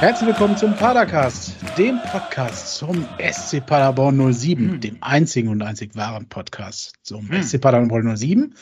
[0.00, 4.80] Herzlich willkommen zum Padercast, dem Podcast zum SC Paderborn 07, hm.
[4.80, 7.42] dem einzigen und einzig wahren Podcast zum hm.
[7.42, 8.54] SC Paderborn 07.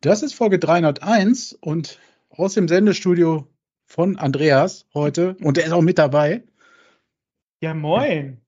[0.00, 3.46] Das ist Folge 301 und aus dem Sendestudio
[3.86, 6.42] von Andreas heute und der ist auch mit dabei.
[7.60, 8.40] Ja, moin.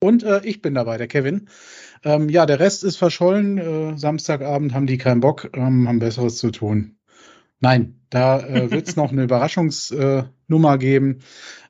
[0.00, 1.50] Und äh, ich bin dabei, der Kevin.
[2.04, 3.58] Ähm, ja, der Rest ist verschollen.
[3.58, 6.96] Äh, Samstagabend haben die keinen Bock, ähm, haben Besseres zu tun.
[7.60, 11.20] Nein, da äh, wird es noch eine Überraschungsnummer äh, geben.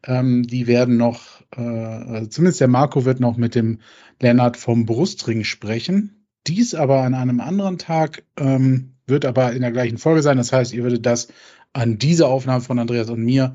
[0.05, 3.80] Ähm, die werden noch, äh, also zumindest der Marco wird noch mit dem
[4.20, 6.27] Lennart vom Brustring sprechen.
[6.46, 10.37] Dies aber an einem anderen Tag ähm, wird aber in der gleichen Folge sein.
[10.37, 11.29] Das heißt, ihr würdet das
[11.73, 13.55] an dieser Aufnahme von Andreas und mir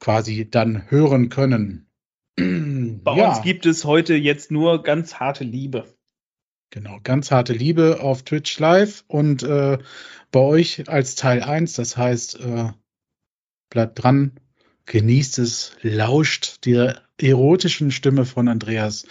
[0.00, 1.86] quasi dann hören können.
[2.36, 3.28] Bei ja.
[3.28, 5.94] uns gibt es heute jetzt nur ganz harte Liebe.
[6.70, 9.78] Genau, ganz harte Liebe auf Twitch Live und äh,
[10.32, 11.74] bei euch als Teil 1.
[11.74, 12.72] Das heißt, äh,
[13.74, 14.32] bleibt dran,
[14.86, 19.06] genießt es, lauscht der erotischen Stimme von Andreas,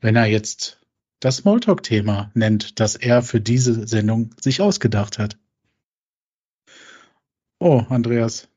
[0.00, 0.80] wenn er jetzt
[1.20, 5.38] das Smalltalk-Thema nennt, das er für diese Sendung sich ausgedacht hat.
[7.60, 8.48] Oh, Andreas.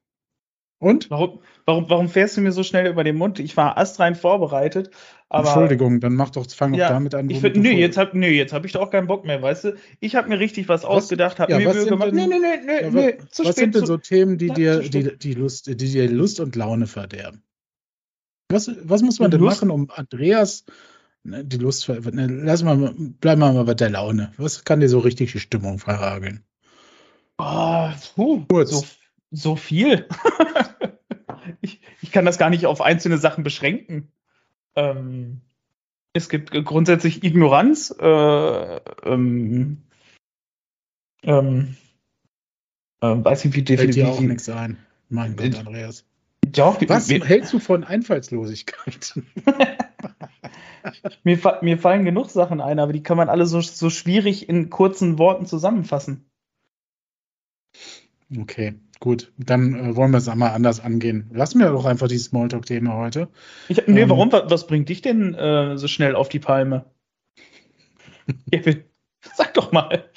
[0.80, 1.12] Und?
[1.12, 3.40] Warum, warum, warum fährst du mir so schnell über den Mund?
[3.40, 4.92] Ich war astrein vorbereitet.
[5.30, 7.30] Aber, Entschuldigung, dann mach doch, fang ja, doch damit an.
[7.30, 9.66] Ich find, nö, jetzt hab, nö, jetzt habe ich doch auch keinen Bock mehr, weißt
[9.66, 9.76] du?
[10.00, 12.12] Ich habe mir richtig was, was ausgedacht, habe ja, mir Mühe gemacht.
[12.12, 15.18] Denn, nö, nö, nö, ja, nö, was, was sind denn so Themen, die dir die,
[15.18, 17.44] die, Lust, die dir Lust und Laune verderben?
[18.50, 19.62] Was, was muss man denn Lust?
[19.62, 20.66] machen, um Andreas
[21.24, 24.32] ne, die Lust, ne, lass mal, bleib mal bei der Laune.
[24.38, 26.44] Was kann dir so richtig die Stimmung verrageln?
[27.38, 28.70] Oh, puh, Kurz.
[28.70, 28.86] So,
[29.32, 30.08] so viel.
[31.62, 34.12] ich, ich kann das gar nicht auf einzelne Sachen beschränken.
[34.76, 35.42] Ähm,
[36.14, 37.96] es gibt grundsätzlich Ignoranz.
[38.00, 39.84] Äh, ähm,
[41.24, 41.76] ähm,
[43.02, 44.04] äh, weiß nicht, wie definitiv.
[44.04, 44.78] Fällt dir auch nichts ein.
[45.10, 46.06] Mein Gott, Andreas.
[46.46, 49.20] Doch, Was wir, hältst du von Einfallslosigkeit?
[51.24, 54.70] mir, mir, fallen genug Sachen ein, aber die kann man alle so, so schwierig in
[54.70, 56.30] kurzen Worten zusammenfassen.
[58.38, 58.76] Okay.
[59.00, 61.30] Gut, dann äh, wollen wir es einmal anders angehen.
[61.34, 63.30] Lassen wir doch einfach die Smalltalk-Thema heute.
[63.68, 64.32] Ich, nee, ähm, warum?
[64.32, 66.86] Was bringt dich denn äh, so schnell auf die Palme?
[69.36, 70.10] Sag doch mal.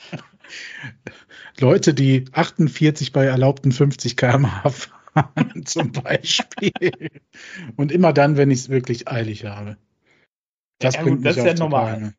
[1.58, 7.10] Leute, die 48 bei erlaubten 50 km/h fahren, zum Beispiel.
[7.76, 9.76] Und immer dann, wenn ich es wirklich eilig habe.
[10.78, 12.14] Das ja, bringt gut, mich das ist ja normal.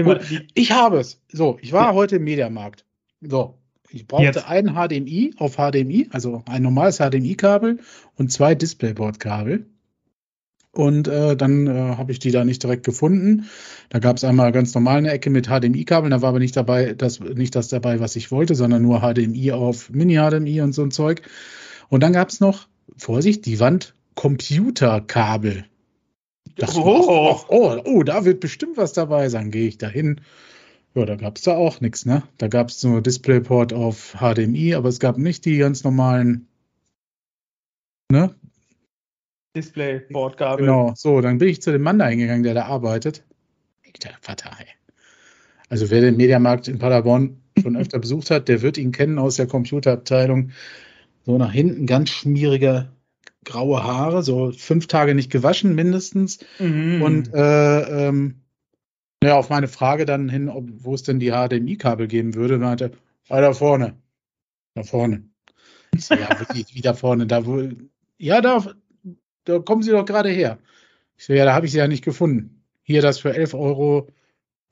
[0.00, 0.20] Gut,
[0.54, 1.22] ich habe es.
[1.32, 2.84] So, ich war heute im Mediamarkt.
[3.22, 3.58] So,
[3.94, 4.48] ich brauchte Jetzt.
[4.48, 7.78] ein HDMI auf HDMI, also ein normales HDMI-Kabel
[8.16, 9.66] und zwei Displayboard-Kabel.
[10.72, 13.48] Und äh, dann äh, habe ich die da nicht direkt gefunden.
[13.90, 16.94] Da gab es einmal ganz normal eine Ecke mit HDMI-Kabeln, da war aber nicht dabei,
[16.94, 20.90] das, nicht das dabei, was ich wollte, sondern nur HDMI auf Mini-HDMI und so ein
[20.90, 21.22] Zeug.
[21.88, 22.66] Und dann gab es noch,
[22.96, 25.66] Vorsicht, die Wand Computerkabel.
[26.74, 27.40] Oh.
[27.48, 29.50] oh, oh, da wird bestimmt was dabei sein.
[29.50, 30.20] Gehe ich da hin,
[30.94, 32.22] ja, da gab es da auch nichts, ne?
[32.38, 36.46] Da gab es nur DisplayPort auf HDMI, aber es gab nicht die ganz normalen,
[38.10, 38.34] ne?
[39.56, 40.66] DisplayPort-Kabel.
[40.66, 43.24] Genau, so, dann bin ich zu dem Mann da hingegangen, der da arbeitet.
[44.02, 44.66] Der Vater, ey.
[45.68, 49.36] Also wer den Mediamarkt in Paderborn schon öfter besucht hat, der wird ihn kennen aus
[49.36, 50.50] der Computerabteilung.
[51.24, 52.90] So nach hinten ganz schmierige
[53.44, 56.40] graue Haare, so fünf Tage nicht gewaschen mindestens.
[56.58, 57.02] Mhm.
[57.02, 58.43] Und äh, ähm,
[59.24, 62.92] ja, auf meine Frage dann hin, ob, wo es denn die HDMI-Kabel geben würde, meinte,
[63.28, 63.96] ah, da vorne.
[64.74, 65.28] Da vorne.
[65.94, 67.26] Ich so, ja, wirklich, wie da vorne?
[67.26, 67.68] Da wo,
[68.18, 68.64] ja, da,
[69.44, 70.58] da kommen Sie doch gerade her.
[71.16, 72.62] Ich so, ja, da habe ich sie ja nicht gefunden.
[72.82, 74.08] Hier das für 11 Euro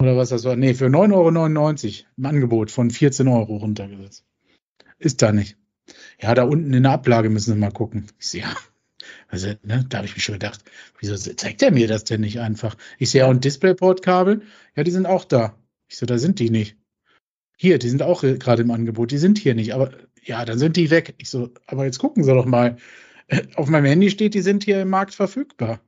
[0.00, 0.56] oder was das war.
[0.56, 4.24] Nee, für 9,99 Euro im Angebot von 14 Euro runtergesetzt.
[4.98, 5.56] Ist da nicht.
[6.20, 8.08] Ja, da unten in der Ablage müssen Sie mal gucken.
[8.18, 8.54] Ich so, ja,
[9.28, 10.60] also, ne, da habe ich mich schon gedacht,
[10.98, 12.76] wieso zeigt er mir das denn nicht einfach?
[12.98, 14.42] Ich sehe auch ein Displayport-Kabel.
[14.76, 15.56] Ja, die sind auch da.
[15.88, 16.76] Ich so, da sind die nicht.
[17.56, 19.10] Hier, die sind auch gerade im Angebot.
[19.10, 19.74] Die sind hier nicht.
[19.74, 19.92] Aber
[20.24, 21.14] ja, dann sind die weg.
[21.18, 22.76] Ich so, aber jetzt gucken Sie doch mal.
[23.56, 25.80] Auf meinem Handy steht, die sind hier im Markt verfügbar.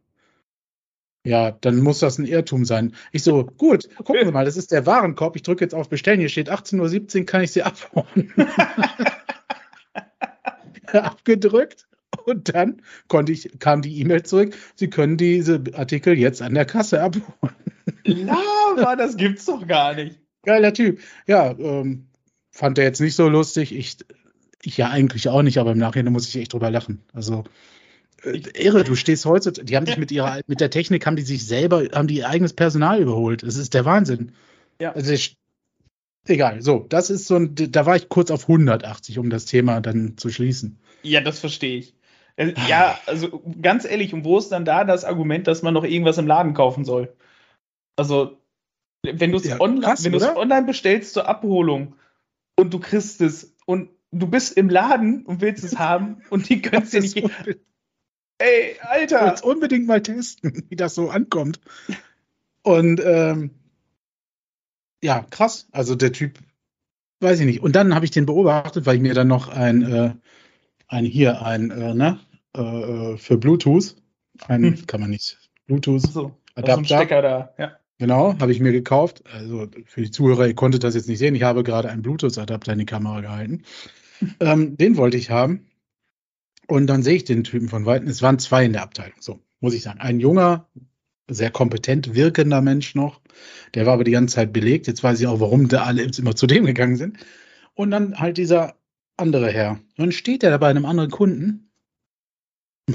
[1.27, 2.95] Ja, dann muss das ein Irrtum sein.
[3.11, 5.37] Ich so, gut, gucken Sie mal, das ist der Warenkorb.
[5.37, 6.21] Ich drücke jetzt auf Bestellen.
[6.21, 8.33] Hier steht 18.17 Uhr, kann ich sie abholen.
[10.93, 11.87] Abgedrückt.
[12.27, 16.65] Und dann konnte ich, kam die E-Mail zurück, Sie können diese Artikel jetzt an der
[16.65, 17.55] Kasse abholen.
[18.05, 20.19] Lava, das gibt's doch gar nicht.
[20.45, 21.01] Geiler Typ.
[21.27, 22.07] Ja, ähm,
[22.51, 23.75] fand er jetzt nicht so lustig.
[23.75, 23.97] Ich,
[24.63, 27.03] ich ja eigentlich auch nicht, aber im Nachhinein muss ich echt drüber lachen.
[27.13, 27.45] Also
[28.23, 31.23] äh, irre, du stehst heute, die haben sich mit ihrer, mit der Technik haben die
[31.23, 33.43] sich selber, haben die ihr eigenes Personal überholt.
[33.43, 34.33] Das ist der Wahnsinn.
[34.81, 34.93] Ja.
[34.93, 35.37] Also ich,
[36.27, 36.63] egal.
[36.63, 40.17] So, das ist so ein, da war ich kurz auf 180, um das Thema dann
[40.17, 40.79] zu schließen.
[41.03, 41.95] Ja, das verstehe ich.
[42.37, 45.85] Äh, ja, also ganz ehrlich, und wo ist dann da das Argument, dass man noch
[45.85, 47.15] irgendwas im Laden kaufen soll?
[47.97, 48.39] Also,
[49.03, 51.97] wenn du es ja, online, online bestellst zur Abholung
[52.57, 56.63] und du kriegst es und du bist im Laden und willst es haben und die
[56.63, 57.17] können es dir nicht.
[58.39, 59.35] Ey, Alter!
[59.37, 61.61] Ich unbedingt mal testen, wie das so ankommt.
[62.63, 63.51] Und ähm,
[65.03, 65.69] ja, krass.
[65.71, 66.39] Also der Typ,
[67.21, 67.63] weiß ich nicht.
[67.63, 70.15] Und dann habe ich den beobachtet, weil ich mir dann noch ein, äh,
[70.89, 72.21] ein hier, ein, äh, ne,
[72.57, 73.97] äh, äh für Bluetooth,
[74.49, 74.87] ein, hm.
[74.87, 76.85] kann man nicht, Bluetooth so, Adapter.
[76.85, 77.73] Stecker da, ja.
[77.99, 79.23] Genau, habe ich mir gekauft.
[79.33, 81.35] Also für die Zuhörer, ihr konntet das jetzt nicht sehen.
[81.35, 83.63] Ich habe gerade einen Bluetooth-Adapter in die Kamera gehalten.
[84.41, 85.67] ähm, den wollte ich haben.
[86.67, 88.09] Und dann sehe ich den Typen von Weitem.
[88.09, 89.17] Es waren zwei in der Abteilung.
[89.21, 90.01] So, muss ich sagen.
[90.01, 90.69] Ein junger,
[91.29, 93.21] sehr kompetent wirkender Mensch noch.
[93.75, 94.87] Der war aber die ganze Zeit belegt.
[94.87, 97.19] Jetzt weiß ich auch, warum da alle immer zu dem gegangen sind.
[97.75, 98.75] Und dann halt dieser
[99.17, 99.73] andere Herr.
[99.73, 101.71] Und dann steht er da bei einem anderen Kunden.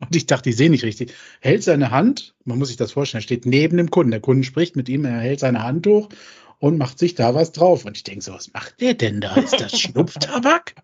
[0.00, 1.14] Und ich dachte, ich sehe nicht richtig.
[1.40, 4.10] Hält seine Hand, man muss sich das vorstellen, er steht neben dem Kunden.
[4.10, 6.10] Der Kunde spricht mit ihm, er hält seine Hand hoch
[6.58, 7.84] und macht sich da was drauf.
[7.84, 9.34] Und ich denke so, was macht der denn da?
[9.36, 10.74] Ist das Schnupftabak?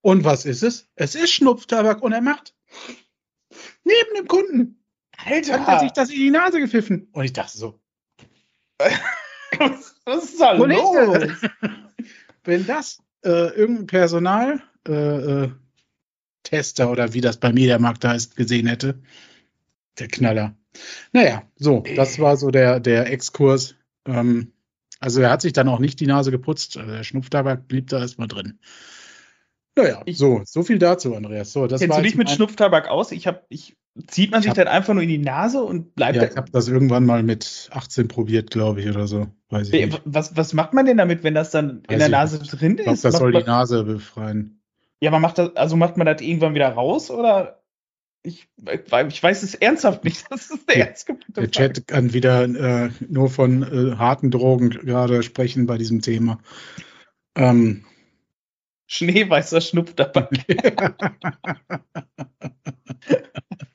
[0.00, 0.88] Und was ist es?
[0.96, 2.54] Es ist Schnupftabak und er macht
[3.84, 4.82] neben dem Kunden.
[5.16, 7.08] Alter, hat er sich das in die Nase gepfiffen.
[7.12, 7.80] Und ich dachte so.
[10.06, 11.28] was ist da los?
[12.44, 15.50] Wenn das äh, irgendein Personal äh, äh,
[16.42, 19.00] Tester oder wie das bei Mediamarkt heißt, gesehen hätte,
[19.98, 20.56] der Knaller.
[21.12, 23.74] Naja, so, das war so der, der Exkurs.
[24.06, 24.52] Ähm,
[25.00, 26.76] also er hat sich dann auch nicht die Nase geputzt.
[26.76, 28.58] Also der Schnupftabak blieb da erstmal drin.
[29.76, 31.52] Naja, ich, so, so viel dazu, Andreas.
[31.52, 33.12] So, das kennst du dich mit Schnupftabak aus?
[33.12, 33.76] Ich habe, ich
[34.06, 36.16] zieht man sich hab, dann einfach nur in die Nase und bleibt.
[36.16, 39.26] Ja, ich habe das irgendwann mal mit 18 probiert, glaube ich, oder so.
[39.48, 40.02] Weiß ich nicht.
[40.04, 42.60] Was, was macht man denn damit, wenn das dann Weiß in der Nase nicht.
[42.60, 42.80] drin ist?
[42.80, 44.60] Ich glaube, das soll die Nase befreien.
[45.00, 47.62] Ja, man macht das, also macht man das irgendwann wieder raus oder?
[48.22, 50.26] Ich, ich weiß es ernsthaft nicht.
[50.30, 50.94] Das ist der,
[51.28, 56.38] der Chat kann wieder äh, nur von äh, harten Drogen gerade sprechen bei diesem Thema.
[57.34, 57.84] Ähm,
[58.86, 60.30] Schneeweißer Schnupftabak.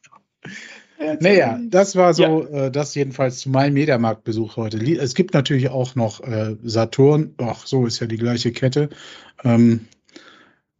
[1.19, 2.65] naja, das war so, ja.
[2.65, 4.77] äh, das jedenfalls zu meinem Mediamarktbesuch heute.
[4.77, 8.89] Es gibt natürlich auch noch äh, Saturn, ach, so ist ja die gleiche Kette.
[9.43, 9.87] Ähm,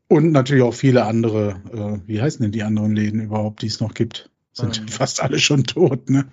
[0.08, 3.80] und natürlich auch viele andere, äh, wie heißen denn die anderen Läden überhaupt, die es
[3.80, 4.30] noch gibt?
[4.54, 4.88] Sind ähm.
[4.88, 6.26] fast alle schon tot, ne?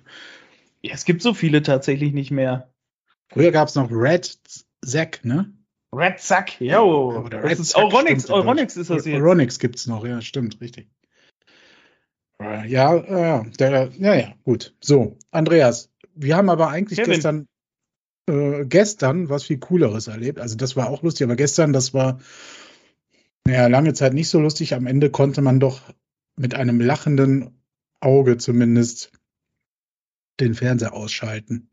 [0.81, 2.69] Ja, es gibt so viele tatsächlich nicht mehr.
[3.29, 4.37] Früher gab es noch Red
[4.85, 5.51] Zack, ne?
[5.93, 7.23] Red Zack, yo.
[7.25, 9.15] Oder Red ist Euronix ist das jetzt.
[9.15, 10.87] Euronix gibt es noch, ja, stimmt, richtig.
[12.43, 14.75] Ja, ja, der, ja, ja, gut.
[14.81, 17.13] So, Andreas, wir haben aber eigentlich Kevin.
[17.13, 17.47] gestern,
[18.29, 20.39] äh, gestern was viel Cooleres erlebt.
[20.39, 22.19] Also das war auch lustig, aber gestern, das war
[23.47, 24.73] ja lange Zeit nicht so lustig.
[24.73, 25.81] Am Ende konnte man doch
[26.35, 27.61] mit einem lachenden
[27.99, 29.11] Auge zumindest
[30.39, 31.69] den Fernseher ausschalten.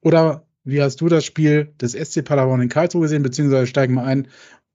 [0.00, 4.04] Oder wie hast du das Spiel des SC Paderborn in Karlsruhe gesehen, beziehungsweise steigen wir
[4.04, 4.28] ein.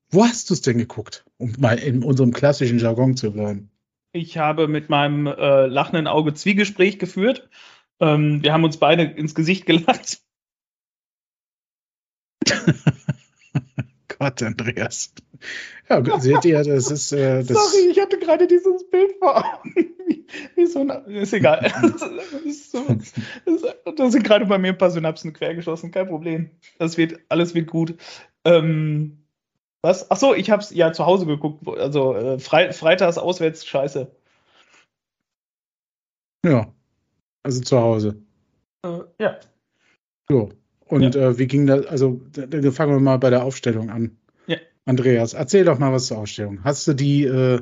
[0.09, 3.71] Wo hast du es denn geguckt, um mal in unserem klassischen Jargon zu bleiben?
[4.15, 7.49] Ich habe mit meinem äh, lachenden Auge Zwiegespräch geführt.
[7.99, 10.21] Ähm, wir haben uns beide ins Gesicht gelacht.
[14.19, 15.13] Gott, Andreas.
[15.89, 17.11] Ja, seht ihr, das ist.
[17.11, 19.73] Äh, das Sorry, ich hatte gerade dieses Bild vor Augen.
[20.55, 21.71] Wie so ein, ist egal.
[21.81, 22.01] Das,
[22.45, 22.85] ist so,
[23.45, 23.63] das,
[23.95, 26.51] da sind gerade bei mir ein paar Synapsen quergeschossen, kein Problem.
[26.77, 27.95] Das wird, alles wird gut.
[28.45, 29.22] Ähm,
[29.83, 30.09] was?
[30.09, 31.67] Ach so, ich habe es ja zu Hause geguckt.
[31.67, 34.09] Also äh, Fre Freitags auswärts, scheiße.
[36.45, 36.73] Ja,
[37.43, 38.23] also zu Hause.
[38.83, 39.37] Äh, ja.
[40.27, 40.49] So.
[40.85, 41.29] Und ja.
[41.29, 41.85] äh, wie ging das?
[41.85, 44.17] Also, dann fangen wir mal bei der Aufstellung an.
[44.47, 44.57] Ja.
[44.85, 46.63] Andreas, erzähl doch mal was zur Aufstellung.
[46.63, 47.61] Hast du die äh,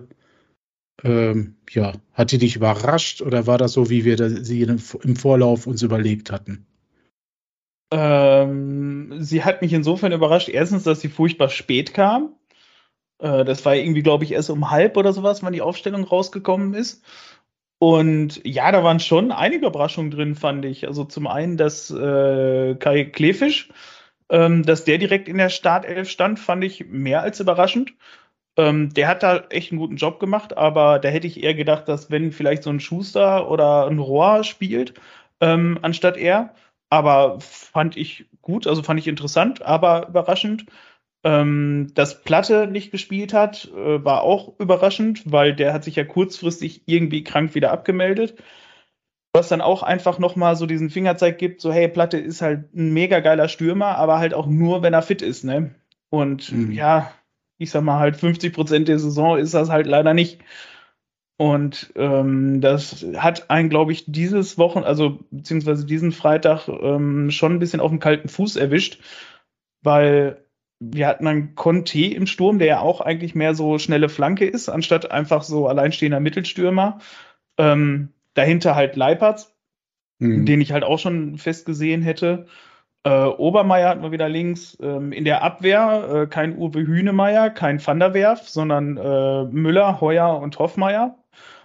[1.03, 5.15] ähm, ja, hat die dich überrascht oder war das so, wie wir das, sie im
[5.15, 6.65] Vorlauf uns überlegt hatten?
[7.91, 10.49] Ähm, sie hat mich insofern überrascht.
[10.49, 12.35] Erstens, dass sie furchtbar spät kam.
[13.19, 16.73] Äh, das war irgendwie, glaube ich, erst um halb oder sowas, wann die Aufstellung rausgekommen
[16.73, 17.03] ist.
[17.79, 20.87] Und ja, da waren schon einige Überraschungen drin, fand ich.
[20.87, 23.69] Also zum einen, dass äh, Kai Klefisch,
[24.29, 27.93] ähm, dass der direkt in der Startelf stand, fand ich mehr als überraschend.
[28.57, 31.87] Ähm, der hat da echt einen guten Job gemacht, aber da hätte ich eher gedacht,
[31.87, 34.93] dass wenn vielleicht so ein Schuster oder ein Rohr spielt,
[35.41, 36.53] ähm, anstatt er.
[36.91, 40.65] Aber fand ich gut, also fand ich interessant, aber überraschend.
[41.23, 46.03] Ähm, dass Platte nicht gespielt hat, äh, war auch überraschend, weil der hat sich ja
[46.03, 48.35] kurzfristig irgendwie krank wieder abgemeldet.
[49.33, 52.91] Was dann auch einfach nochmal so diesen Fingerzeig gibt, so hey, Platte ist halt ein
[52.91, 55.73] mega geiler Stürmer, aber halt auch nur, wenn er fit ist, ne?
[56.09, 56.71] Und mhm.
[56.71, 57.13] ja,
[57.57, 60.41] ich sag mal halt 50 Prozent der Saison ist das halt leider nicht.
[61.41, 67.53] Und ähm, das hat einen, glaube ich, dieses Wochen, also beziehungsweise diesen Freitag ähm, schon
[67.53, 69.01] ein bisschen auf dem kalten Fuß erwischt,
[69.81, 70.45] weil
[70.79, 74.69] wir hatten dann Conte im Sturm, der ja auch eigentlich mehr so schnelle Flanke ist,
[74.69, 76.99] anstatt einfach so alleinstehender Mittelstürmer.
[77.57, 79.51] Ähm, dahinter halt Leipertz,
[80.19, 80.45] mhm.
[80.45, 82.45] den ich halt auch schon fest gesehen hätte.
[83.03, 84.77] Äh, Obermeier hatten wir wieder links.
[84.81, 90.01] Ähm, in der Abwehr äh, kein Uwe Hünemeyer, kein Van der Werf, sondern äh, Müller,
[90.01, 91.17] Heuer und Hoffmeier.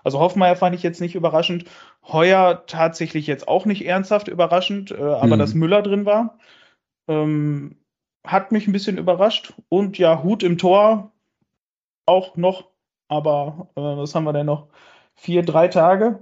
[0.02, 1.64] Also Hoffmeier fand ich jetzt nicht überraschend.
[2.07, 5.40] Heuer tatsächlich jetzt auch nicht ernsthaft überraschend, äh, aber mhm.
[5.40, 6.38] dass Müller drin war,
[7.09, 7.76] ähm,
[8.25, 9.52] hat mich ein bisschen überrascht.
[9.69, 11.12] Und ja, Hut im Tor
[12.07, 12.71] auch noch.
[13.09, 14.69] Aber äh, was haben wir denn noch?
[15.16, 16.21] Vier, drei Tage,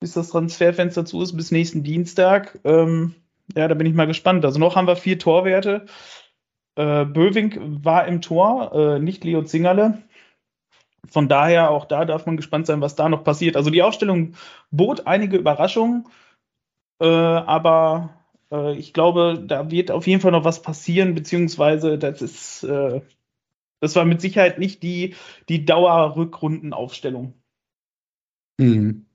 [0.00, 2.58] bis das Transferfenster zu ist, bis nächsten Dienstag.
[2.64, 3.14] Ähm,
[3.54, 4.44] ja, da bin ich mal gespannt.
[4.44, 5.86] Also noch haben wir vier Torwerte.
[6.76, 10.02] Äh, Böwing war im Tor, äh, nicht Leo Zingerle.
[11.08, 13.56] Von daher, auch da darf man gespannt sein, was da noch passiert.
[13.56, 14.34] Also die Aufstellung
[14.70, 16.06] bot einige Überraschungen,
[17.00, 22.22] äh, aber äh, ich glaube, da wird auf jeden Fall noch was passieren, beziehungsweise das
[22.22, 23.02] ist, äh,
[23.80, 25.14] das war mit Sicherheit nicht die,
[25.48, 27.34] die Dauerrückrundenaufstellung.
[28.58, 29.06] Mhm.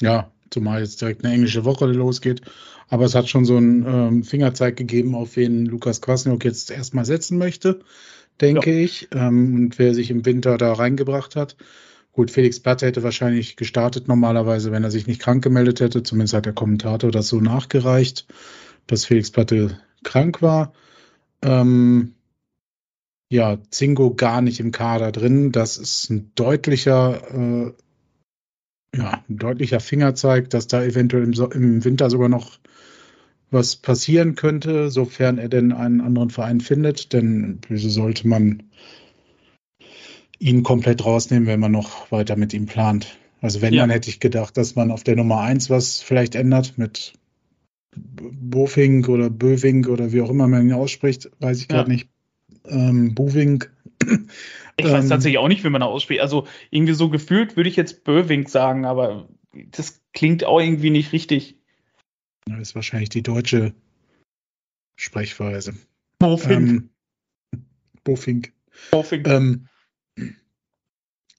[0.00, 2.42] Ja, zumal jetzt direkt eine englische Woche losgeht.
[2.94, 7.04] Aber es hat schon so einen ähm, Fingerzeig gegeben, auf wen Lukas Kwasniok jetzt erstmal
[7.04, 7.80] setzen möchte,
[8.40, 8.84] denke ja.
[8.84, 9.08] ich.
[9.10, 11.56] Ähm, und wer sich im Winter da reingebracht hat.
[12.12, 16.04] Gut, Felix Platte hätte wahrscheinlich gestartet normalerweise, wenn er sich nicht krank gemeldet hätte.
[16.04, 18.28] Zumindest hat der Kommentator das so nachgereicht,
[18.86, 20.72] dass Felix Platte krank war.
[21.42, 22.14] Ähm,
[23.28, 25.50] ja, Zingo gar nicht im Kader drin.
[25.50, 27.72] Das ist ein deutlicher äh,
[28.96, 32.60] ja, ein deutlicher Fingerzeig, dass da eventuell im, so im Winter sogar noch
[33.54, 37.12] was passieren könnte, sofern er denn einen anderen Verein findet.
[37.14, 38.64] Denn wieso sollte man
[40.38, 43.16] ihn komplett rausnehmen, wenn man noch weiter mit ihm plant?
[43.40, 43.82] Also wenn, ja.
[43.82, 47.14] dann hätte ich gedacht, dass man auf der Nummer 1 was vielleicht ändert mit
[47.96, 51.96] Bofink oder Bövink oder wie auch immer man ihn ausspricht, weiß ich gerade ja.
[51.96, 52.08] nicht.
[52.66, 53.72] Ähm, Buvink.
[54.76, 56.20] Ich weiß ähm, tatsächlich auch nicht, wie man da ausspricht.
[56.20, 59.28] Also irgendwie so gefühlt würde ich jetzt Böwing sagen, aber
[59.70, 61.56] das klingt auch irgendwie nicht richtig.
[62.46, 63.74] Das ist wahrscheinlich die deutsche
[64.96, 65.74] Sprechweise.
[66.18, 66.52] Bofink.
[66.52, 66.90] Ähm,
[68.04, 68.52] Bofink.
[68.90, 69.26] Bofink.
[69.28, 69.68] Ähm,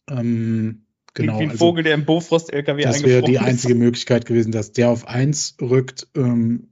[0.09, 1.39] ähm, genau.
[1.39, 4.89] Wie ein also, Vogel, der im Bofrost-LKW Das wäre die einzige Möglichkeit gewesen, dass der
[4.89, 6.69] auf 1 rückt ähm,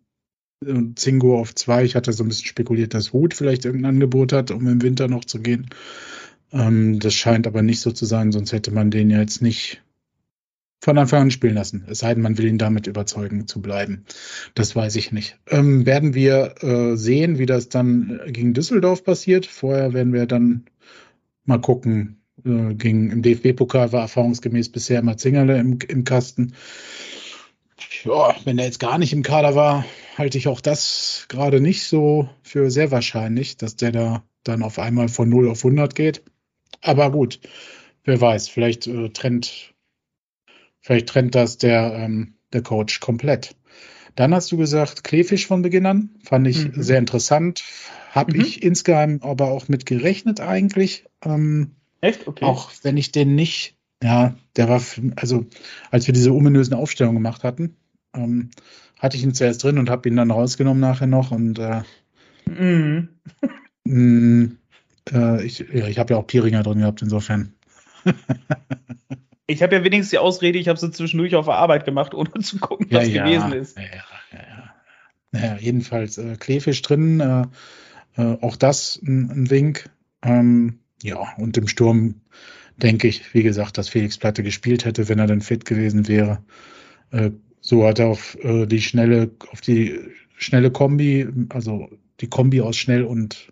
[0.66, 1.84] und Zingo auf 2.
[1.84, 5.08] Ich hatte so ein bisschen spekuliert, dass Hut vielleicht irgendein Angebot hat, um im Winter
[5.08, 5.70] noch zu gehen.
[6.52, 9.83] Ähm, das scheint aber nicht so zu sein, sonst hätte man den ja jetzt nicht
[10.84, 11.86] von Anfang an spielen lassen.
[11.88, 14.04] Es sei denn, man will ihn damit überzeugen zu bleiben.
[14.54, 15.40] Das weiß ich nicht.
[15.48, 19.46] Ähm, werden wir äh, sehen, wie das dann gegen Düsseldorf passiert.
[19.46, 20.66] Vorher werden wir dann
[21.46, 22.22] mal gucken.
[22.46, 26.54] Äh, gegen, Im DFB-Pokal war erfahrungsgemäß bisher immer Zingerle im, im Kasten.
[28.04, 29.86] Ja, wenn er jetzt gar nicht im Kader war,
[30.18, 34.80] halte ich auch das gerade nicht so für sehr wahrscheinlich, dass der da dann auf
[34.80, 36.24] einmal von 0 auf 100 geht.
[36.82, 37.40] Aber gut,
[38.04, 39.73] wer weiß, vielleicht äh, trennt,
[40.84, 43.56] vielleicht trennt das der, ähm, der Coach komplett.
[44.16, 46.12] Dann hast du gesagt, Kleefisch von Beginn an.
[46.24, 46.84] Fand ich mhm.
[46.84, 47.64] sehr interessant.
[48.12, 48.42] Habe mhm.
[48.42, 51.06] ich insgeheim aber auch mit gerechnet eigentlich.
[51.26, 51.72] Ähm,
[52.02, 52.28] Echt?
[52.28, 52.46] Okay.
[52.46, 54.82] Auch wenn ich den nicht, ja, der war,
[55.16, 55.46] also
[55.90, 57.76] als wir diese ominösen Aufstellungen gemacht hatten,
[58.14, 58.52] ähm,
[59.00, 61.82] hatte ich ihn zuerst drin und habe ihn dann rausgenommen nachher noch und äh,
[62.46, 63.10] mhm.
[63.86, 64.58] Mm,
[65.12, 67.54] äh, ich ja, ich habe ja auch Pieringer drin gehabt, insofern.
[69.54, 72.32] ich habe ja wenigstens die Ausrede, ich habe sie zwischendurch auf der Arbeit gemacht, ohne
[72.42, 73.78] zu gucken, was ja, gewesen ist.
[73.78, 73.94] Ja, ja,
[74.32, 74.74] ja.
[75.32, 77.46] Naja, jedenfalls äh, Kleefisch drin, äh,
[78.22, 79.90] äh, auch das ein, ein Wink.
[80.22, 82.22] Ähm, ja, und im Sturm
[82.78, 86.44] denke ich, wie gesagt, dass Felix Platte gespielt hätte, wenn er dann fit gewesen wäre.
[87.12, 87.32] Äh,
[87.62, 90.00] so hat er auf äh, die schnelle, auf die
[90.38, 93.52] schnelle Kombi, also die Kombi aus schnell und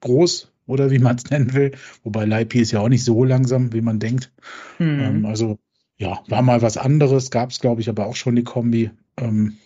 [0.00, 1.72] groß oder wie man es nennen will.
[2.04, 4.32] Wobei Leipi ist ja auch nicht so langsam, wie man denkt.
[4.78, 5.00] Mhm.
[5.00, 5.58] Ähm, also
[5.98, 8.90] ja, war mal was anderes, gab es, glaube ich, aber auch schon die Kombi.
[9.16, 9.56] Ähm,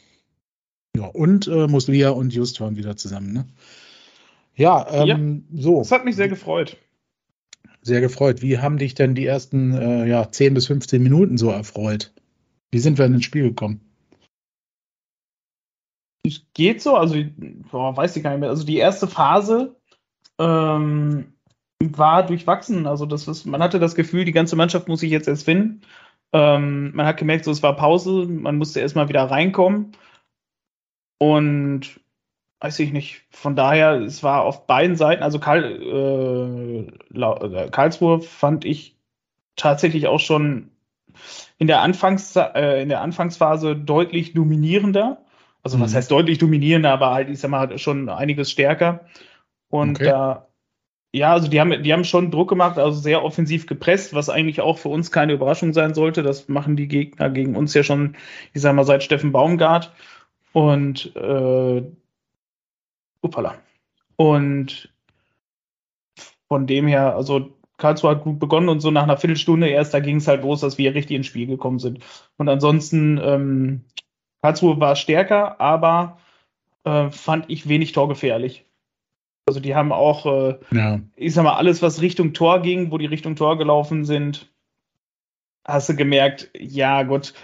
[0.97, 3.47] ja, und äh, Muslia und Just waren wieder zusammen, ne?
[4.55, 5.79] Ja, ähm, ja, so.
[5.79, 6.77] Das hat mich sehr gefreut.
[7.83, 8.43] Sehr gefreut.
[8.43, 12.13] Wie haben dich denn die ersten äh, ja, 10 bis 15 Minuten so erfreut?
[12.71, 13.81] Wie sind wir in ins Spiel gekommen?
[16.27, 17.17] Es geht so, also
[17.71, 18.51] boah, weiß ich gar nicht mehr.
[18.51, 19.80] Also die erste Phase
[20.41, 21.33] ähm,
[21.81, 22.87] war durchwachsen.
[22.87, 25.83] Also das ist, man hatte das Gefühl, die ganze Mannschaft muss sich jetzt erst finden.
[26.33, 29.93] Ähm, man hat gemerkt, so es war Pause, man musste erstmal wieder reinkommen.
[31.19, 32.01] Und
[32.61, 38.21] weiß ich nicht, von daher, es war auf beiden Seiten, also Karl, äh, äh, Karlsruhe
[38.21, 38.97] fand ich
[39.57, 40.71] tatsächlich auch schon
[41.59, 45.25] in der, Anfangs, äh, in der Anfangsphase deutlich dominierender.
[45.63, 45.83] Also mhm.
[45.83, 49.05] was heißt deutlich dominierender, aber halt, ich sag mal, schon einiges stärker.
[49.71, 50.41] Und da, okay.
[50.41, 54.29] äh, ja, also die haben, die haben schon Druck gemacht, also sehr offensiv gepresst, was
[54.29, 56.23] eigentlich auch für uns keine Überraschung sein sollte.
[56.23, 58.17] Das machen die Gegner gegen uns ja schon,
[58.53, 59.93] ich sag mal, seit Steffen Baumgart.
[60.53, 61.83] Und äh,
[63.23, 63.55] upala.
[64.17, 64.93] Und
[66.49, 70.01] von dem her, also Karlsruhe hat gut begonnen und so nach einer Viertelstunde erst, da
[70.01, 72.05] ging es halt los, dass wir richtig ins Spiel gekommen sind.
[72.37, 73.85] Und ansonsten, ähm,
[74.43, 76.19] Karlsruhe war stärker, aber
[76.85, 78.67] äh, fand ich wenig torgefährlich.
[79.51, 81.01] Also die haben auch, äh, ja.
[81.17, 84.49] ich sag mal, alles, was Richtung Tor ging, wo die Richtung Tor gelaufen sind,
[85.65, 87.35] hast du gemerkt, ja gut,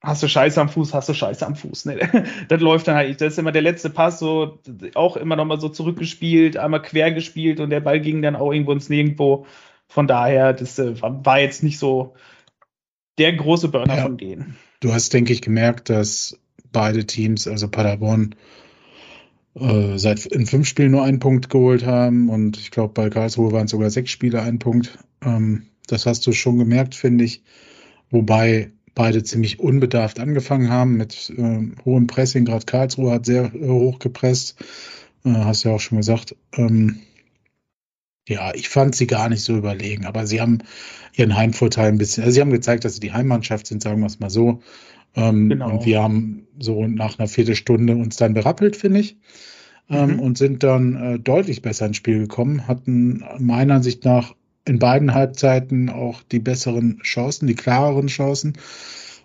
[0.00, 1.84] hast du Scheiße am Fuß, hast du Scheiße am Fuß.
[1.84, 2.00] Ne?
[2.48, 3.20] Das läuft dann halt.
[3.20, 4.58] Das ist immer der letzte Pass, so
[4.96, 8.72] auch immer nochmal so zurückgespielt, einmal quer gespielt und der Ball ging dann auch irgendwo
[8.72, 9.46] ins Nirgendwo.
[9.86, 12.16] Von daher, das äh, war jetzt nicht so
[13.18, 14.02] der große Burner ja.
[14.02, 14.56] von denen.
[14.80, 16.40] Du hast, denke ich, gemerkt, dass
[16.72, 18.34] beide Teams, also Paderborn,
[19.58, 23.52] äh, seit in fünf Spielen nur einen Punkt geholt haben und ich glaube, bei Karlsruhe
[23.52, 24.98] waren es sogar sechs Spiele ein Punkt.
[25.24, 27.42] Ähm, das hast du schon gemerkt, finde ich.
[28.10, 32.44] Wobei beide ziemlich unbedarft angefangen haben mit äh, hohem Pressing.
[32.44, 34.56] Gerade Karlsruhe hat sehr äh, hoch gepresst.
[35.24, 36.36] Äh, hast ja auch schon gesagt.
[36.54, 37.00] Ähm,
[38.28, 40.58] ja, ich fand sie gar nicht so überlegen, aber sie haben
[41.14, 44.06] ihren Heimvorteil ein bisschen, also sie haben gezeigt, dass sie die Heimmannschaft sind, sagen wir
[44.06, 44.62] es mal so.
[45.16, 45.70] Ähm, genau.
[45.70, 49.16] Und wir haben so nach einer Viertelstunde uns dann berappelt, finde ich.
[49.88, 50.20] Ähm, mhm.
[50.20, 55.14] Und sind dann äh, deutlich besser ins Spiel gekommen, hatten meiner Ansicht nach in beiden
[55.14, 58.54] Halbzeiten auch die besseren Chancen, die klareren Chancen.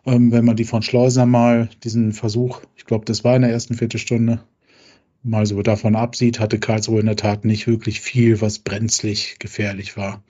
[0.05, 3.51] Ähm, wenn man die von Schleuser mal, diesen Versuch, ich glaube, das war in der
[3.51, 4.39] ersten Viertelstunde,
[5.23, 9.97] mal so davon absieht, hatte Karlsruhe in der Tat nicht wirklich viel, was brenzlig gefährlich
[9.97, 10.23] war.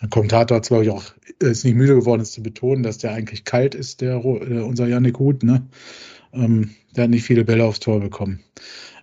[0.00, 1.04] Der Kommentator hat, glaube ich, auch
[1.50, 4.86] ist nicht müde geworden, es zu betonen, dass der eigentlich kalt ist, der, der unser
[4.86, 5.66] Yannick Huth, ne?
[6.32, 8.40] Ähm, der hat nicht viele Bälle aufs Tor bekommen.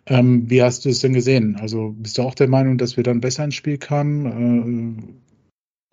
[0.05, 1.57] Ähm, wie hast du es denn gesehen?
[1.59, 4.97] Also bist du auch der Meinung, dass wir dann besser ins Spiel kamen?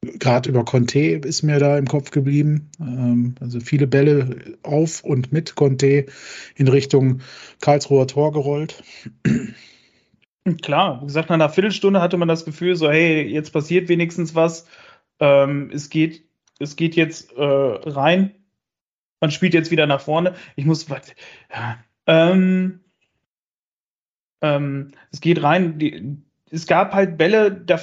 [0.05, 2.71] Äh, gerade über Conte ist mir da im Kopf geblieben.
[2.81, 6.07] Ähm, also viele Bälle auf und mit Conte
[6.55, 7.21] in Richtung
[7.61, 8.83] Karlsruher Tor gerollt.
[10.63, 14.35] Klar, wie gesagt, nach einer Viertelstunde hatte man das Gefühl, so, hey, jetzt passiert wenigstens
[14.35, 14.67] was.
[15.19, 16.26] Ähm, es, geht,
[16.59, 18.35] es geht jetzt äh, rein.
[19.21, 20.35] Man spielt jetzt wieder nach vorne.
[20.57, 20.87] Ich muss.
[20.89, 22.81] Ja, ähm,
[24.43, 25.79] ähm, es geht rein.
[25.79, 26.19] Die,
[26.51, 27.81] es gab halt Bälle, da,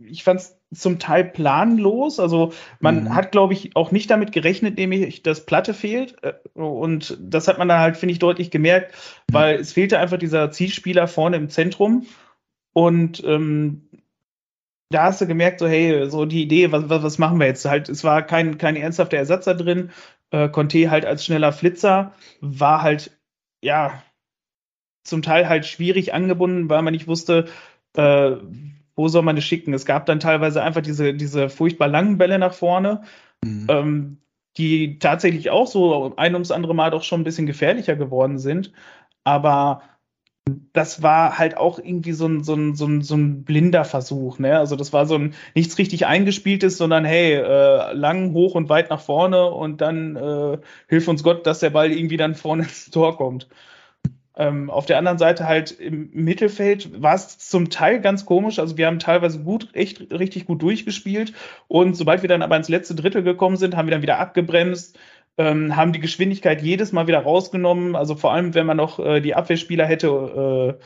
[0.00, 2.18] ich fand es zum Teil planlos.
[2.18, 3.14] Also man mhm.
[3.14, 6.16] hat, glaube ich, auch nicht damit gerechnet, nämlich, dass Platte fehlt.
[6.22, 8.92] Äh, und das hat man dann halt, finde ich, deutlich gemerkt,
[9.28, 9.34] mhm.
[9.34, 12.06] weil es fehlte einfach dieser Zielspieler vorne im Zentrum.
[12.72, 13.88] Und ähm,
[14.90, 17.64] da hast du gemerkt, so, hey, so die Idee, was, was, was machen wir jetzt?
[17.64, 19.90] Halt, es war kein, kein ernsthafter Ersatz da drin.
[20.30, 23.18] Äh, Conte halt als schneller Flitzer war halt,
[23.62, 24.02] ja,
[25.04, 27.46] zum Teil halt schwierig angebunden, weil man nicht wusste,
[27.96, 28.36] äh,
[28.96, 29.74] wo soll man es schicken?
[29.74, 33.02] Es gab dann teilweise einfach diese, diese furchtbar langen Bälle nach vorne,
[33.44, 33.66] mhm.
[33.68, 34.18] ähm,
[34.56, 38.72] die tatsächlich auch so ein ums andere Mal doch schon ein bisschen gefährlicher geworden sind.
[39.24, 39.82] Aber
[40.74, 44.38] das war halt auch irgendwie so ein, so ein, so ein, so ein blinder Versuch.
[44.38, 44.58] Ne?
[44.58, 48.90] Also das war so ein nichts richtig eingespieltes, sondern hey, äh, lang, hoch und weit
[48.90, 52.90] nach vorne und dann äh, hilf uns Gott, dass der Ball irgendwie dann vorne ins
[52.90, 53.48] Tor kommt.
[54.36, 58.58] Ähm, auf der anderen Seite halt im Mittelfeld war es zum Teil ganz komisch.
[58.58, 61.32] Also wir haben teilweise gut, echt richtig gut durchgespielt.
[61.68, 64.98] Und sobald wir dann aber ins letzte Drittel gekommen sind, haben wir dann wieder abgebremst,
[65.38, 67.96] ähm, haben die Geschwindigkeit jedes Mal wieder rausgenommen.
[67.96, 70.78] Also vor allem, wenn man noch äh, die Abwehrspieler hätte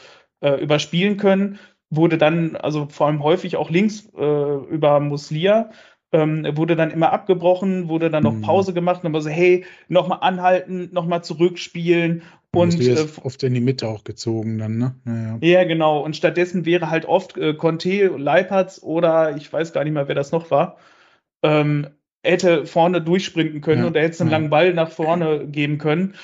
[0.43, 1.59] äh, äh, überspielen können,
[1.91, 5.71] wurde dann, also vor allem häufig auch links äh, über Muslia,
[6.13, 8.43] ähm, wurde dann immer abgebrochen, wurde dann noch mhm.
[8.43, 12.23] Pause gemacht und war so, hey, nochmal anhalten, nochmal zurückspielen
[12.55, 14.95] und äh, oft in die Mitte auch gezogen dann, ne?
[15.05, 15.39] Naja.
[15.43, 16.01] Ja, genau.
[16.01, 20.15] Und stattdessen wäre halt oft äh, Conte, Leipertz oder ich weiß gar nicht mehr, wer
[20.15, 20.79] das noch war,
[21.43, 21.89] ähm,
[22.23, 24.37] hätte vorne durchspringen können ja, und er hätte einen ja.
[24.37, 26.15] langen Ball nach vorne geben können.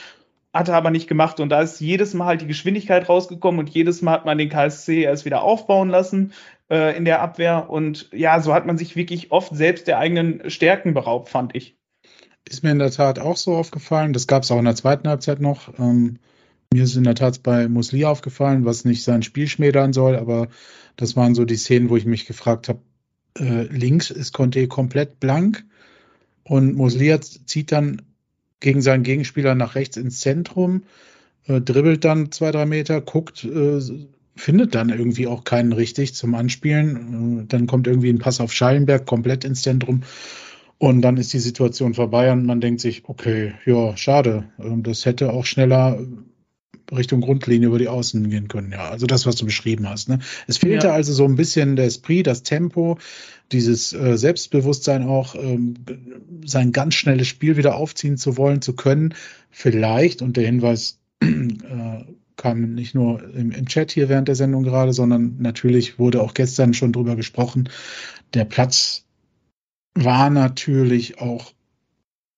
[0.52, 1.40] Hat er aber nicht gemacht.
[1.40, 4.48] Und da ist jedes Mal halt die Geschwindigkeit rausgekommen und jedes Mal hat man den
[4.48, 6.32] KSC erst wieder aufbauen lassen
[6.70, 7.68] äh, in der Abwehr.
[7.70, 11.76] Und ja, so hat man sich wirklich oft selbst der eigenen Stärken beraubt, fand ich.
[12.48, 14.12] Ist mir in der Tat auch so aufgefallen.
[14.12, 15.76] Das gab es auch in der zweiten Halbzeit noch.
[15.78, 16.18] Ähm,
[16.72, 20.48] mir ist in der Tat bei Musli aufgefallen, was nicht sein Spiel schmälern soll, aber
[20.96, 22.80] das waren so die Szenen, wo ich mich gefragt habe,
[23.38, 25.64] äh, links ist Conte komplett blank
[26.44, 28.02] und Muslia zieht dann
[28.60, 30.84] gegen seinen Gegenspieler nach rechts ins Zentrum,
[31.46, 33.80] äh, dribbelt dann zwei, drei Meter, guckt, äh,
[34.36, 37.42] findet dann irgendwie auch keinen richtig zum Anspielen.
[37.42, 40.02] Äh, dann kommt irgendwie ein Pass auf Schallenberg komplett ins Zentrum
[40.78, 44.44] Und dann ist die Situation vorbei und man denkt sich, okay, ja, schade.
[44.58, 45.98] Ähm, das hätte auch schneller
[46.96, 48.72] Richtung Grundlinie über die Außen gehen können.
[48.72, 50.08] Ja, also das, was du beschrieben hast.
[50.08, 50.20] Ne?
[50.46, 50.92] Es fehlte ja.
[50.92, 52.98] also so ein bisschen der Esprit, das Tempo,
[53.52, 55.74] dieses äh, Selbstbewusstsein auch, ähm,
[56.44, 59.14] sein ganz schnelles Spiel wieder aufziehen zu wollen, zu können.
[59.50, 62.04] Vielleicht, und der Hinweis äh,
[62.36, 66.34] kam nicht nur im, im, Chat hier während der Sendung gerade, sondern natürlich wurde auch
[66.34, 67.68] gestern schon drüber gesprochen.
[68.34, 69.04] Der Platz
[69.94, 71.52] war natürlich auch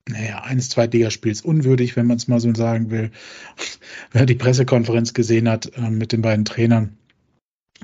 [0.09, 3.11] naja, eines Zweitligaspiels unwürdig, wenn man es mal so sagen will.
[4.13, 6.97] Wer die Pressekonferenz gesehen hat äh, mit den beiden Trainern,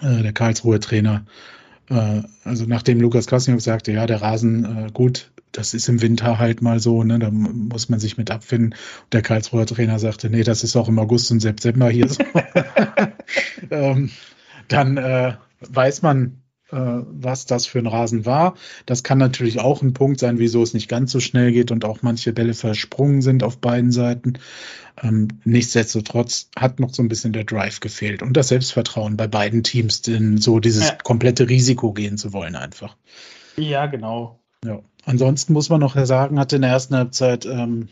[0.01, 1.27] äh, der Karlsruhe Trainer,
[1.91, 6.39] äh, also nachdem Lukas Krasniok sagte, ja, der Rasen, äh, gut, das ist im Winter
[6.39, 8.73] halt mal so, ne, da muss man sich mit abfinden.
[8.73, 12.23] Und der Karlsruher Trainer sagte, nee, das ist auch im August und September hier so.
[13.71, 14.11] ähm,
[14.69, 16.42] dann äh, weiß man,
[16.77, 18.55] was das für ein Rasen war.
[18.87, 21.85] Das kann natürlich auch ein Punkt sein, wieso es nicht ganz so schnell geht und
[21.85, 24.35] auch manche Bälle versprungen sind auf beiden Seiten.
[25.03, 29.63] Ähm, nichtsdestotrotz hat noch so ein bisschen der Drive gefehlt und das Selbstvertrauen bei beiden
[29.63, 30.95] Teams, denn so dieses ja.
[31.03, 32.97] komplette Risiko gehen zu wollen einfach.
[33.57, 34.41] Ja, genau.
[34.65, 34.81] Ja.
[35.05, 37.89] Ansonsten muss man noch sagen, hatte in der ersten Halbzeit ähm,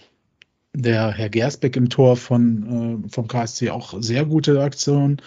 [0.73, 5.21] der Herr Gersbeck im Tor von, äh, vom KSC auch sehr gute Aktionen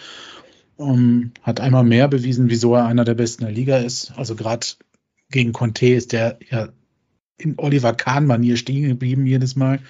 [0.76, 4.12] um, hat einmal mehr bewiesen, wieso er einer der besten der Liga ist.
[4.16, 4.66] Also gerade
[5.30, 6.68] gegen Conte ist der ja
[7.38, 9.80] in Oliver Kahn-Manier stehen geblieben jedes Mal.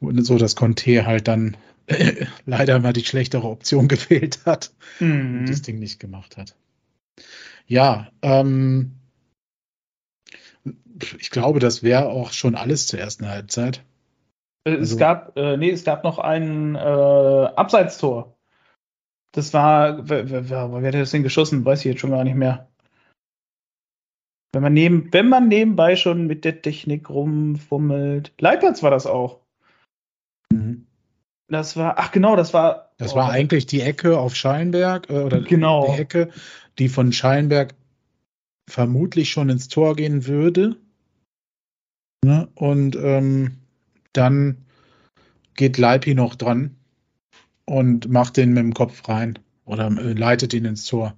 [0.00, 5.40] Und so, dass Conte halt dann äh, leider mal die schlechtere Option gewählt hat mhm.
[5.40, 6.54] und das Ding nicht gemacht hat.
[7.66, 8.92] Ja, ähm,
[11.18, 13.82] ich glaube, das wäre auch schon alles zur ersten Halbzeit.
[14.64, 18.31] Es also, gab, äh, nee, es gab noch ein äh, Abseitstor.
[19.32, 21.64] Das war, wer, wer, wer hat das denn geschossen?
[21.64, 22.68] Weiß ich jetzt schon gar nicht mehr.
[24.54, 28.32] Wenn man, neben, wenn man nebenbei schon mit der Technik rumfummelt.
[28.38, 29.40] Leipertz war das auch.
[30.52, 30.86] Mhm.
[31.48, 32.92] Das war, ach genau, das war.
[32.98, 35.86] Das oh, war eigentlich die Ecke auf Schallenberg, äh, oder genau.
[35.86, 36.30] die Ecke,
[36.78, 37.74] die von Schallenberg
[38.68, 40.76] vermutlich schon ins Tor gehen würde.
[42.24, 42.48] Ne?
[42.54, 43.58] Und ähm,
[44.12, 44.58] dann
[45.56, 46.76] geht Leipi noch dran
[47.64, 51.14] und macht den mit dem Kopf rein oder äh, leitet ihn ins Tor.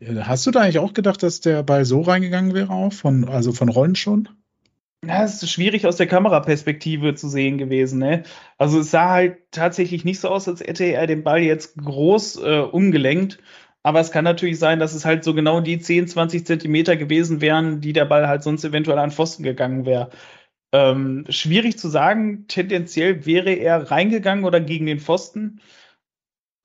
[0.00, 3.28] Äh, hast du da eigentlich auch gedacht, dass der Ball so reingegangen wäre, auch von,
[3.28, 4.28] also von Rollen schon?
[5.04, 7.98] Ja, es ist schwierig aus der Kameraperspektive zu sehen gewesen.
[7.98, 8.22] Ne?
[8.56, 12.36] Also es sah halt tatsächlich nicht so aus, als hätte er den Ball jetzt groß
[12.36, 13.38] äh, umgelenkt.
[13.82, 17.40] Aber es kann natürlich sein, dass es halt so genau die 10, 20 Zentimeter gewesen
[17.40, 20.10] wären, die der Ball halt sonst eventuell an Pfosten gegangen wäre.
[20.72, 22.46] Ähm, schwierig zu sagen.
[22.46, 25.60] Tendenziell wäre er reingegangen oder gegen den Pfosten.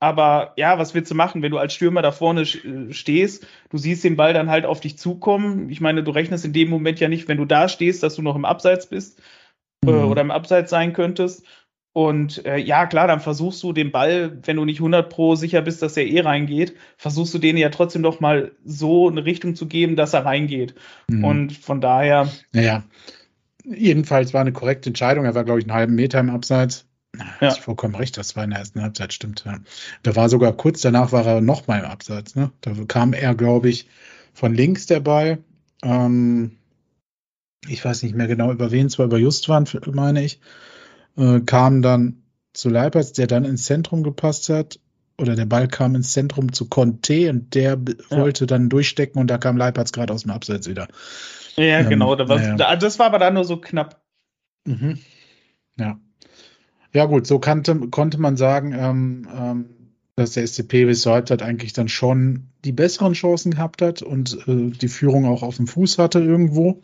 [0.00, 3.46] Aber ja, was willst du machen, wenn du als Stürmer da vorne äh, stehst?
[3.70, 5.70] Du siehst den Ball dann halt auf dich zukommen.
[5.70, 8.22] Ich meine, du rechnest in dem Moment ja nicht, wenn du da stehst, dass du
[8.22, 9.20] noch im Abseits bist
[9.84, 9.98] äh, mhm.
[9.98, 11.44] äh, oder im Abseits sein könntest.
[11.94, 15.62] Und äh, ja, klar, dann versuchst du den Ball, wenn du nicht 100 pro sicher
[15.62, 19.56] bist, dass er eh reingeht, versuchst du den ja trotzdem doch mal so eine Richtung
[19.56, 20.76] zu geben, dass er reingeht.
[21.10, 21.24] Mhm.
[21.24, 22.28] Und von daher.
[22.52, 22.84] Naja,
[23.64, 25.24] jedenfalls war eine korrekte Entscheidung.
[25.24, 26.87] Er war, glaube ich, einen halben Meter im Abseits.
[27.18, 27.48] Ja.
[27.48, 29.44] Hast vollkommen recht, das war in der ersten Halbzeit, stimmt.
[29.44, 29.58] Ja.
[30.02, 32.34] Da war sogar kurz danach war er noch mal im Abseits.
[32.34, 32.52] Ne?
[32.60, 33.88] Da kam er, glaube ich,
[34.32, 35.38] von links der Ball.
[35.82, 36.56] Ähm,
[37.66, 40.40] ich weiß nicht mehr genau über wen, zwar über Justwan, meine ich.
[41.16, 44.78] Äh, kam dann zu Leipertz, der dann ins Zentrum gepasst hat.
[45.20, 47.76] Oder der Ball kam ins Zentrum zu Conte und der
[48.10, 48.16] ja.
[48.16, 50.86] wollte dann durchstecken und da kam Leipertz gerade aus dem Abseits wieder.
[51.56, 52.14] Ja, ähm, genau.
[52.14, 52.76] Da ja.
[52.76, 54.00] Das war aber dann nur so knapp.
[54.64, 55.00] Mhm.
[55.76, 55.98] Ja.
[56.94, 59.66] Ja, gut, so kannte, konnte man sagen, ähm, ähm,
[60.16, 64.38] dass der SCP bis zur Halbzeit eigentlich dann schon die besseren Chancen gehabt hat und
[64.48, 66.80] äh, die Führung auch auf dem Fuß hatte irgendwo.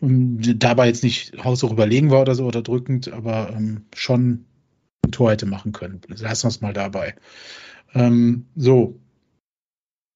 [0.00, 4.46] Und ähm, dabei jetzt nicht haushoch überlegen war oder so oder drückend, aber ähm, schon
[5.04, 6.00] ein Tor hätte machen können.
[6.08, 7.14] Lassen wir es mal dabei.
[7.94, 8.98] Ähm, so.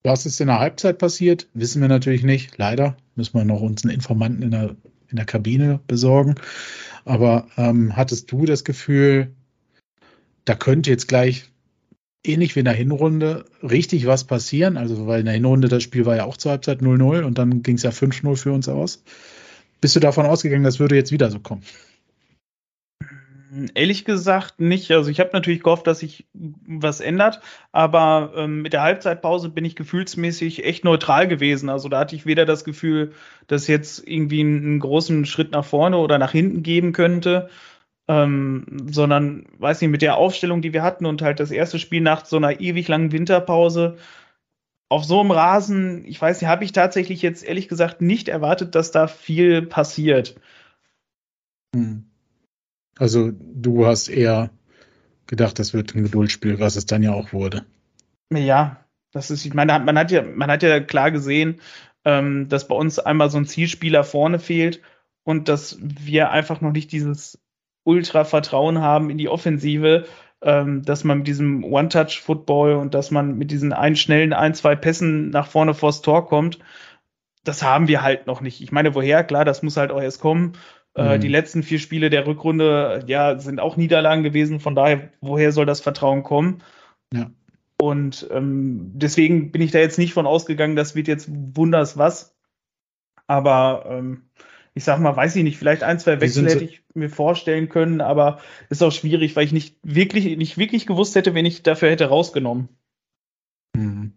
[0.05, 1.47] Was ist in der Halbzeit passiert?
[1.53, 2.57] Wissen wir natürlich nicht.
[2.57, 4.75] Leider müssen wir noch uns einen Informanten in der,
[5.07, 6.35] in der Kabine besorgen.
[7.05, 9.33] Aber ähm, hattest du das Gefühl,
[10.45, 11.49] da könnte jetzt gleich
[12.25, 14.77] ähnlich wie in der Hinrunde richtig was passieren?
[14.77, 17.63] Also, weil in der Hinrunde das Spiel war ja auch zur Halbzeit 0-0 und dann
[17.63, 19.03] ging es ja 5-0 für uns aus.
[19.81, 21.63] Bist du davon ausgegangen, das würde jetzt wieder so kommen?
[23.75, 24.89] Ehrlich gesagt nicht.
[24.91, 29.65] Also ich habe natürlich gehofft, dass sich was ändert, aber ähm, mit der Halbzeitpause bin
[29.65, 31.69] ich gefühlsmäßig echt neutral gewesen.
[31.69, 33.13] Also da hatte ich weder das Gefühl,
[33.47, 37.49] dass jetzt irgendwie einen, großen Schritt nach vorne oder nach hinten geben könnte,
[38.07, 42.01] ähm, sondern weiß nicht, mit der Aufstellung, die wir hatten und halt das erste Spiel
[42.01, 43.97] nach so einer ewig langen Winterpause,
[44.89, 48.75] auf so einem Rasen, ich weiß nicht, habe ich tatsächlich jetzt ehrlich gesagt nicht erwartet,
[48.75, 50.35] dass da viel passiert.
[51.75, 52.12] Hm.
[52.97, 54.49] Also du hast eher
[55.27, 57.65] gedacht, das wird ein Geduldsspiel, was es dann ja auch wurde.
[58.31, 61.61] Ja, das ist, ich meine, man hat ja, man hat ja klar gesehen,
[62.05, 64.81] ähm, dass bei uns einmal so ein Zielspieler vorne fehlt
[65.23, 67.39] und dass wir einfach noch nicht dieses
[67.83, 70.05] Ultra-Vertrauen haben in die Offensive,
[70.41, 74.75] ähm, dass man mit diesem One-Touch-Football und dass man mit diesen ein schnellen ein, zwei
[74.75, 76.59] Pässen nach vorne vors Tor kommt.
[77.43, 78.61] Das haben wir halt noch nicht.
[78.61, 79.23] Ich meine, woher?
[79.23, 80.53] Klar, das muss halt auch erst kommen.
[80.95, 81.21] Äh, mhm.
[81.21, 84.59] die letzten vier Spiele der Rückrunde, ja, sind auch Niederlagen gewesen.
[84.59, 86.61] Von daher, woher soll das Vertrauen kommen?
[87.11, 87.31] Ja.
[87.81, 92.35] Und ähm, deswegen bin ich da jetzt nicht von ausgegangen, das wird jetzt wunders was.
[93.27, 94.29] Aber ähm,
[94.75, 98.01] ich sag mal, weiß ich nicht, vielleicht ein, zwei Wechsel hätte ich mir vorstellen können,
[98.01, 101.89] aber ist auch schwierig, weil ich nicht wirklich, nicht wirklich gewusst hätte, wen ich dafür
[101.89, 102.69] hätte rausgenommen.
[103.75, 104.13] Hm.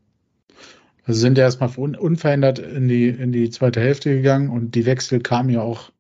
[1.05, 5.21] Also sind ja erstmal unverändert in die, in die zweite Hälfte gegangen und die Wechsel
[5.21, 5.93] kamen ja auch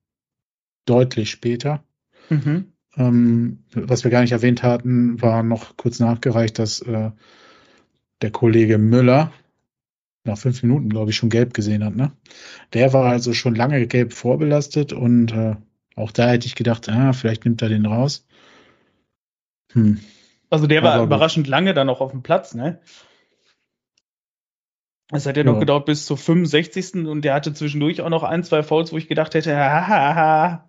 [0.86, 1.84] deutlich später.
[2.30, 2.72] Mhm.
[2.96, 7.10] Ähm, was wir gar nicht erwähnt hatten, war noch kurz nachgereicht, dass äh,
[8.22, 9.32] der Kollege Müller,
[10.24, 11.94] nach fünf Minuten, glaube ich, schon gelb gesehen hat.
[11.94, 12.12] Ne?
[12.72, 15.56] Der war also schon lange gelb vorbelastet und äh,
[15.94, 18.26] auch da hätte ich gedacht, ah, vielleicht nimmt er den raus.
[19.72, 20.00] Hm.
[20.50, 21.50] Also der war Aber überraschend gut.
[21.50, 22.80] lange dann auch auf dem Platz, ne?
[25.12, 27.06] Es hat ja, ja noch gedauert bis zur 65.
[27.06, 30.65] und der hatte zwischendurch auch noch ein, zwei Fouls, wo ich gedacht hätte, haha,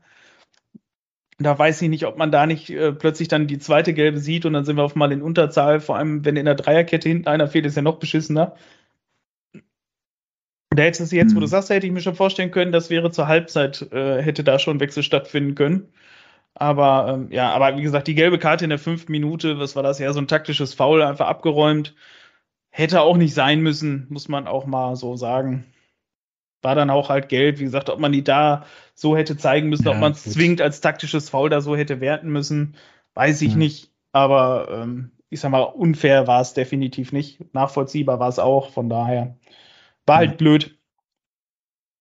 [1.40, 4.46] da weiß ich nicht, ob man da nicht äh, plötzlich dann die zweite gelbe sieht
[4.46, 7.28] und dann sind wir auf mal in Unterzahl, vor allem wenn in der Dreierkette hinten
[7.28, 8.56] einer fehlt, ist ja noch beschissener.
[10.70, 11.52] Da hätte es jetzt, wo du hm.
[11.52, 14.80] sagst, hätte ich mir schon vorstellen können, das wäre zur Halbzeit, äh, hätte da schon
[14.80, 15.92] Wechsel stattfinden können.
[16.56, 19.84] Aber ähm, ja, aber wie gesagt, die gelbe Karte in der fünften Minute, was war
[19.84, 20.00] das?
[20.00, 21.96] Ja, so ein taktisches Foul, einfach abgeräumt.
[22.72, 25.66] Hätte auch nicht sein müssen, muss man auch mal so sagen.
[26.64, 27.60] War dann auch halt gelb.
[27.60, 28.66] Wie gesagt, ob man die da
[29.00, 32.02] so hätte zeigen müssen, ja, ob man es zwingend als taktisches Foul da so hätte
[32.02, 32.76] werten müssen,
[33.14, 33.58] weiß ich ja.
[33.58, 33.92] nicht.
[34.12, 37.54] Aber ähm, ich sag mal, unfair war es definitiv nicht.
[37.54, 38.72] Nachvollziehbar war es auch.
[38.72, 39.38] Von daher
[40.08, 40.80] war halt blöd.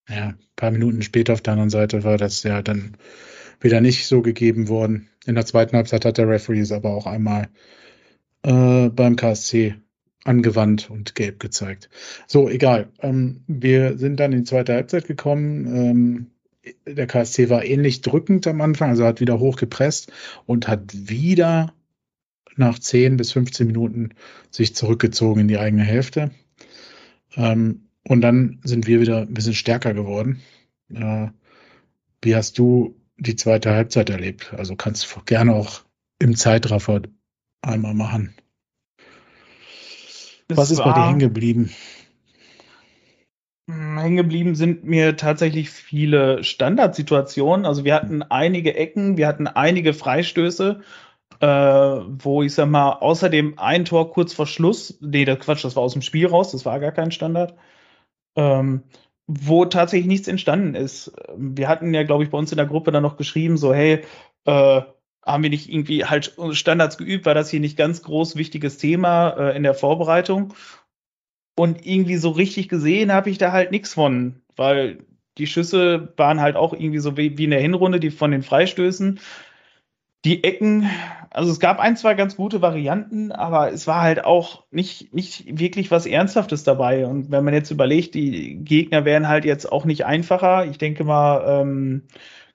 [0.09, 2.97] Ja, ein paar Minuten später auf der anderen Seite war das ja dann
[3.61, 5.11] wieder nicht so gegeben worden.
[5.27, 7.49] In der zweiten Halbzeit hat der Referee es aber auch einmal
[8.43, 9.75] äh, beim KSC
[10.25, 11.91] angewandt und gelb gezeigt.
[12.27, 12.89] So, egal.
[13.01, 15.67] Ähm, wir sind dann in die zweite Halbzeit gekommen.
[15.67, 16.27] Ähm,
[16.87, 20.13] der KSC war ähnlich drückend am Anfang, also hat wieder hochgepresst
[20.47, 21.73] und hat wieder
[22.57, 24.11] nach 10 bis 15 Minuten
[24.51, 26.31] sich zurückgezogen in die eigene Hälfte.
[27.37, 30.41] Ähm, und dann sind wir wieder ein bisschen stärker geworden.
[30.93, 31.29] Äh,
[32.23, 34.55] wie hast du die zweite Halbzeit erlebt?
[34.57, 35.83] Also kannst du gerne auch
[36.19, 37.03] im Zeitraffer
[37.63, 38.35] einmal machen.
[40.49, 41.71] Das Was ist bei dir hängen geblieben?
[43.69, 47.67] Hm, hängen geblieben sind mir tatsächlich viele Standardsituationen.
[47.67, 50.81] Also wir hatten einige Ecken, wir hatten einige Freistöße,
[51.41, 55.77] äh, wo ich sag mal, außerdem ein Tor kurz vor Schluss, nee, der Quatsch, das
[55.77, 57.55] war aus dem Spiel raus, das war gar kein Standard
[58.37, 58.85] ähm,
[59.27, 61.13] wo tatsächlich nichts entstanden ist.
[61.37, 64.05] Wir hatten ja, glaube ich, bei uns in der Gruppe dann noch geschrieben, so, hey,
[64.45, 64.83] äh,
[65.25, 69.31] haben wir nicht irgendwie halt Standards geübt, war das hier nicht ganz groß wichtiges Thema
[69.31, 70.55] äh, in der Vorbereitung.
[71.57, 74.99] Und irgendwie so richtig gesehen habe ich da halt nichts von, weil
[75.39, 78.43] die Schüsse waren halt auch irgendwie so wie, wie in der Hinrunde, die von den
[78.43, 79.19] Freistößen
[80.27, 80.91] die Ecken,
[81.31, 85.61] also es gab ein, zwei ganz gute Varianten, aber es war halt auch nicht, nicht
[85.61, 87.07] wirklich was Ernsthaftes dabei.
[87.07, 90.67] Und wenn man jetzt überlegt, die Gegner wären halt jetzt auch nicht einfacher.
[90.67, 92.03] Ich denke mal, ähm,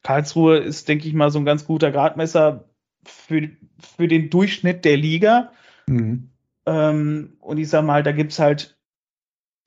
[0.04, 2.66] Karlsruhe ist, denke ich mal, so ein ganz guter Gradmesser
[3.06, 5.54] für, für den Durchschnitt der Liga.
[5.88, 6.30] Mhm.
[6.66, 8.78] Ähm, und ich sag mal, da gibt's halt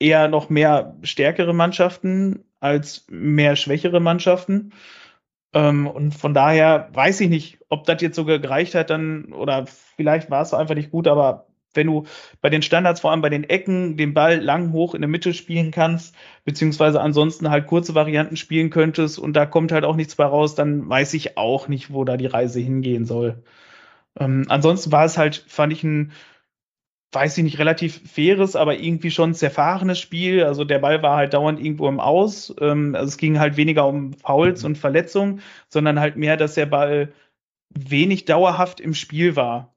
[0.04, 4.72] eher noch mehr stärkere Mannschaften als mehr schwächere Mannschaften.
[5.54, 9.66] Ähm, und von daher weiß ich nicht, ob das jetzt sogar gereicht hat, dann, oder
[9.66, 12.04] vielleicht war es einfach nicht gut, aber wenn du
[12.40, 15.34] bei den Standards, vor allem bei den Ecken, den Ball lang hoch in der Mitte
[15.34, 16.14] spielen kannst,
[16.44, 20.54] beziehungsweise ansonsten halt kurze Varianten spielen könntest und da kommt halt auch nichts bei raus,
[20.54, 23.42] dann weiß ich auch nicht, wo da die Reise hingehen soll.
[24.18, 26.12] Ähm, ansonsten war es halt, fand ich ein
[27.14, 30.44] weiß ich nicht, relativ faires, aber irgendwie schon zerfahrenes Spiel.
[30.44, 32.54] Also der Ball war halt dauernd irgendwo im Aus.
[32.60, 34.68] Ähm, also es ging halt weniger um Fouls mhm.
[34.68, 37.12] und Verletzungen, sondern halt mehr, dass der Ball
[37.70, 39.74] wenig dauerhaft im Spiel war.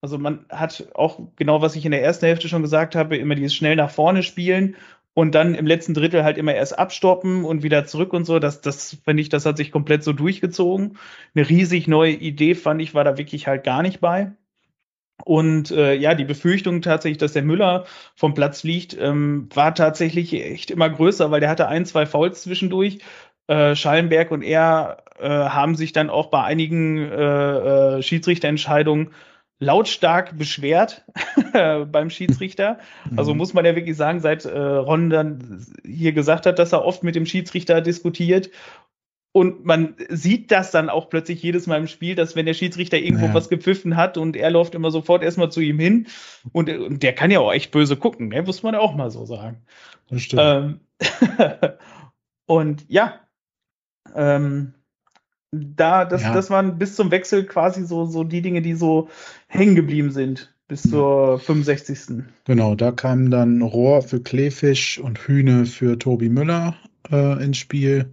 [0.00, 3.34] Also man hat auch genau, was ich in der ersten Hälfte schon gesagt habe, immer
[3.34, 4.76] dieses schnell nach vorne spielen
[5.14, 8.38] und dann im letzten Drittel halt immer erst abstoppen und wieder zurück und so.
[8.38, 10.96] Das, das finde ich, das hat sich komplett so durchgezogen.
[11.34, 14.32] Eine riesig neue Idee fand ich, war da wirklich halt gar nicht bei.
[15.24, 20.32] Und äh, ja, die Befürchtung tatsächlich, dass der Müller vom Platz fliegt, ähm, war tatsächlich
[20.32, 22.98] echt immer größer, weil der hatte ein, zwei Fouls zwischendurch.
[23.48, 29.10] Äh, Schallenberg und er äh, haben sich dann auch bei einigen äh, äh, Schiedsrichterentscheidungen
[29.60, 31.04] lautstark beschwert
[31.52, 32.78] beim Schiedsrichter.
[33.16, 33.38] Also mhm.
[33.38, 37.02] muss man ja wirklich sagen, seit äh, Ron dann hier gesagt hat, dass er oft
[37.02, 38.50] mit dem Schiedsrichter diskutiert
[39.32, 42.98] und man sieht das dann auch plötzlich jedes Mal im Spiel, dass wenn der Schiedsrichter
[42.98, 43.34] irgendwo ja.
[43.34, 46.06] was gepfiffen hat und er läuft immer sofort erstmal zu ihm hin
[46.52, 48.42] und, und der kann ja auch echt böse gucken, ne?
[48.42, 49.62] muss man auch mal so sagen.
[50.08, 50.42] Das stimmt.
[50.42, 50.80] Ähm,
[52.46, 53.20] und ja,
[54.14, 54.74] ähm,
[55.50, 56.34] da, das, ja.
[56.34, 59.08] das waren bis zum Wechsel quasi so, so die Dinge, die so
[59.46, 62.24] hängen geblieben sind bis zur 65.
[62.44, 66.76] Genau, da kamen dann Rohr für Kleefisch und Hühne für Tobi Müller
[67.10, 68.12] äh, ins Spiel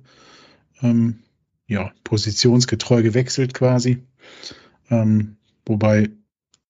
[0.81, 1.19] ähm,
[1.67, 4.03] ja, positionsgetreu gewechselt quasi.
[4.89, 6.09] Ähm, wobei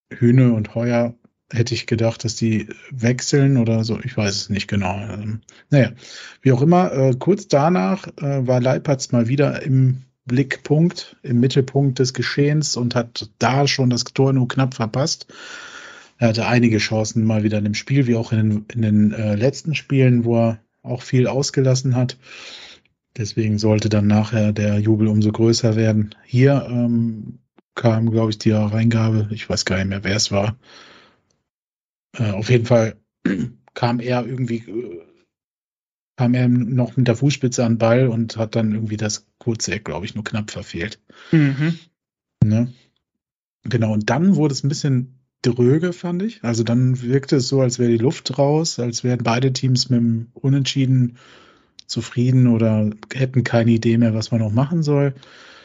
[0.10, 1.16] Hühne und Heuer
[1.52, 4.00] hätte ich gedacht, dass die wechseln oder so.
[4.04, 4.96] Ich weiß es nicht genau.
[4.96, 5.92] Ähm, naja,
[6.42, 12.00] wie auch immer, äh, kurz danach äh, war Leipertz mal wieder im Blickpunkt, im Mittelpunkt
[12.00, 15.28] des Geschehens und hat da schon das Tor nur knapp verpasst.
[16.18, 19.12] Er hatte einige Chancen mal wieder in dem Spiel, wie auch in den, in den
[19.12, 22.18] äh, letzten Spielen, wo er auch viel ausgelassen hat.
[23.18, 26.16] Deswegen sollte dann nachher der Jubel umso größer werden.
[26.26, 27.40] Hier ähm,
[27.74, 30.58] kam, glaube ich, die Reingabe, ich weiß gar nicht mehr, wer es war.
[32.18, 32.98] Äh, auf jeden Fall
[33.74, 35.02] kam er irgendwie, äh,
[36.18, 39.74] kam er noch mit der Fußspitze an den Ball und hat dann irgendwie das kurze
[39.74, 41.00] Eck, glaube ich, nur knapp verfehlt.
[41.32, 41.80] Mhm.
[42.44, 42.74] Ne?
[43.64, 46.44] Genau, und dann wurde es ein bisschen dröge, fand ich.
[46.44, 50.00] Also dann wirkte es so, als wäre die Luft raus, als wären beide Teams mit
[50.00, 51.18] dem Unentschieden
[51.88, 55.16] zufrieden oder hätten keine Idee mehr, was man noch machen soll.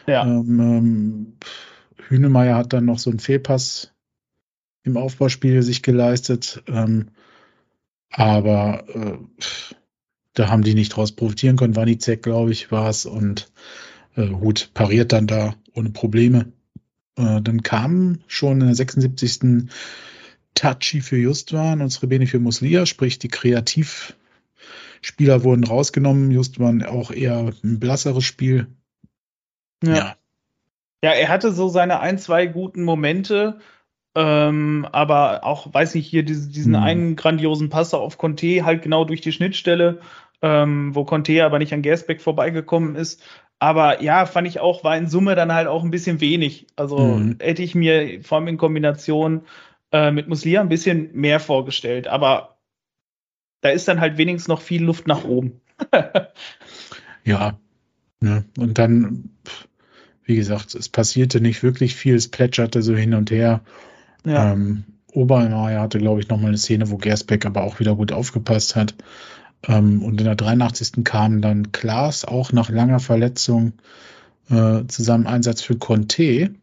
[0.07, 0.25] Ja.
[0.25, 1.33] Ähm, ähm,
[2.09, 3.93] Hünemeyer hat dann noch so einen Fehlpass
[4.83, 6.63] im Aufbauspiel sich geleistet.
[6.67, 7.09] Ähm,
[8.11, 9.19] aber äh,
[10.35, 11.77] da haben die nicht draus profitieren können.
[11.77, 13.07] Wanizek, glaube ich, war es.
[13.07, 13.53] Und
[14.17, 16.53] äh, Hut pariert dann da ohne Probleme.
[17.17, 19.69] Äh, dann kam schon in der 76.
[20.55, 24.17] Tachi für Justwan und Srebeni für Muslia, sprich die Kreativ-
[25.01, 26.31] Spieler wurden rausgenommen.
[26.31, 28.67] Just war auch eher ein blasseres Spiel.
[29.83, 29.95] Ja.
[29.95, 30.17] ja.
[31.03, 31.11] ja.
[31.13, 33.59] er hatte so seine ein, zwei guten Momente.
[34.17, 36.83] Ähm, aber auch, weiß ich, hier diesen, diesen hm.
[36.83, 40.01] einen grandiosen Pass auf Conte halt genau durch die Schnittstelle,
[40.43, 43.23] ähm, wo Conte aber nicht an Gersbeck vorbeigekommen ist.
[43.61, 46.67] Aber ja, fand ich auch, war in Summe dann halt auch ein bisschen wenig.
[46.77, 47.37] Also hm.
[47.41, 49.43] hätte ich mir vor allem in Kombination
[49.93, 52.09] äh, mit Muslia ein bisschen mehr vorgestellt.
[52.09, 52.57] Aber
[53.61, 55.61] da ist dann halt wenigstens noch viel Luft nach oben.
[57.25, 57.59] ja.
[58.21, 58.45] Ne?
[58.59, 59.31] Und dann,
[60.25, 63.63] wie gesagt, es passierte nicht wirklich viel, es plätscherte so hin und her.
[64.25, 64.53] Ja.
[64.53, 68.77] Ähm, Obermeier hatte, glaube ich, nochmal eine Szene, wo Gersbeck aber auch wieder gut aufgepasst
[68.77, 68.95] hat.
[69.67, 71.05] Ähm, und in der 83.
[71.05, 73.73] kam dann Klaas auch nach langer Verletzung
[74.49, 76.55] äh, zusammen Einsatz für Conte.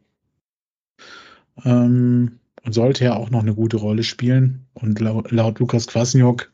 [1.64, 4.68] Ähm, und sollte ja auch noch eine gute Rolle spielen.
[4.74, 6.52] Und laut, laut Lukas Kwasniok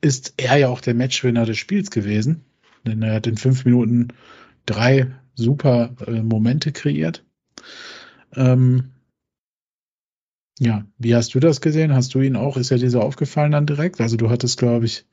[0.00, 2.44] ist er ja auch der Matchwinner des Spiels gewesen.
[2.84, 4.08] Denn er hat in fünf Minuten
[4.66, 7.24] drei super äh, Momente kreiert.
[8.34, 8.90] Ähm,
[10.58, 11.94] ja, wie hast du das gesehen?
[11.94, 12.56] Hast du ihn auch?
[12.56, 14.00] Ist er dir so aufgefallen dann direkt?
[14.00, 15.06] Also du hattest, glaube ich,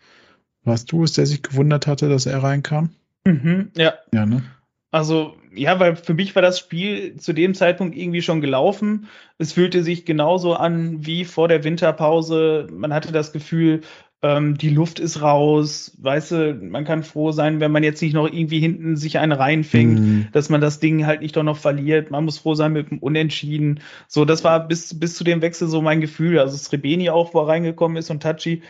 [0.64, 2.90] warst du es, der sich gewundert hatte, dass er reinkam?
[3.26, 3.94] Mhm, ja.
[4.12, 4.42] Ja, ne?
[4.90, 9.08] Also, ja, weil für mich war das Spiel zu dem Zeitpunkt irgendwie schon gelaufen.
[9.38, 12.68] Es fühlte sich genauso an wie vor der Winterpause.
[12.72, 13.82] Man hatte das Gefühl,
[14.22, 18.14] ähm, die Luft ist raus, weißt du, man kann froh sein, wenn man jetzt nicht
[18.14, 20.28] noch irgendwie hinten sich einen reinfängt, mhm.
[20.32, 22.12] dass man das Ding halt nicht doch noch verliert.
[22.12, 23.82] Man muss froh sein mit dem Unentschieden.
[24.08, 26.40] So, das war bis, bis zu dem Wechsel so mein Gefühl.
[26.40, 28.64] Also Srebeni auch, wo er reingekommen ist und Tachi,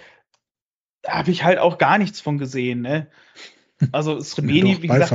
[1.07, 3.07] habe ich halt auch gar nichts von gesehen, ne?
[3.91, 5.11] Also Srebeni, wie gesagt.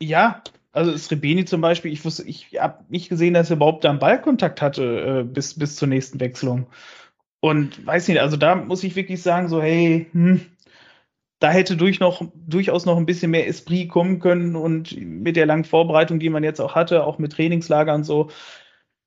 [0.00, 0.42] Ich, ja,
[0.74, 4.00] also Srebeni zum Beispiel, ich wusste, ich habe nicht gesehen, dass er überhaupt da einen
[4.00, 6.66] Ballkontakt hatte äh, bis, bis zur nächsten Wechselung.
[7.40, 10.40] Und weiß nicht, also da muss ich wirklich sagen, so, hey, hm,
[11.38, 15.46] da hätte durch noch, durchaus noch ein bisschen mehr Esprit kommen können und mit der
[15.46, 18.30] langen Vorbereitung, die man jetzt auch hatte, auch mit Trainingslager und so,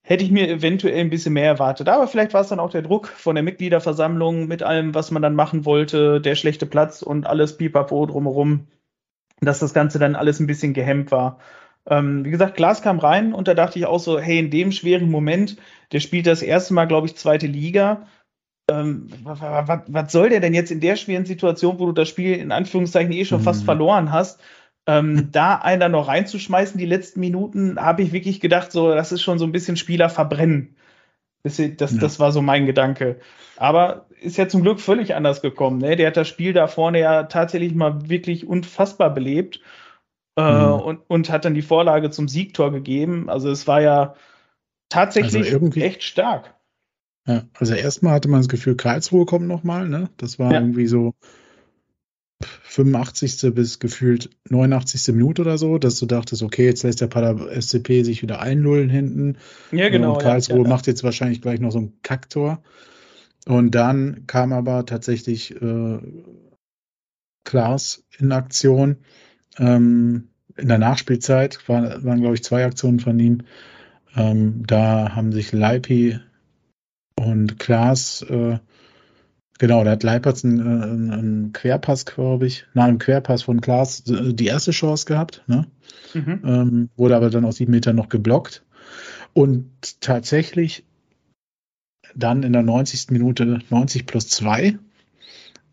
[0.03, 1.89] hätte ich mir eventuell ein bisschen mehr erwartet.
[1.89, 5.22] Aber vielleicht war es dann auch der Druck von der Mitgliederversammlung mit allem, was man
[5.22, 8.68] dann machen wollte, der schlechte Platz und alles pipapo drumherum,
[9.40, 11.40] dass das Ganze dann alles ein bisschen gehemmt war.
[11.90, 14.72] Ähm, wie gesagt, Glas kam rein und da dachte ich auch so, hey, in dem
[14.72, 15.58] schweren Moment,
[15.92, 18.08] der spielt das erste Mal, glaube ich, zweite Liga
[18.70, 22.52] ähm, was, soll der denn jetzt in der schweren Situation, wo du das Spiel in
[22.52, 23.46] Anführungszeichen eh schon mhm.
[23.46, 24.42] fast verloren hast,
[24.88, 29.22] ähm, da einer noch reinzuschmeißen, die letzten Minuten, habe ich wirklich gedacht, so, das ist
[29.22, 30.76] schon so ein bisschen Spieler verbrennen.
[31.48, 32.00] Das, das, ja.
[32.00, 33.20] das war so mein Gedanke.
[33.56, 35.80] Aber ist ja zum Glück völlig anders gekommen.
[35.80, 35.95] Ne?
[35.95, 39.62] Der hat das Spiel da vorne ja tatsächlich mal wirklich unfassbar belebt
[40.38, 40.74] äh, mhm.
[40.74, 43.30] und, und hat dann die Vorlage zum Siegtor gegeben.
[43.30, 44.16] Also es war ja
[44.89, 46.54] tatsächlich also echt stark.
[47.28, 50.10] Ja, also erstmal hatte man das Gefühl, Karlsruhe kommt nochmal, ne?
[50.16, 50.62] Das war ja.
[50.62, 51.14] irgendwie so
[52.44, 53.54] 85.
[53.56, 55.16] bis gefühlt 89.
[55.16, 58.90] Minute oder so, dass du dachtest, okay, jetzt lässt der Pader SCP sich wieder einlullen
[58.90, 59.38] hinten.
[59.72, 60.14] Ja, genau.
[60.14, 62.62] Und Karlsruhe ja, ja, macht jetzt wahrscheinlich gleich noch so ein Kacktor.
[63.48, 66.00] Und dann kam aber tatsächlich äh,
[67.44, 68.98] Klaas in Aktion.
[69.58, 73.44] Ähm, in der Nachspielzeit war, waren, glaube ich, zwei Aktionen von ihm.
[74.16, 76.20] Ähm, da haben sich Leipi
[77.16, 78.60] und Klaas, äh,
[79.58, 84.03] genau, da hat Leipertz einen, einen, einen Querpass, glaube ich, nach einem Querpass von Klaas
[84.05, 85.68] die erste Chance gehabt, ne?
[86.14, 86.41] Mhm.
[86.45, 88.64] Ähm, wurde aber dann aus sieben Metern noch geblockt.
[89.34, 90.86] Und tatsächlich
[92.16, 93.12] dann in der 90.
[93.12, 94.78] Minute 90 plus 2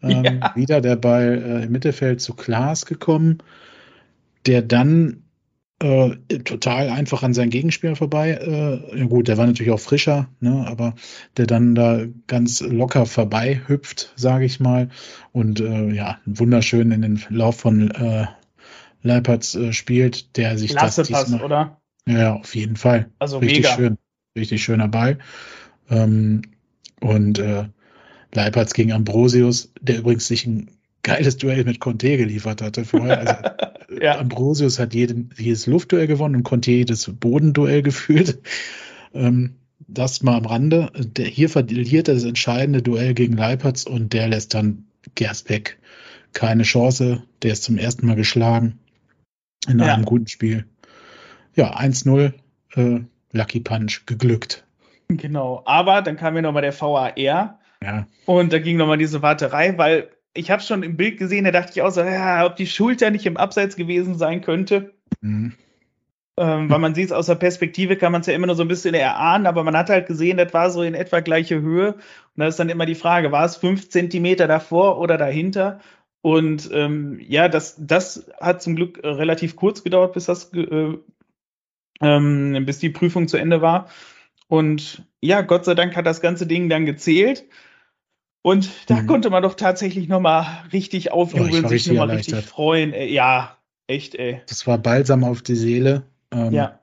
[0.03, 0.53] ähm, ja.
[0.55, 3.39] wieder der Ball äh, im Mittelfeld zu Klaas gekommen,
[4.47, 5.24] der dann
[5.81, 8.31] äh, total einfach an seinen Gegenspieler vorbei.
[8.31, 10.95] Äh, ja gut, der war natürlich auch frischer, ne, aber
[11.37, 14.89] der dann da ganz locker vorbei hüpft, sage ich mal.
[15.33, 18.27] Und äh, ja, wunderschön in den Lauf von äh,
[19.03, 21.81] Leipertz äh, spielt, der sich Klasse das diesmal, passt, oder?
[22.07, 23.11] Ja, auf jeden Fall.
[23.19, 23.75] Also richtig mega.
[23.75, 23.99] schön,
[24.37, 25.19] richtig schöner Ball.
[25.91, 26.43] Ähm,
[27.01, 27.65] und äh,
[28.33, 30.71] Leipertz gegen Ambrosius, der übrigens sich ein
[31.05, 33.21] geiles Duell mit Conte geliefert hatte vorher.
[33.21, 34.19] Also, ja.
[34.19, 38.39] Ambrosius hat jeden, jedes Luftduell gewonnen und Conte jedes Bodenduell geführt.
[39.13, 39.55] Ähm,
[39.87, 40.91] das mal am Rande.
[40.97, 45.79] Der, hier verliert er das entscheidende Duell gegen Leipertz und der lässt dann Gersbeck
[46.33, 47.23] keine Chance.
[47.43, 48.79] Der ist zum ersten Mal geschlagen
[49.69, 50.07] in einem ja.
[50.07, 50.67] guten Spiel.
[51.55, 52.33] Ja, 1-0,
[52.75, 53.01] äh,
[53.33, 54.65] Lucky Punch, geglückt.
[55.09, 57.17] Genau, aber dann kam ja nochmal der VAR.
[57.19, 57.59] Ja.
[58.25, 61.73] Und da ging nochmal diese Warterei, weil ich habe schon im Bild gesehen, da dachte
[61.75, 64.93] ich auch so, ja, ob die Schulter nicht im Abseits gewesen sein könnte.
[65.21, 65.53] Mhm.
[66.37, 68.63] Ähm, weil man sieht es aus der Perspektive, kann man es ja immer nur so
[68.63, 71.95] ein bisschen erahnen, aber man hat halt gesehen, das war so in etwa gleiche Höhe.
[71.95, 72.03] Und
[72.37, 75.81] da ist dann immer die Frage, war es fünf Zentimeter davor oder dahinter?
[76.23, 80.99] Und ähm, ja, das, das hat zum Glück äh, relativ kurz gedauert, bis das äh,
[82.01, 83.89] ähm, bis die Prüfung zu Ende war.
[84.49, 87.45] Und ja, Gott sei Dank hat das ganze Ding dann gezählt.
[88.47, 89.07] Und da mhm.
[89.07, 92.93] konnte man doch tatsächlich nochmal richtig aufjubeln, oh, sich nochmal richtig freuen.
[92.93, 94.43] Ey, ja, echt, ey.
[94.49, 96.03] Das war balsam auf die Seele.
[96.31, 96.79] Ähm, ja.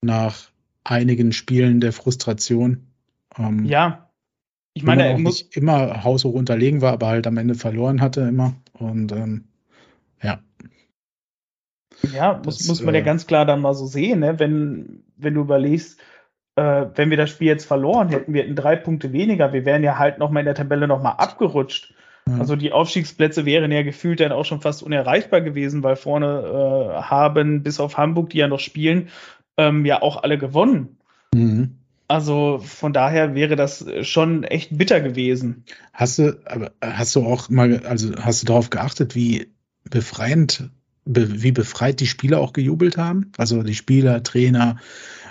[0.00, 0.50] Nach
[0.82, 2.88] einigen Spielen der Frustration.
[3.38, 4.10] Ähm, ja.
[4.74, 8.22] Ich meine, er muss nicht immer haushoch unterlegen war, aber halt am Ende verloren hatte
[8.22, 8.56] immer.
[8.72, 9.44] Und ähm,
[10.20, 10.40] ja.
[12.12, 14.40] Ja, muss, das, muss man äh, ja ganz klar dann mal so sehen, ne?
[14.40, 16.00] wenn, wenn du überlegst,
[16.56, 19.84] äh, wenn wir das Spiel jetzt verloren hätten, wir hätten drei Punkte weniger, wir wären
[19.84, 21.94] ja halt nochmal in der Tabelle nochmal abgerutscht.
[22.26, 22.40] Mhm.
[22.40, 27.02] Also die Aufstiegsplätze wären ja gefühlt dann auch schon fast unerreichbar gewesen, weil vorne äh,
[27.02, 29.08] haben bis auf Hamburg, die ja noch spielen,
[29.56, 30.96] ähm, ja auch alle gewonnen.
[31.34, 31.76] Mhm.
[32.08, 35.64] Also von daher wäre das schon echt bitter gewesen.
[35.92, 39.48] Hast du, aber hast du auch mal, also hast du darauf geachtet, wie
[39.90, 40.70] befreiend,
[41.04, 43.32] be, wie befreit die Spieler auch gejubelt haben?
[43.38, 44.76] Also die Spieler, Trainer,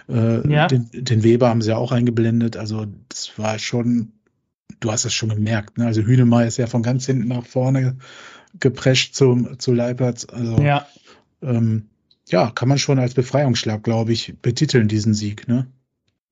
[0.09, 0.67] äh, ja.
[0.67, 2.57] den, den, Weber haben sie ja auch eingeblendet.
[2.57, 4.13] Also das war schon,
[4.79, 5.77] du hast es schon gemerkt.
[5.77, 5.85] Ne?
[5.85, 7.97] Also Hünemeyer ist ja von ganz hinten nach vorne
[8.59, 10.27] geprescht zum, zu Leipertz.
[10.31, 10.85] Also ja.
[11.41, 11.89] Ähm,
[12.27, 15.47] ja, kann man schon als Befreiungsschlag, glaube ich, betiteln, diesen Sieg.
[15.47, 15.67] Ne?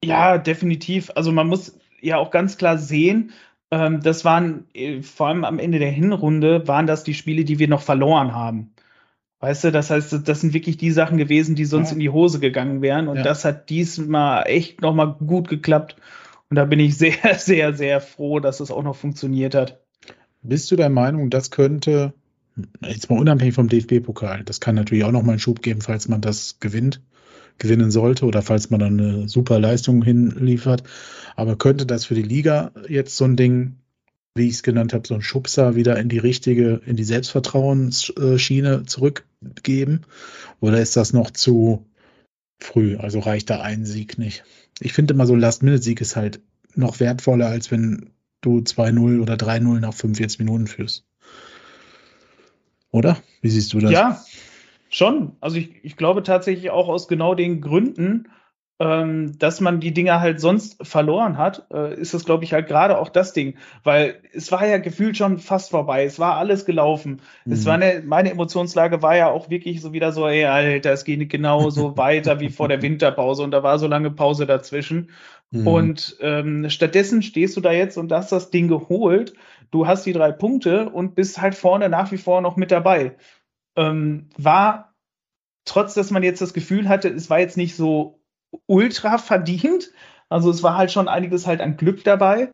[0.03, 1.11] Ja, definitiv.
[1.15, 3.31] Also man muss ja auch ganz klar sehen,
[3.71, 7.59] ähm, das waren äh, vor allem am Ende der Hinrunde, waren das die Spiele, die
[7.59, 8.73] wir noch verloren haben.
[9.43, 11.95] Weißt du, das heißt, das sind wirklich die Sachen gewesen, die sonst ja.
[11.95, 13.09] in die Hose gegangen wären.
[13.09, 13.23] Und ja.
[13.23, 15.97] das hat diesmal echt nochmal gut geklappt.
[16.49, 19.81] Und da bin ich sehr, sehr, sehr froh, dass es auch noch funktioniert hat.
[20.43, 22.13] Bist du der Meinung, das könnte,
[22.79, 26.21] jetzt mal unabhängig vom DFB-Pokal, das kann natürlich auch nochmal einen Schub geben, falls man
[26.21, 27.01] das gewinnt,
[27.57, 30.83] gewinnen sollte oder falls man dann eine super Leistung hinliefert.
[31.35, 33.75] Aber könnte das für die Liga jetzt so ein Ding
[34.35, 38.83] wie ich es genannt habe, so ein Schubser wieder in die richtige, in die Selbstvertrauensschiene
[39.43, 40.01] zurückgeben?
[40.59, 41.85] Oder ist das noch zu
[42.59, 42.97] früh?
[42.97, 44.43] Also reicht da ein Sieg nicht?
[44.79, 46.41] Ich finde immer so Last-Minute-Sieg ist halt
[46.75, 51.05] noch wertvoller, als wenn du 2-0 oder 3-0 nach 45 Minuten führst.
[52.91, 53.17] Oder?
[53.41, 53.91] Wie siehst du das?
[53.91, 54.23] Ja,
[54.89, 55.35] schon.
[55.39, 58.29] Also ich, ich glaube tatsächlich auch aus genau den Gründen,
[58.79, 62.67] ähm, dass man die Dinger halt sonst verloren hat, äh, ist das, glaube ich, halt
[62.67, 63.55] gerade auch das Ding.
[63.83, 66.05] Weil es war ja gefühlt schon fast vorbei.
[66.05, 67.21] Es war alles gelaufen.
[67.45, 67.53] Mhm.
[67.53, 71.05] Es war eine, meine Emotionslage war ja auch wirklich so wieder so, ey, Alter, es
[71.05, 75.11] geht genauso weiter wie vor der Winterpause und da war so lange Pause dazwischen.
[75.51, 75.67] Mhm.
[75.67, 79.33] Und ähm, stattdessen stehst du da jetzt und hast das Ding geholt.
[79.69, 83.15] Du hast die drei Punkte und bist halt vorne nach wie vor noch mit dabei.
[83.75, 84.95] Ähm, war,
[85.63, 88.22] trotz dass man jetzt das Gefühl hatte, es war jetzt nicht so
[88.67, 89.91] ultra verdient.
[90.29, 92.51] Also es war halt schon einiges halt an Glück dabei.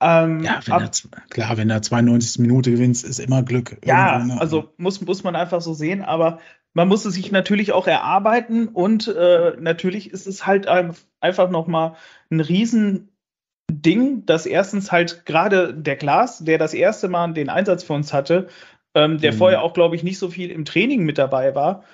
[0.00, 2.40] Ähm, ja, wenn ab, er, klar, wenn er 92.
[2.40, 3.78] Minute gewinnst, ist immer Glück.
[3.84, 4.40] Ja, ne?
[4.40, 6.40] also muss, muss man einfach so sehen, aber
[6.74, 10.66] man muss es sich natürlich auch erarbeiten und äh, natürlich ist es halt
[11.20, 11.94] einfach nochmal
[12.30, 13.06] ein Riesending,
[14.26, 18.48] dass erstens halt gerade der Glas, der das erste Mal den Einsatz für uns hatte,
[18.94, 19.36] ähm, der mhm.
[19.36, 21.84] vorher auch, glaube ich, nicht so viel im Training mit dabei war,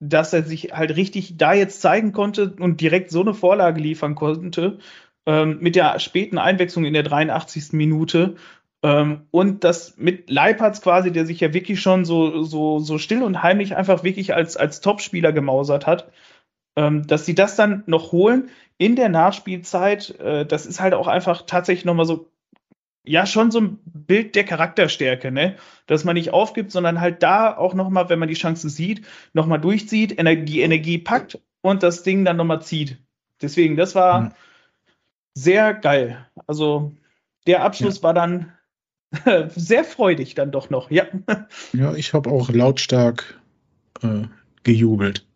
[0.00, 4.14] dass er sich halt richtig da jetzt zeigen konnte und direkt so eine Vorlage liefern
[4.14, 4.78] konnte,
[5.26, 7.72] ähm, mit der späten Einwechslung in der 83.
[7.72, 8.36] Minute.
[8.82, 13.22] Ähm, und das mit Leipertz quasi, der sich ja wirklich schon so, so, so still
[13.22, 16.12] und heimlich einfach wirklich als, als Topspieler gemausert hat,
[16.76, 21.08] ähm, dass sie das dann noch holen in der Nachspielzeit, äh, das ist halt auch
[21.08, 22.30] einfach tatsächlich nochmal so
[23.04, 25.56] ja schon so ein Bild der Charakterstärke, ne?
[25.86, 29.60] Dass man nicht aufgibt, sondern halt da auch nochmal, wenn man die Chance sieht, nochmal
[29.60, 32.98] durchzieht, die Energie packt und das Ding dann nochmal zieht.
[33.40, 34.30] Deswegen, das war mhm.
[35.34, 36.26] sehr geil.
[36.46, 36.92] Also
[37.46, 38.02] der Abschluss ja.
[38.02, 38.52] war dann
[39.48, 41.04] sehr freudig dann doch noch, ja.
[41.72, 43.40] Ja, ich habe auch lautstark
[44.02, 44.24] äh,
[44.64, 45.26] gejubelt.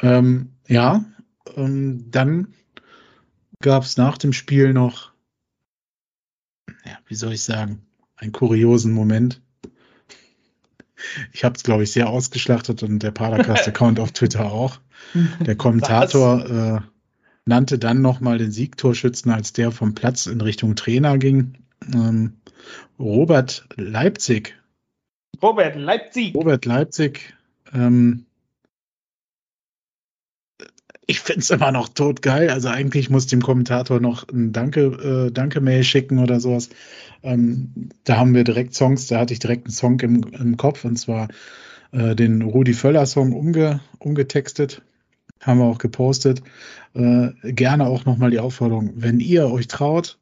[0.00, 1.04] Ähm, ja,
[1.56, 2.54] ähm, dann
[3.60, 5.11] gab es nach dem Spiel noch
[7.12, 7.82] wie soll ich sagen,
[8.16, 9.42] einen kuriosen Moment.
[11.34, 14.80] Ich habe es, glaube ich, sehr ausgeschlachtet und der Padercast-Account auf Twitter auch.
[15.40, 16.80] Der Kommentator äh,
[17.44, 21.58] nannte dann nochmal den Siegtorschützen, als der vom Platz in Richtung Trainer ging.
[21.92, 22.38] Ähm,
[22.98, 24.56] Robert Leipzig.
[25.42, 26.34] Robert Leipzig.
[26.34, 27.34] Robert Leipzig.
[27.74, 28.24] Ähm,
[31.12, 32.48] ich finde es immer noch totgeil.
[32.48, 36.70] Also eigentlich muss dem Kommentator noch ein Danke, äh, Danke-Mail schicken oder sowas.
[37.22, 40.86] Ähm, da haben wir direkt Songs, da hatte ich direkt einen Song im, im Kopf
[40.86, 41.28] und zwar
[41.92, 44.80] äh, den Rudi Völler-Song umge, umgetextet.
[45.42, 46.42] Haben wir auch gepostet.
[46.94, 50.18] Äh, gerne auch nochmal die Aufforderung, wenn ihr euch traut,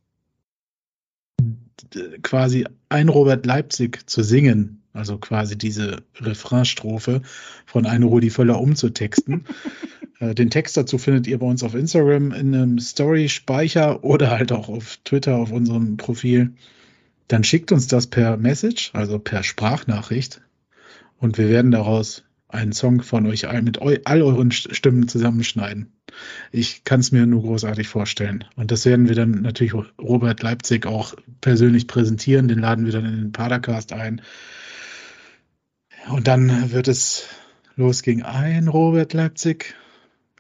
[2.23, 7.23] quasi ein Robert Leipzig zu singen, also quasi diese Refrainstrophe
[7.67, 9.45] von einem Rudi Völler umzutexten,
[10.21, 14.53] Äh, den Text dazu findet ihr bei uns auf Instagram in einem Story-Speicher oder halt
[14.53, 16.53] auch auf Twitter auf unserem Profil.
[17.27, 20.43] Dann schickt uns das per Message, also per Sprachnachricht.
[21.19, 25.93] Und wir werden daraus einen Song von euch all, mit eu, all euren Stimmen zusammenschneiden.
[26.51, 28.45] Ich kann es mir nur großartig vorstellen.
[28.57, 32.49] Und das werden wir dann natürlich Robert Leipzig auch persönlich präsentieren.
[32.49, 34.21] Den laden wir dann in den Padercast ein.
[36.09, 37.29] Und dann wird es
[37.77, 38.23] losgehen.
[38.23, 39.75] Ein Robert Leipzig,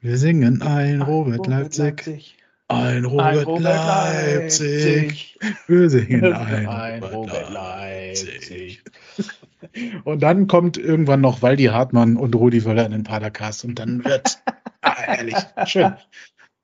[0.00, 2.06] wir singen ein Robert, Robert Leipzig.
[2.06, 2.36] Leipzig.
[2.68, 5.38] Ein Robert, ein Robert Leipzig.
[5.40, 5.66] Leipzig.
[5.66, 8.82] Wir singen ein, ein Robert, Robert Leipzig.
[10.04, 14.04] Und dann kommt irgendwann noch Waldi Hartmann und Rudi Wöller in den Padercast und dann
[14.04, 14.38] wird
[14.80, 15.36] ah, ehrlich
[15.66, 15.94] schön.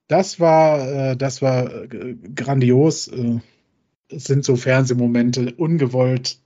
[0.09, 3.09] Das war, äh, das war äh, grandios.
[3.09, 3.41] Äh,
[4.09, 6.39] es sind so Fernsehmomente, ungewollt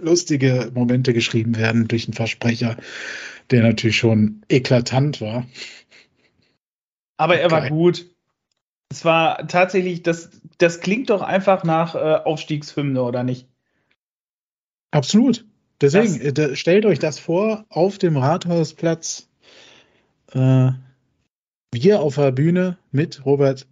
[0.00, 2.76] lustige Momente geschrieben werden durch einen Versprecher
[3.50, 5.46] der natürlich schon eklatant war.
[7.16, 7.62] Aber er Geil.
[7.62, 8.06] war gut.
[8.90, 13.48] Es war tatsächlich, das, das klingt doch einfach nach äh, Aufstiegshymne, oder nicht?
[14.92, 15.44] Absolut.
[15.80, 19.28] Deswegen, das, äh, stellt euch das vor, auf dem Rathausplatz,
[20.32, 20.70] äh,
[21.72, 23.66] wir auf der Bühne mit Robert,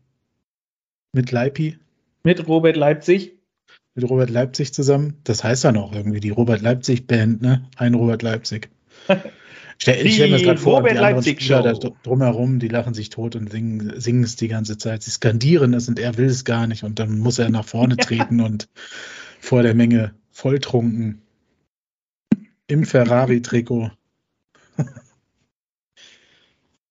[1.12, 1.78] mit Leipi.
[2.24, 3.33] Mit Robert Leipzig.
[3.94, 5.18] Mit Robert Leipzig zusammen.
[5.24, 7.68] Das heißt dann auch irgendwie die Robert Leipzig Band, ne?
[7.76, 8.70] Ein Robert Leipzig.
[9.78, 13.10] Stell, ich stelle mir das gerade vor, die anderen Spieler da drumherum, die lachen sich
[13.10, 15.02] tot und singen, singen es die ganze Zeit.
[15.02, 16.84] Sie skandieren es und er will es gar nicht.
[16.84, 18.68] Und dann muss er nach vorne treten und
[19.40, 21.22] vor der Menge volltrunken
[22.66, 23.90] im Ferrari-Trikot.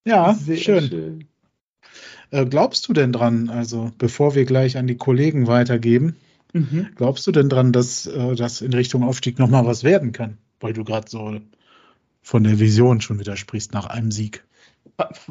[0.06, 0.88] ja, Sehr schön.
[0.88, 1.28] schön.
[2.32, 6.16] Äh, glaubst du denn dran, also bevor wir gleich an die Kollegen weitergeben,
[6.54, 6.90] mhm.
[6.96, 10.38] glaubst du denn dran, dass äh, das in Richtung Aufstieg nochmal was werden kann?
[10.60, 11.40] Weil du gerade so
[12.22, 14.46] von der Vision schon widersprichst nach einem Sieg.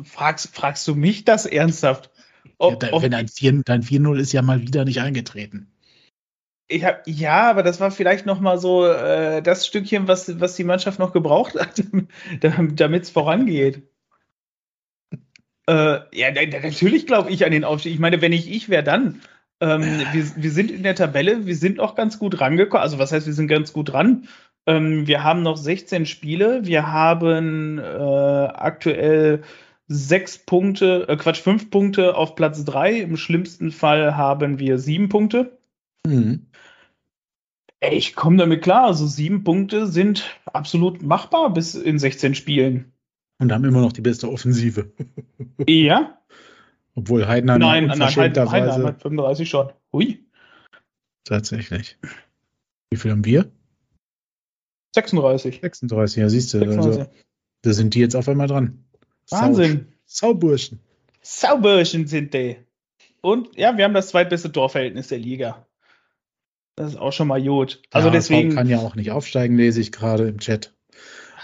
[0.04, 2.10] Fragst, fragst du mich das ernsthaft?
[2.58, 5.68] Ob, ja, wenn ein 4-0 ist ja mal wieder nicht eingetreten.
[6.68, 10.56] Ich hab, ja, aber das war vielleicht noch mal so äh, das Stückchen, was, was
[10.56, 11.82] die Mannschaft noch gebraucht hat,
[12.40, 13.82] damit es vorangeht.
[15.68, 17.92] Äh, ja, natürlich glaube ich an den Aufstieg.
[17.92, 19.20] Ich meine, wenn ich ich wäre, dann.
[19.62, 22.82] Ähm, wir, wir sind in der Tabelle, wir sind auch ganz gut rangekommen.
[22.82, 24.26] Also was heißt, wir sind ganz gut dran?
[24.66, 26.66] Ähm, wir haben noch 16 Spiele.
[26.66, 29.42] Wir haben äh, aktuell
[29.86, 32.98] sechs Punkte, äh, Quatsch, fünf Punkte auf Platz drei.
[33.00, 35.56] Im schlimmsten Fall haben wir sieben Punkte.
[36.04, 36.46] Mhm.
[37.80, 38.86] Ich komme damit klar.
[38.86, 42.92] Also sieben Punkte sind absolut machbar bis in 16 Spielen.
[43.38, 44.92] Und haben immer noch die beste Offensive.
[45.68, 46.18] ja.
[46.94, 49.72] Obwohl Heidenheim nein, nein, Heidenheim hat 35 schon.
[49.92, 50.24] Hui.
[51.24, 51.98] Tatsächlich.
[52.90, 53.50] Wie viel haben wir?
[54.94, 55.60] 36.
[55.62, 56.58] 36, ja, siehst du.
[56.58, 57.00] 36.
[57.00, 57.10] Also,
[57.62, 58.84] da sind die jetzt auf einmal dran.
[59.30, 59.92] Wahnsinn.
[60.04, 60.80] Sauburschen.
[61.22, 62.56] Sauburschen sind die.
[63.22, 65.66] Und ja, wir haben das zweitbeste Torverhältnis der Liga.
[66.76, 67.80] Das ist auch schon mal gut.
[67.90, 70.74] Also der deswegen HSV kann ja auch nicht aufsteigen, lese ich gerade im Chat.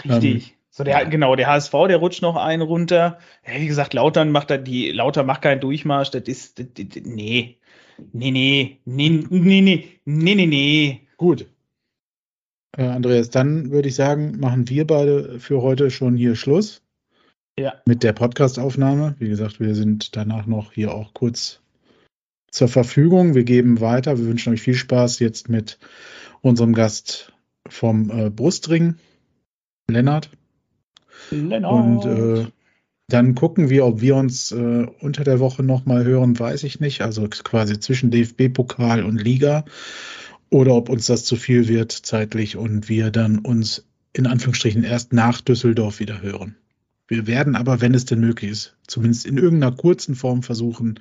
[0.05, 0.51] Richtig.
[0.51, 3.19] Ähm, so der, genau, der HSV, der rutscht noch einen runter.
[3.45, 6.13] Ja, wie gesagt, Lautern macht da die, Lauter macht keinen Durchmarsch.
[6.13, 7.59] Das ist, das, das, nee.
[8.13, 11.01] Nee, nee, nee, nee, nee, nee, nee, nee.
[11.17, 11.49] Gut.
[12.77, 16.81] Äh, Andreas, dann würde ich sagen, machen wir beide für heute schon hier Schluss.
[17.59, 17.75] Ja.
[17.85, 19.17] Mit der Podcastaufnahme.
[19.19, 21.61] Wie gesagt, wir sind danach noch hier auch kurz
[22.53, 23.35] zur Verfügung.
[23.35, 24.17] Wir geben weiter.
[24.17, 25.81] Wir wünschen euch viel Spaß jetzt mit
[26.41, 27.33] unserem Gast
[27.69, 28.95] vom äh, Brustring,
[29.91, 30.31] Lennart.
[31.31, 32.05] Lennart.
[32.05, 32.47] Und äh,
[33.09, 37.01] dann gucken wir, ob wir uns äh, unter der Woche nochmal hören, weiß ich nicht.
[37.01, 39.65] Also quasi zwischen DFB-Pokal und Liga.
[40.51, 45.13] Oder ob uns das zu viel wird zeitlich und wir dann uns in Anführungsstrichen erst
[45.13, 46.57] nach Düsseldorf wieder hören.
[47.07, 51.01] Wir werden aber, wenn es denn möglich ist, zumindest in irgendeiner kurzen Form versuchen,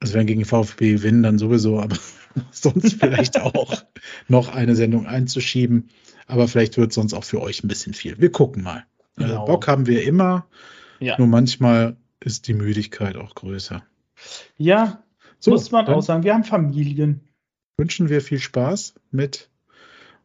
[0.00, 1.96] also wenn gegen VfB gewinnen, dann sowieso, aber
[2.50, 3.82] sonst vielleicht auch
[4.28, 5.88] noch eine Sendung einzuschieben.
[6.26, 8.18] Aber vielleicht wird es sonst auch für euch ein bisschen viel.
[8.18, 8.84] Wir gucken mal.
[9.16, 9.44] Also genau.
[9.46, 10.46] Bock haben wir immer.
[10.98, 11.16] Ja.
[11.18, 13.84] Nur manchmal ist die Müdigkeit auch größer.
[14.56, 15.04] Ja,
[15.38, 16.24] so, muss man auch sagen.
[16.24, 17.20] Wir haben Familien.
[17.78, 19.50] Wünschen wir viel Spaß mit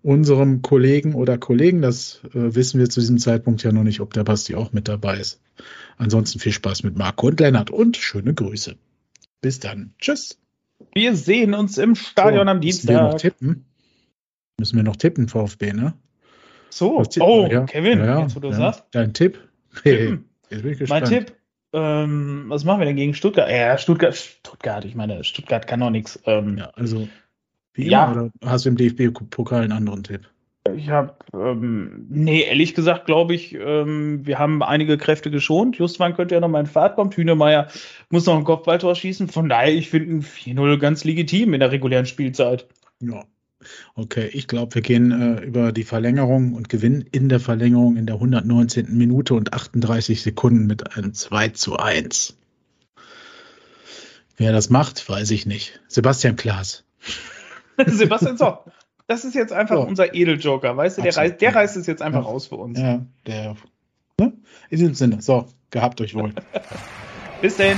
[0.02, 1.82] unserem Kollegen oder Kollegen.
[1.82, 4.88] Das äh, wissen wir zu diesem Zeitpunkt ja noch nicht, ob der Basti auch mit
[4.88, 5.42] dabei ist.
[5.98, 8.76] Ansonsten viel Spaß mit Marco und Lennart und schöne Grüße.
[9.42, 9.94] Bis dann.
[10.00, 10.40] Tschüss.
[10.94, 12.94] Wir sehen uns im Stadion so, am Dienstag.
[12.94, 13.66] Müssen wir noch tippen?
[14.60, 15.94] Müssen wir noch tippen, VfB, ne?
[16.70, 18.56] So, oh, ja, Kevin, ja, jetzt wo du ja.
[18.56, 18.86] sagst.
[18.92, 19.40] Dein Tipp?
[19.84, 20.20] Hey,
[20.88, 21.36] mein Tipp.
[21.74, 23.50] Ähm, was machen wir denn gegen Stuttgart?
[23.50, 26.20] Ja, Stuttgart, Stuttgart, ich meine, Stuttgart kann noch nichts.
[26.26, 27.08] Ähm, ja, also
[27.74, 28.12] wie ja.
[28.12, 30.30] Immer, oder hast du im DFB-Pokal einen anderen Tipp?
[30.76, 35.78] Ich habe, ähm, nee, ehrlich gesagt glaube ich, ähm, wir haben einige Kräfte geschont.
[35.78, 37.12] Justwan könnte ja noch mal in Fahrt kommen.
[37.12, 37.68] Hühnemeier
[38.10, 39.28] muss noch ein Kopfballtor schießen.
[39.28, 42.68] Von daher, ich finde ein 4-0 ganz legitim in der regulären Spielzeit.
[43.00, 43.24] Ja.
[43.96, 48.06] Okay, ich glaube, wir gehen äh, über die Verlängerung und gewinnen in der Verlängerung in
[48.06, 48.96] der 119.
[48.98, 52.38] Minute und 38 Sekunden mit einem 2 zu 1.
[54.38, 55.80] Wer das macht, weiß ich nicht.
[55.88, 56.84] Sebastian Klaas.
[57.86, 58.58] Sebastian, so,
[59.12, 59.82] das ist jetzt einfach so.
[59.82, 61.02] unser Edeljoker, weißt du?
[61.02, 62.30] Der, reißt, der reißt es jetzt einfach ja.
[62.30, 62.80] raus für uns.
[62.80, 63.56] Ja, der.
[64.18, 64.34] Ne?
[64.70, 66.34] In diesem Sinne, so, gehabt euch wohl.
[67.42, 67.78] Bis denn.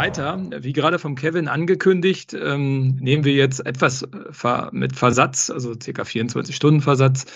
[0.00, 0.40] Weiter.
[0.60, 6.04] Wie gerade vom Kevin angekündigt, ähm, nehmen wir jetzt etwas äh, mit Versatz, also circa
[6.04, 7.26] 24 Stunden Versatz,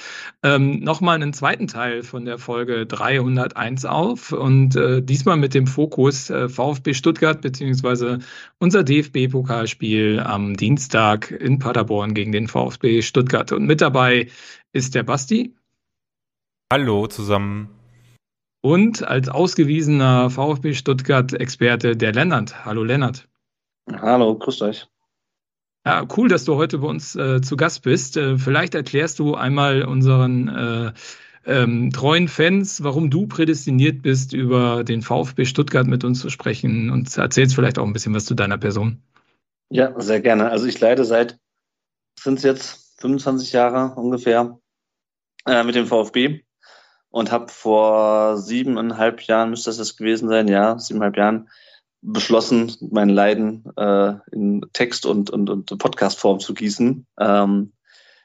[0.43, 5.67] ähm, nochmal einen zweiten Teil von der Folge 301 auf und äh, diesmal mit dem
[5.67, 8.21] Fokus äh, VfB Stuttgart beziehungsweise
[8.59, 13.53] unser DFB-Pokalspiel am Dienstag in Paderborn gegen den VfB Stuttgart.
[13.53, 14.29] Und mit dabei
[14.73, 15.55] ist der Basti.
[16.73, 17.84] Hallo zusammen
[18.65, 22.65] und als ausgewiesener VfB Stuttgart-Experte der Lennart.
[22.65, 23.29] Hallo Lennart.
[23.93, 24.89] Hallo, grüßt euch.
[25.85, 28.17] Ja, cool, dass du heute bei uns äh, zu Gast bist.
[28.17, 30.93] Äh, vielleicht erklärst du einmal unseren äh,
[31.45, 36.89] ähm, treuen Fans, warum du prädestiniert bist, über den VfB Stuttgart mit uns zu sprechen
[36.89, 39.03] und erzählst vielleicht auch ein bisschen was zu deiner Person.
[39.69, 40.49] Ja, sehr gerne.
[40.49, 41.39] Also ich leide seit,
[42.19, 44.59] sind es jetzt 25 Jahre ungefähr,
[45.47, 46.45] äh, mit dem VfB
[47.15, 51.49] und habe vor siebeneinhalb Jahren, müsste das das gewesen sein, ja, siebeneinhalb Jahren,
[52.03, 57.07] beschlossen, mein Leiden äh, in Text- und, und, und Podcast-Form zu gießen.
[57.21, 57.73] Ähm,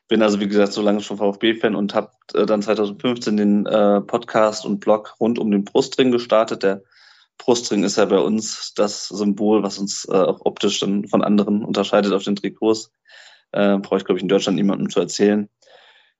[0.08, 4.02] bin also, wie gesagt, so lange schon VfB-Fan und habe äh, dann 2015 den äh,
[4.02, 6.64] Podcast und Blog rund um den Brustring gestartet.
[6.64, 6.82] Der
[7.38, 11.64] Brustring ist ja bei uns das Symbol, was uns äh, auch optisch dann von anderen
[11.64, 12.92] unterscheidet auf den Trikots.
[13.52, 15.48] Äh, Brauche ich, glaube ich, in Deutschland niemandem zu erzählen.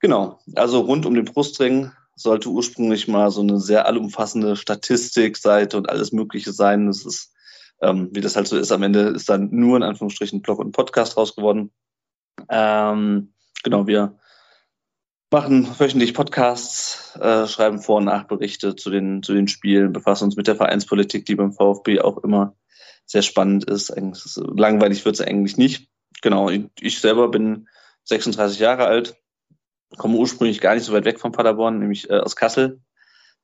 [0.02, 5.90] Genau, also rund um den Brustring sollte ursprünglich mal so eine sehr allumfassende Statistikseite und
[5.90, 6.88] alles Mögliche sein.
[6.88, 7.34] Das ist,
[7.82, 10.74] ähm, wie das halt so ist, am Ende ist dann nur in Anführungsstrichen Blog und
[10.74, 11.72] Podcast raus geworden.
[12.50, 14.18] Ähm, genau, wir
[15.32, 20.36] machen wöchentlich Podcasts, äh, schreiben Vor- und Nachberichte zu den, zu den Spielen, befassen uns
[20.36, 22.56] mit der Vereinspolitik, die beim VfB auch immer
[23.06, 23.92] sehr spannend ist.
[23.92, 25.88] Eigentlich ist langweilig wird es eigentlich nicht.
[26.22, 27.70] Genau, ich selber bin
[28.04, 29.19] 36 Jahre alt,
[29.98, 32.80] komme ursprünglich gar nicht so weit weg von Paderborn, nämlich äh, aus Kassel.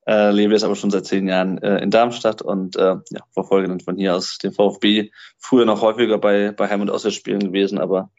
[0.08, 3.68] Äh, lebe jetzt aber schon seit zehn Jahren äh, in Darmstadt und äh, ja, verfolge
[3.68, 5.10] dann von hier aus den VfB.
[5.39, 8.12] Früher noch häufiger bei, bei Heim- und Auswärtsspielen gewesen, aber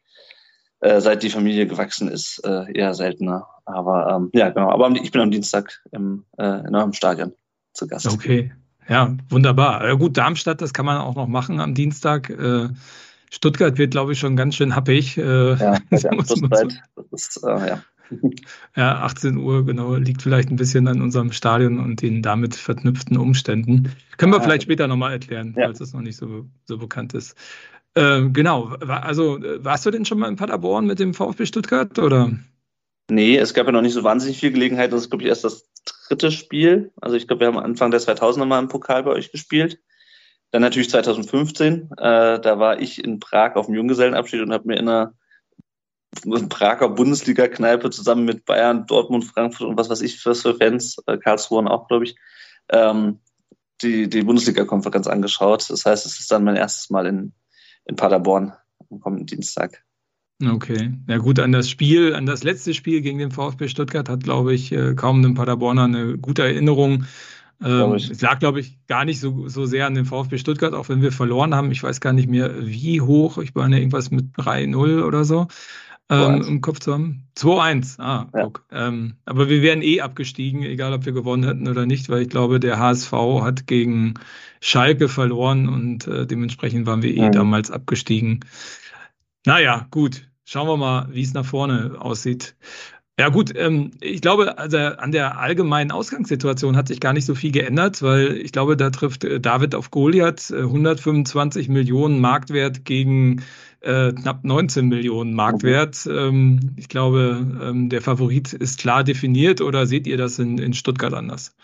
[0.80, 3.46] äh, seit die Familie gewachsen ist, äh, eher seltener.
[3.64, 4.70] Aber ähm, ja, genau.
[4.70, 7.34] Aber ich bin am Dienstag im, äh, in eurem Stadion
[7.72, 8.08] zu Gast.
[8.08, 8.52] Okay,
[8.88, 9.86] ja, wunderbar.
[9.86, 12.30] Ja, gut, Darmstadt, das kann man auch noch machen am Dienstag.
[12.30, 12.68] Äh,
[13.30, 15.16] Stuttgart wird, glaube ich, schon ganz schön happig.
[15.18, 16.04] Äh, ja, das
[17.12, 17.82] ist, äh, ja.
[18.76, 23.16] Ja, 18 Uhr, genau, liegt vielleicht ein bisschen an unserem Stadion und den damit verknüpften
[23.16, 23.90] Umständen.
[24.16, 25.66] Können wir vielleicht später nochmal erklären, ja.
[25.66, 27.36] falls es noch nicht so, so bekannt ist.
[27.96, 32.30] Ähm, genau, also warst du denn schon mal in Paderborn mit dem VfB Stuttgart oder?
[33.10, 34.92] Nee, es gab ja noch nicht so wahnsinnig viel Gelegenheit.
[34.92, 35.70] Das ist, glaube ich, erst das
[36.08, 36.92] dritte Spiel.
[37.00, 39.78] Also ich glaube, wir haben Anfang der 2000er mal im Pokal bei euch gespielt.
[40.50, 41.90] Dann natürlich 2015.
[41.96, 45.14] Äh, da war ich in Prag auf dem Junggesellenabschied und habe mir in einer
[46.48, 51.18] Prager Bundesliga-Kneipe zusammen mit Bayern, Dortmund, Frankfurt und was weiß ich was für Fans, äh,
[51.18, 52.16] Karlsruhe auch, glaube ich,
[52.70, 53.20] ähm,
[53.82, 55.68] die, die Bundesliga-Konferenz angeschaut.
[55.68, 57.32] Das heißt, es ist dann mein erstes Mal in,
[57.84, 58.54] in Paderborn
[58.90, 59.82] am kommenden Dienstag.
[60.44, 64.22] Okay, ja gut, an das Spiel, an das letzte Spiel gegen den VfB Stuttgart hat,
[64.22, 67.06] glaube ich, äh, kaum ein Paderborner eine gute Erinnerung.
[67.64, 70.90] Ähm, es lag, glaube ich, gar nicht so, so sehr an den VfB Stuttgart, auch
[70.90, 71.72] wenn wir verloren haben.
[71.72, 73.38] Ich weiß gar nicht mehr, wie hoch.
[73.38, 75.48] Ich meine, irgendwas mit 3-0 oder so
[76.08, 77.28] ähm, im Kopf zu haben.
[77.36, 78.42] 2-1, ah, ja.
[78.44, 78.64] guck.
[78.70, 82.28] Ähm, aber wir wären eh abgestiegen, egal ob wir gewonnen hätten oder nicht, weil ich
[82.28, 84.14] glaube, der HSV hat gegen
[84.60, 87.32] Schalke verloren und äh, dementsprechend waren wir eh mhm.
[87.32, 88.40] damals abgestiegen.
[89.44, 90.28] Naja, gut.
[90.48, 92.54] Schauen wir mal, wie es nach vorne aussieht.
[93.18, 97.34] Ja gut, ähm, ich glaube, also an der allgemeinen Ausgangssituation hat sich gar nicht so
[97.34, 102.84] viel geändert, weil ich glaube, da trifft äh, David auf Goliath äh, 125 Millionen Marktwert
[102.84, 103.42] gegen
[103.80, 106.06] äh, knapp 19 Millionen Marktwert.
[106.06, 110.74] Ähm, ich glaube, ähm, der Favorit ist klar definiert oder seht ihr das in, in
[110.74, 111.56] Stuttgart anders?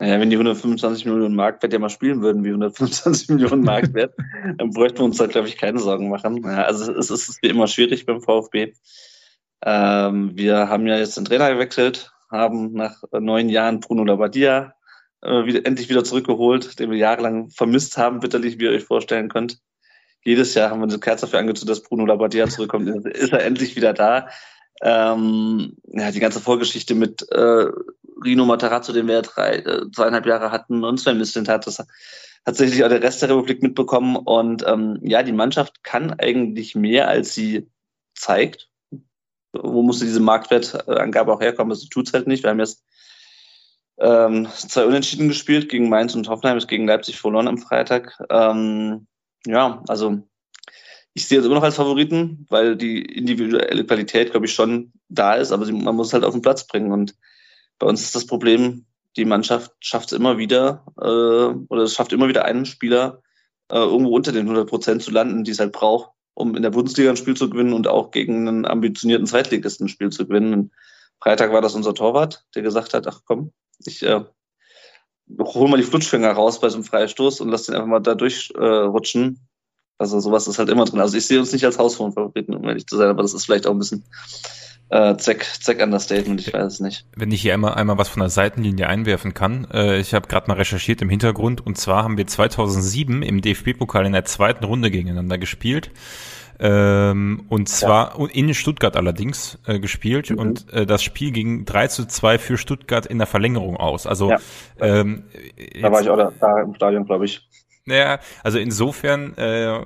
[0.00, 4.14] Naja, wenn die 125 Millionen Marktwert ja mal spielen würden wie 125 Millionen Marktwert,
[4.58, 6.42] dann bräuchten wir uns da, glaube ich, keine Sorgen machen.
[6.44, 8.74] Ja, also es ist wie immer schwierig beim VfB.
[9.62, 14.74] Ähm, wir haben ja jetzt den Trainer gewechselt, haben nach neun Jahren Bruno Labbadia
[15.22, 19.28] äh, wieder, endlich wieder zurückgeholt, den wir jahrelang vermisst haben, bitterlich, wie ihr euch vorstellen
[19.28, 19.58] könnt.
[20.24, 22.88] Jedes Jahr haben wir eine Kerze dafür angezündet, dass Bruno Labbadia zurückkommt.
[23.06, 24.28] ist er endlich wieder da.
[24.80, 27.66] Ähm, ja, die ganze Vorgeschichte mit äh,
[28.24, 31.84] Rino Matarazzo, den wir ja drei, äh, zweieinhalb Jahre hatten, und Sven Mistent hat das
[32.44, 34.16] tatsächlich auch der Rest der Republik mitbekommen.
[34.16, 37.68] Und ähm, ja, die Mannschaft kann eigentlich mehr, als sie
[38.14, 38.68] zeigt.
[39.52, 41.76] Wo musste diese Marktwertangabe auch herkommen?
[41.90, 42.42] Tut es halt nicht.
[42.42, 42.84] Wir haben jetzt
[43.98, 48.18] ähm, zwei Unentschieden gespielt gegen Mainz und Hoffenheim, ist gegen Leipzig verloren am Freitag.
[48.30, 49.06] Ähm,
[49.46, 50.22] ja, also
[51.14, 55.34] ich sehe es immer noch als Favoriten, weil die individuelle Qualität, glaube ich, schon da
[55.34, 56.92] ist, aber man muss es halt auf den Platz bringen.
[56.92, 57.16] Und
[57.78, 58.86] bei uns ist das Problem,
[59.16, 63.22] die Mannschaft schafft es immer wieder, äh, oder es schafft immer wieder einen Spieler,
[63.70, 66.70] äh, irgendwo unter den 100 Prozent zu landen, die es halt braucht, um in der
[66.70, 70.54] Bundesliga ein Spiel zu gewinnen und auch gegen einen ambitionierten Zweitligisten ein Spiel zu gewinnen.
[70.54, 70.72] Und
[71.20, 73.52] Freitag war das unser Torwart, der gesagt hat, ach komm,
[73.84, 74.24] ich äh,
[75.40, 78.14] hol mal die Flutschfinger raus bei so einem Freistoß und lass den einfach mal da
[78.14, 79.48] durchrutschen.
[79.98, 81.00] Also sowas ist halt immer drin.
[81.00, 83.66] Also ich sehe uns nicht als Hausfrauenfavoriten, um ehrlich zu sein, aber das ist vielleicht
[83.66, 84.04] auch ein bisschen
[84.90, 87.04] äh, Zweck, Zweck Understatement, ich weiß es nicht.
[87.14, 90.48] Wenn ich hier einmal, einmal was von der Seitenlinie einwerfen kann, äh, ich habe gerade
[90.48, 94.90] mal recherchiert im Hintergrund und zwar haben wir 2007 im DFB-Pokal in der zweiten Runde
[94.90, 95.90] gegeneinander gespielt.
[96.60, 98.26] Ähm, und zwar ja.
[98.32, 100.38] in Stuttgart allerdings äh, gespielt mhm.
[100.38, 104.08] und äh, das Spiel ging 3 zu 2 für Stuttgart in der Verlängerung aus.
[104.08, 104.38] Also ja.
[104.80, 105.24] ähm,
[105.80, 107.48] da war ich auch da, da im Stadion, glaube ich.
[107.88, 109.84] Naja, also insofern äh,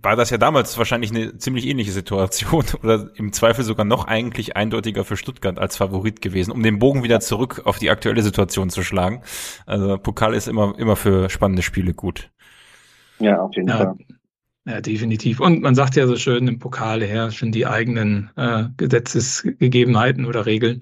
[0.00, 4.56] war das ja damals wahrscheinlich eine ziemlich ähnliche Situation oder im Zweifel sogar noch eigentlich
[4.56, 8.70] eindeutiger für Stuttgart als Favorit gewesen, um den Bogen wieder zurück auf die aktuelle Situation
[8.70, 9.22] zu schlagen.
[9.66, 12.30] Also Pokal ist immer immer für spannende Spiele gut.
[13.18, 13.76] Ja, auf jeden ja.
[13.76, 13.94] Fall.
[14.66, 15.40] Ja, definitiv.
[15.40, 20.80] Und man sagt ja so schön, im Pokal herrschen die eigenen äh, Gesetzesgegebenheiten oder Regeln.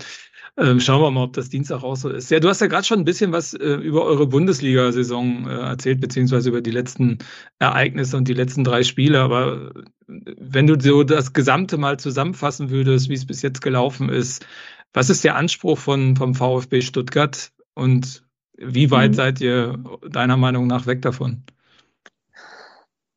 [0.58, 2.30] Ähm, schauen wir mal, ob das Dienstag auch so ist.
[2.30, 6.00] Ja, du hast ja gerade schon ein bisschen was äh, über eure Bundesliga-Saison äh, erzählt,
[6.00, 7.18] beziehungsweise über die letzten
[7.58, 9.20] Ereignisse und die letzten drei Spiele.
[9.20, 9.72] Aber
[10.08, 14.44] äh, wenn du so das Gesamte mal zusammenfassen würdest, wie es bis jetzt gelaufen ist,
[14.92, 18.22] was ist der Anspruch von, vom VfB Stuttgart und
[18.58, 19.14] wie weit mhm.
[19.14, 21.44] seid ihr deiner Meinung nach weg davon?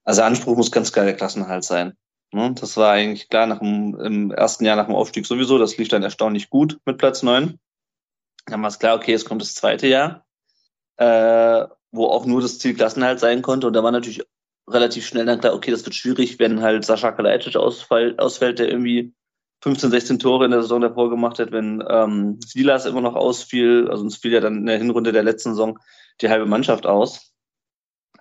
[0.05, 1.97] Also Anspruch muss ganz klar der Klassenhalt sein.
[2.35, 2.53] Ne?
[2.53, 5.57] Das war eigentlich klar nach dem, im ersten Jahr nach dem Aufstieg sowieso.
[5.57, 7.59] Das lief dann erstaunlich gut mit Platz neun.
[8.45, 10.25] Dann war es klar, okay, es kommt das zweite Jahr,
[10.97, 13.67] äh, wo auch nur das Ziel Klassenhalt sein konnte.
[13.67, 14.21] Und da war natürlich
[14.67, 18.69] relativ schnell dann klar, okay, das wird schwierig, wenn halt Sascha Kalajdzic ausfällt, ausfällt, der
[18.69, 19.13] irgendwie
[19.63, 23.87] 15, 16 Tore in der Saison davor gemacht hat, wenn ähm, Silas immer noch ausfiel.
[23.89, 25.79] Also uns fiel ja dann in der Hinrunde der letzten Saison
[26.21, 27.33] die halbe Mannschaft aus.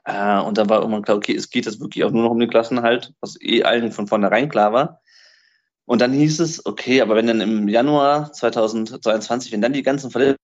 [0.05, 2.39] Äh, und dann war irgendwann klar, okay, es geht jetzt wirklich auch nur noch um
[2.39, 5.01] den Klassenhalt, was eh allen von vornherein klar war.
[5.87, 10.11] Und dann hieß es, okay, aber wenn dann im Januar 2022, wenn dann die ganzen
[10.11, 10.39] Verletzungen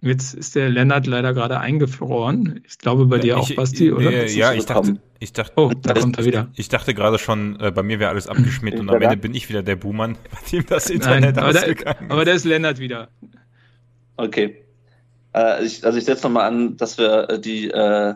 [0.00, 2.62] Jetzt ist der Lennart leider gerade eingefroren.
[2.64, 4.10] Ich glaube bei dir auch, Basti, oder?
[4.10, 6.48] Nee, ja, ich dachte, ich dachte, oh, da kommt er wieder.
[6.54, 9.48] Ich dachte gerade schon, äh, bei mir wäre alles abgeschmiert und am Ende bin ich
[9.48, 13.08] wieder der Buhmann, bei dem das Internet Nein, aber, da, aber da ist Lennart wieder.
[14.18, 14.64] Okay.
[15.32, 18.14] Äh, ich, also ich setze nochmal an, dass wir äh, die äh,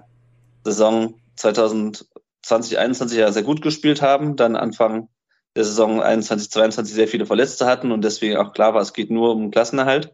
[0.64, 2.08] Saison 2020,
[2.42, 5.08] 2021 ja sehr gut gespielt haben, dann Anfang
[5.54, 9.10] der Saison 21, 22 sehr viele Verletzte hatten und deswegen auch klar war, es geht
[9.10, 10.12] nur um Klassenerhalt.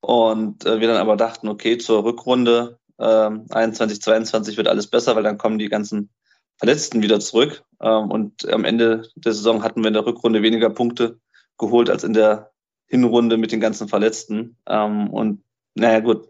[0.00, 5.16] Und äh, wir dann aber dachten, okay, zur Rückrunde äh, 21, 22 wird alles besser,
[5.16, 6.10] weil dann kommen die ganzen
[6.58, 7.64] Verletzten wieder zurück.
[7.80, 11.18] Ähm, und am Ende der Saison hatten wir in der Rückrunde weniger Punkte
[11.56, 12.49] geholt als in der
[12.90, 14.56] Hinrunde mit den ganzen Verletzten.
[14.66, 15.42] Ähm, und
[15.74, 16.28] naja, gut.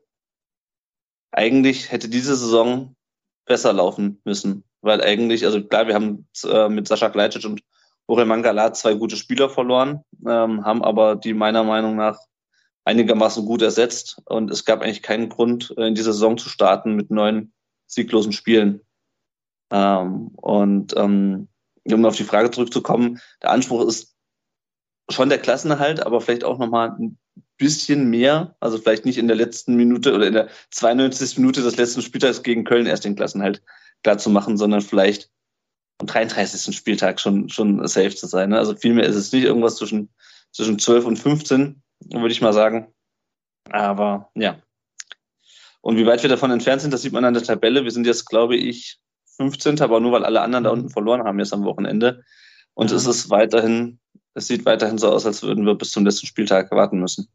[1.32, 2.94] Eigentlich hätte diese Saison
[3.46, 7.62] besser laufen müssen, weil eigentlich, also klar, wir haben äh, mit Sascha Gleitschitsch und
[8.06, 12.18] Orel Mangala zwei gute Spieler verloren, ähm, haben aber die meiner Meinung nach
[12.84, 16.94] einigermaßen gut ersetzt und es gab eigentlich keinen Grund, äh, in dieser Saison zu starten
[16.94, 17.52] mit neun
[17.86, 18.80] sieglosen Spielen.
[19.70, 21.48] Ähm, und ähm,
[21.84, 24.09] um auf die Frage zurückzukommen, der Anspruch ist
[25.10, 27.18] schon der Klassenerhalt, aber vielleicht auch nochmal ein
[27.58, 31.38] bisschen mehr, also vielleicht nicht in der letzten Minute oder in der 92.
[31.38, 33.62] Minute des letzten Spieltags gegen Köln erst den Klassenhalt
[34.02, 35.30] klar zu machen, sondern vielleicht
[35.98, 36.74] am 33.
[36.74, 38.50] Spieltag schon, schon safe zu sein.
[38.50, 38.58] Ne?
[38.58, 40.08] Also vielmehr ist es nicht irgendwas zwischen,
[40.52, 41.82] zwischen 12 und 15,
[42.12, 42.92] würde ich mal sagen.
[43.70, 44.56] Aber ja.
[45.82, 47.84] Und wie weit wir davon entfernt sind, das sieht man an der Tabelle.
[47.84, 48.98] Wir sind jetzt, glaube ich,
[49.36, 49.80] 15.
[49.80, 52.24] aber nur weil alle anderen da unten verloren haben jetzt am Wochenende.
[52.74, 53.98] Und es ist weiterhin
[54.34, 57.26] es sieht weiterhin so aus, als würden wir bis zum letzten Spieltag warten müssen.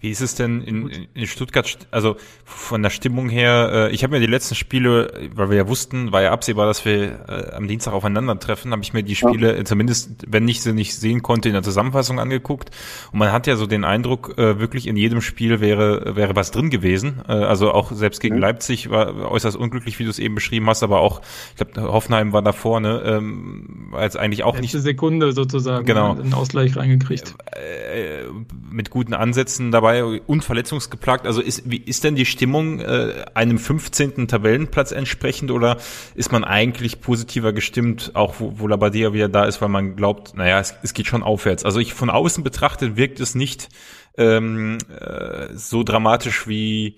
[0.00, 4.14] Wie ist es denn in, in Stuttgart, also von der Stimmung her, äh, ich habe
[4.14, 7.68] mir die letzten Spiele, weil wir ja wussten, war ja absehbar, dass wir äh, am
[7.68, 9.64] Dienstag aufeinandertreffen, habe ich mir die Spiele ja.
[9.64, 12.70] zumindest, wenn ich sie nicht sehen konnte, in der Zusammenfassung angeguckt.
[13.12, 16.50] Und man hat ja so den Eindruck, äh, wirklich in jedem Spiel wäre, wäre was
[16.50, 17.20] drin gewesen.
[17.26, 18.40] also auch selbst gegen mhm.
[18.40, 21.20] Leipzig war äußerst unglücklich, wie du es eben beschrieben hast, aber auch,
[21.50, 24.84] ich glaube, Hoffenheim war da vorne, ähm, als eigentlich auch Letzte nicht.
[24.84, 25.84] Sekunde sozusagen.
[25.84, 26.16] Genau.
[26.40, 27.34] Ausgleich reingekriegt.
[27.52, 28.24] Äh,
[28.70, 31.26] mit guten Ansätzen dabei, unverletzungsgeplagt.
[31.26, 34.28] Also ist, wie ist denn die Stimmung äh, einem 15.
[34.28, 35.76] Tabellenplatz entsprechend oder
[36.14, 40.34] ist man eigentlich positiver gestimmt, auch wo, wo Labadia wieder da ist, weil man glaubt,
[40.34, 41.64] naja, es, es geht schon aufwärts.
[41.64, 43.68] Also ich von außen betrachtet wirkt es nicht
[44.16, 46.96] ähm, äh, so dramatisch wie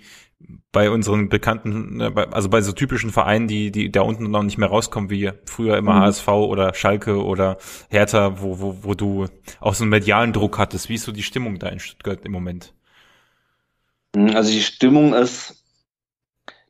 [0.72, 4.58] bei unseren bekannten, ne, also bei so typischen Vereinen, die, die da unten noch nicht
[4.58, 6.00] mehr rauskommen, wie früher immer mhm.
[6.00, 7.58] HSV oder Schalke oder
[7.90, 9.26] Hertha, wo, wo, wo du
[9.60, 10.88] auch so einen medialen Druck hattest.
[10.88, 12.72] Wie ist so die Stimmung da in Stuttgart im Moment?
[14.14, 15.64] Also die Stimmung ist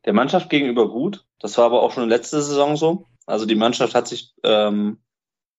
[0.04, 1.24] der Mannschaft gegenüber gut.
[1.38, 3.06] Das war aber auch schon letzte Saison so.
[3.26, 4.98] Also die Mannschaft hat sich ähm,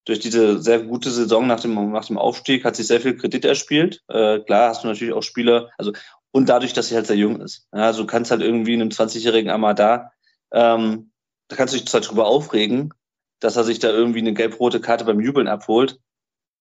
[0.06, 3.46] durch diese sehr gute Saison nach dem, nach dem Aufstieg hat sich sehr viel Kredit
[3.46, 4.04] erspielt.
[4.08, 5.94] Äh, klar hast du natürlich auch Spieler, also
[6.34, 7.68] und dadurch, dass sie halt sehr jung ist.
[7.72, 10.12] Ja, also du kannst halt irgendwie einem 20-jährigen Amada,
[10.52, 11.12] ähm,
[11.48, 12.94] da kannst du dich zwar drüber aufregen,
[13.40, 16.00] dass er sich da irgendwie eine gelb-rote Karte beim Jubeln abholt.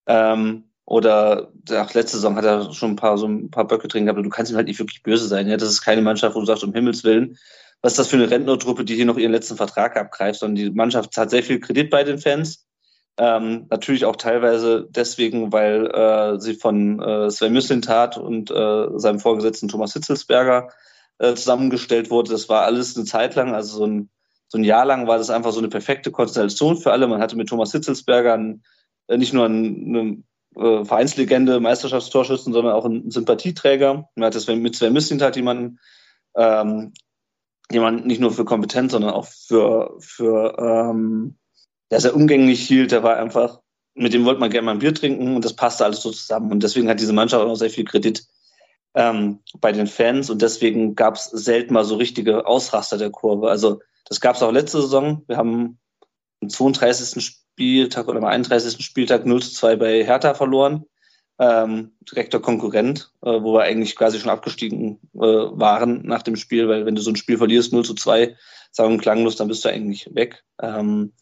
[0.07, 4.05] Ähm, oder ach, letzte Saison hat er schon ein paar so ein paar Böcke drin
[4.05, 5.49] gehabt, aber du kannst ihm halt nicht wirklich böse sein.
[5.49, 7.39] Ja, das ist keine Mannschaft, wo du sagst, um Himmels Willen,
[7.81, 10.71] was ist das für eine Rentnertruppe, die hier noch ihren letzten Vertrag abgreift, sondern die
[10.71, 12.67] Mannschaft hat sehr viel Kredit bei den Fans.
[13.19, 19.21] Ähm, natürlich auch teilweise deswegen, weil äh, sie von äh, Sven Müslintat und äh, seinem
[19.21, 20.69] Vorgesetzten Thomas Hitzelsberger
[21.19, 22.31] äh, zusammengestellt wurde.
[22.31, 24.11] Das war alles eine Zeit lang, also so ein,
[24.49, 27.07] so ein Jahr lang war das einfach so eine perfekte Konstellation für alle.
[27.07, 28.65] Man hatte mit Thomas Hitzelsberger einen,
[29.09, 30.23] äh, nicht nur eine, eine
[30.57, 34.09] äh, Vereinslegende, Meisterschaftstorschützen, sondern auch einen Sympathieträger.
[34.15, 35.79] Man hatte Sven, mit Sven Müslintat jemanden,
[36.35, 36.95] ähm,
[37.71, 41.37] jemanden nicht nur für Kompetenz, sondern auch für, für ähm,
[41.93, 43.61] der sehr umgänglich hielt, der war einfach,
[43.95, 46.51] mit dem wollte man gerne mal ein Bier trinken und das passte alles so zusammen.
[46.51, 48.27] Und deswegen hat diese Mannschaft auch sehr viel Kredit
[48.95, 53.51] ähm, bei den Fans und deswegen gab es selten mal so richtige Ausraster der Kurve.
[53.51, 55.23] Also das gab es auch letzte Saison.
[55.27, 55.79] Wir haben
[56.41, 57.23] am 32.
[57.23, 58.83] Spieltag oder am 31.
[58.83, 60.87] Spieltag 0 zu 2 bei Hertha verloren.
[61.39, 66.69] Ähm, direkter Konkurrent, äh, wo wir eigentlich quasi schon abgestiegen äh, waren nach dem Spiel,
[66.69, 68.35] weil wenn du so ein Spiel verlierst, 0 zu 2,
[68.71, 70.43] sagen klanglos, dann bist du eigentlich weg.
[70.61, 71.13] Ähm,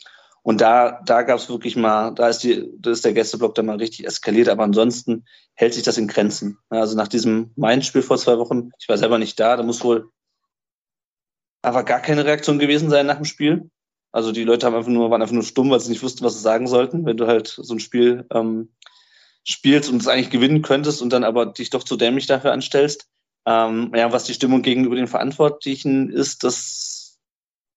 [0.42, 3.66] und da, da gab es wirklich mal, da ist, die, da ist der Gästeblock dann
[3.66, 6.58] mal richtig eskaliert, aber ansonsten hält sich das in Grenzen.
[6.70, 10.10] Also nach diesem Main-Spiel vor zwei Wochen, ich war selber nicht da, da muss wohl
[11.62, 13.70] aber gar keine Reaktion gewesen sein nach dem Spiel.
[14.12, 16.34] Also die Leute haben einfach nur, waren einfach nur stumm, weil sie nicht wussten, was
[16.34, 17.04] sie sagen sollten.
[17.04, 18.70] Wenn du halt so ein Spiel ähm,
[19.44, 23.08] spielst und es eigentlich gewinnen könntest und dann aber dich doch zu dämlich dafür anstellst.
[23.46, 27.18] Ähm, ja, was die Stimmung gegenüber den Verantwortlichen ist, das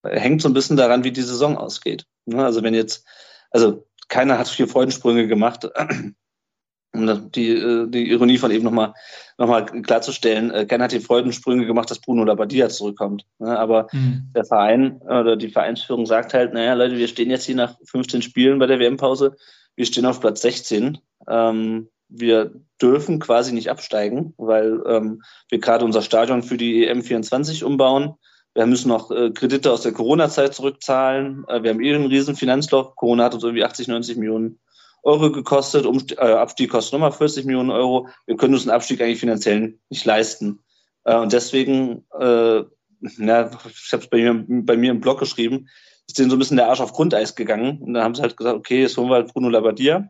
[0.03, 2.05] hängt so ein bisschen daran, wie die Saison ausgeht.
[2.25, 2.43] Ne?
[2.43, 3.05] Also wenn jetzt,
[3.51, 5.67] also keiner hat vier Freudensprünge gemacht,
[6.93, 8.93] um die, äh, die Ironie von eben nochmal
[9.37, 13.25] noch mal klarzustellen, äh, keiner hat die Freudensprünge gemacht, dass Bruno Labbadia zurückkommt.
[13.39, 13.57] Ne?
[13.57, 14.29] Aber mhm.
[14.35, 18.21] der Verein oder die Vereinsführung sagt halt, naja, Leute, wir stehen jetzt hier nach 15
[18.21, 19.35] Spielen bei der WM-Pause,
[19.75, 20.99] wir stehen auf Platz 16.
[21.27, 27.63] Ähm, wir dürfen quasi nicht absteigen, weil ähm, wir gerade unser Stadion für die EM24
[27.63, 28.15] umbauen.
[28.55, 31.45] Wir müssen noch äh, Kredite aus der Corona-Zeit zurückzahlen.
[31.47, 32.95] Äh, wir haben eh ein riesen Finanzloch.
[32.95, 34.59] Corona hat uns irgendwie 80, 90 Millionen
[35.01, 35.85] Euro gekostet.
[35.85, 38.09] Um, äh, Abstieg kostet nochmal 40 Millionen Euro.
[38.27, 40.63] Wir können uns einen Abstieg eigentlich finanziell nicht leisten.
[41.03, 45.67] Äh, und deswegen, na, ich habe es bei mir, bei mir im Blog geschrieben,
[46.07, 47.81] ist denen so ein bisschen der Arsch auf Grundeis gegangen.
[47.81, 50.09] Und dann haben sie halt gesagt, okay, jetzt holen wir halt Bruno Labbadia.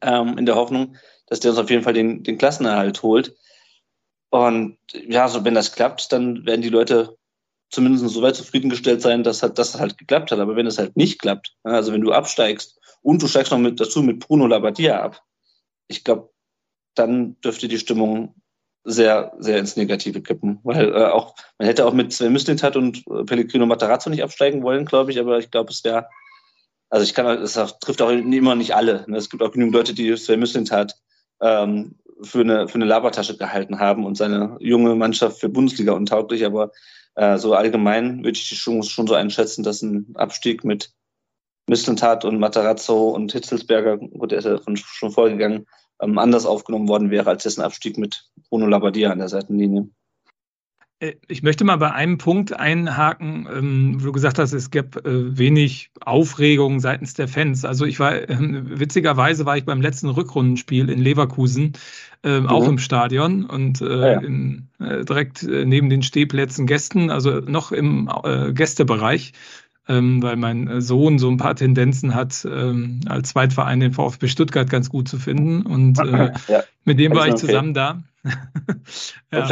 [0.00, 3.36] Ähm, in der Hoffnung, dass der uns auf jeden Fall den, den Klassenerhalt holt.
[4.30, 7.16] Und ja, so wenn das klappt, dann werden die Leute
[7.70, 10.38] zumindest so weit zufriedengestellt sein, dass halt, das halt geklappt hat.
[10.38, 13.80] Aber wenn es halt nicht klappt, also wenn du absteigst und du steigst noch mit
[13.80, 15.22] dazu mit Bruno Labbadia ab,
[15.88, 16.30] ich glaube,
[16.94, 18.34] dann dürfte die Stimmung
[18.84, 20.60] sehr, sehr ins Negative kippen.
[20.62, 24.62] Weil äh, auch, man hätte auch mit Sven Mislintat und äh, Pellegrino Matarazzo nicht absteigen
[24.62, 26.06] wollen, glaube ich, aber ich glaube, es wäre,
[26.88, 29.04] also ich kann, es trifft auch immer nicht alle.
[29.08, 29.18] Ne?
[29.18, 30.94] Es gibt auch genügend Leute, die Sven Mislintat
[31.40, 36.46] ähm, für eine, für eine Labertasche gehalten haben und seine junge Mannschaft für Bundesliga untauglich,
[36.46, 36.70] aber
[37.16, 40.92] äh, so allgemein würde ich schon, schon so einschätzen, dass ein Abstieg mit
[41.68, 45.66] Mislintat und Matarazzo und Hitzelsberger, gut, der ist ja schon vorgegangen,
[46.00, 49.88] ähm, anders aufgenommen worden wäre als dessen Abstieg mit Bruno Labbadia an der Seitenlinie.
[51.00, 54.96] Äh, ich möchte mal bei einem Punkt einhaken, ähm, wo du gesagt hast, es gab
[55.06, 57.64] äh, wenig Aufregung seitens der Fans.
[57.64, 61.72] Also ich war, ähm, witzigerweise war ich beim letzten Rückrundenspiel in Leverkusen,
[62.22, 62.48] ähm, mhm.
[62.48, 64.20] auch im Stadion und äh, ja, ja.
[64.20, 68.10] In, direkt neben den Stehplätzen Gästen, also noch im
[68.52, 69.32] Gästebereich
[69.88, 74.68] ähm, weil mein Sohn so ein paar Tendenzen hat, ähm, als Zweitverein den VfB Stuttgart
[74.68, 75.62] ganz gut zu finden.
[75.62, 78.02] Und äh, ja, mit dem war ich zusammen da.
[79.32, 79.46] ja,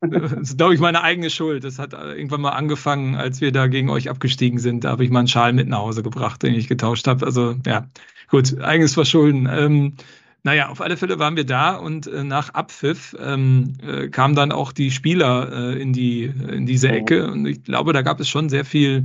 [0.00, 1.64] das ist, glaube ich, meine eigene Schuld.
[1.64, 4.84] Das hat irgendwann mal angefangen, als wir da gegen euch abgestiegen sind.
[4.84, 7.26] Da habe ich mal einen Schal mit nach Hause gebracht, den ich getauscht habe.
[7.26, 7.86] Also ja,
[8.28, 9.48] gut, eigenes Verschulden.
[9.50, 9.94] Ähm,
[10.42, 14.52] naja, auf alle Fälle waren wir da und äh, nach Abpfiff ähm, äh, kamen dann
[14.52, 16.94] auch die Spieler äh, in, die, in diese mhm.
[16.94, 17.30] Ecke.
[17.30, 19.04] Und ich glaube, da gab es schon sehr viel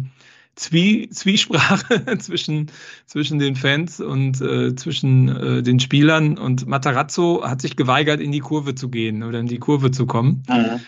[0.55, 2.71] Zwie Zwiesprache zwischen,
[3.05, 6.37] zwischen den Fans und äh, zwischen äh, den Spielern.
[6.37, 10.05] Und Matarazzo hat sich geweigert, in die Kurve zu gehen oder in die Kurve zu
[10.05, 10.43] kommen.
[10.47, 10.79] Mhm.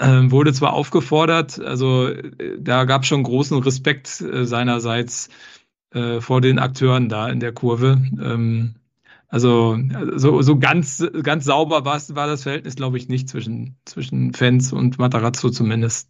[0.00, 5.28] Ähm, wurde zwar aufgefordert, also äh, da gab es schon großen Respekt äh, seinerseits
[5.92, 8.00] äh, vor den Akteuren da in der Kurve.
[8.22, 8.76] Ähm,
[9.26, 9.78] also
[10.16, 14.72] so, so ganz, ganz sauber war, war das Verhältnis, glaube ich, nicht zwischen, zwischen Fans
[14.72, 16.08] und Matarazzo zumindest.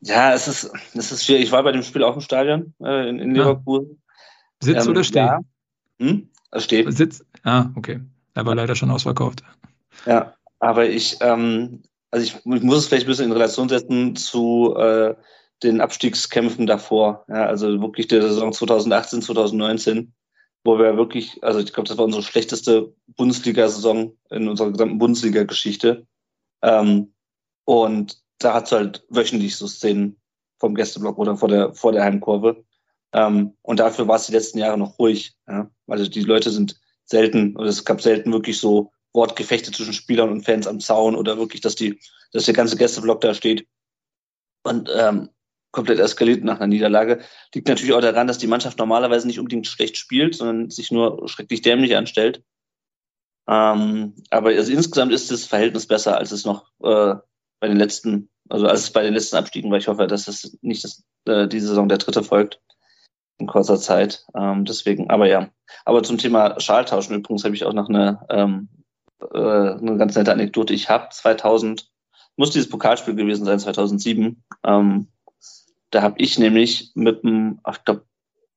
[0.00, 1.44] Ja, es ist, es ist schwierig.
[1.44, 4.00] Ich war bei dem Spiel auch im Stadion äh, in, in Leverkusen.
[4.62, 5.26] Sitz ähm, oder stehen?
[5.26, 5.40] Ja.
[5.98, 6.28] Hm?
[6.58, 6.92] Steht.
[6.92, 7.24] Sitz?
[7.42, 8.00] Ah, okay.
[8.34, 9.42] Er war leider schon ausverkauft.
[10.06, 14.16] Ja, aber ich, ähm, also ich, ich, muss es vielleicht ein bisschen in Relation setzen
[14.16, 15.14] zu äh,
[15.62, 17.24] den Abstiegskämpfen davor.
[17.28, 20.12] Ja, also wirklich der Saison 2018, 2019,
[20.64, 26.06] wo wir wirklich, also ich glaube, das war unsere schlechteste Bundesliga-Saison in unserer gesamten Bundesliga-Geschichte.
[26.62, 27.12] Ähm,
[27.64, 30.20] und da hat es halt wöchentlich so Szenen
[30.58, 32.64] vom Gästeblock oder vor der, vor der Heimkurve.
[33.12, 35.36] Ähm, und dafür war es die letzten Jahre noch ruhig.
[35.48, 35.70] Ja?
[35.86, 40.44] Also die Leute sind selten, oder es gab selten wirklich so Wortgefechte zwischen Spielern und
[40.44, 41.98] Fans am Zaun oder wirklich, dass die,
[42.32, 43.66] dass der ganze Gästeblock da steht
[44.64, 45.30] und ähm,
[45.72, 47.20] komplett eskaliert nach einer Niederlage.
[47.54, 51.28] Liegt natürlich auch daran, dass die Mannschaft normalerweise nicht unbedingt schlecht spielt, sondern sich nur
[51.28, 52.42] schrecklich dämlich anstellt.
[53.48, 57.14] Ähm, aber also insgesamt ist das Verhältnis besser, als es noch äh,
[57.60, 59.78] bei den letzten, also als bei den letzten Abstiegen war.
[59.78, 62.60] Ich hoffe, dass es nicht das, äh, diese Saison der dritte folgt.
[63.38, 64.24] in kurzer Zeit.
[64.34, 65.50] Ähm, deswegen, aber ja.
[65.84, 68.68] Aber zum Thema Schaltauschen übrigens habe ich auch noch eine, ähm,
[69.20, 70.72] äh, eine ganz nette Anekdote.
[70.72, 71.86] Ich habe 2000,
[72.36, 74.42] muss dieses Pokalspiel gewesen sein, 2007.
[74.64, 75.08] Ähm,
[75.90, 78.06] da habe ich nämlich mit dem, ich glaube,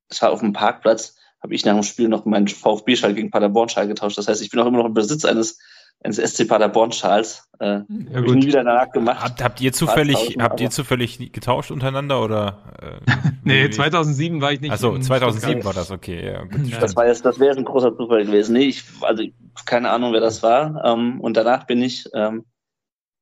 [0.07, 3.87] es war auf dem Parkplatz, habe ich nach dem Spiel noch meinen VfB-Schal gegen Paderborn-Schal
[3.87, 4.17] getauscht.
[4.17, 5.59] Das heißt, ich bin auch immer noch im Besitz eines
[6.01, 7.49] eines SC Paderborn-Schals.
[7.59, 8.35] Äh, ja, gut.
[8.35, 9.21] nie wieder danach gemacht.
[9.21, 13.01] Habt, habt ihr zufällig, habt ihr zufällig getauscht untereinander oder?
[13.05, 13.11] Äh,
[13.43, 14.71] nee, 2007 war ich nicht.
[14.71, 16.25] Also 2007 war das okay.
[16.25, 18.53] Ja, gut, das war jetzt, das wäre ein großer Zufall gewesen.
[18.53, 19.23] Nee, ich, also
[19.65, 20.83] keine Ahnung, wer das war.
[20.85, 22.45] Ähm, und danach bin ich, ähm,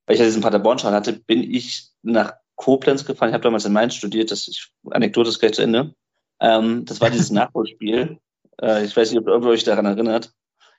[0.05, 3.29] weil ich ja diesen Paderborn-Schal hatte, bin ich nach Koblenz gefahren.
[3.29, 4.29] Ich habe damals in Mainz studiert.
[4.29, 5.95] Das ich, Anekdote ist gleich zu Ende.
[6.39, 8.19] Ähm, das war dieses Nachholspiel.
[8.61, 10.31] Äh, ich weiß nicht, ob ihr euch daran erinnert.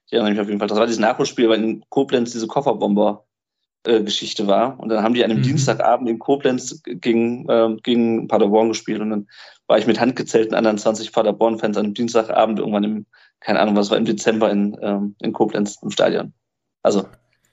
[0.09, 0.69] Ich erinnere mich auf jeden Fall.
[0.69, 4.81] Das war dieses Nachholspiel, weil in Koblenz diese Kofferbomber-Geschichte war.
[4.81, 5.45] Und dann haben die an einem mhm.
[5.45, 9.03] Dienstagabend in Koblenz gegen, äh, gegen Paderborn gespielt.
[9.03, 9.29] Und dann
[9.67, 13.07] war ich mit handgezählten anderen 20 Paderborn-Fans an einem Dienstagabend irgendwann im,
[13.41, 16.33] keine Ahnung, was war im Dezember in, ähm, in Koblenz im Stadion.
[16.83, 17.07] Also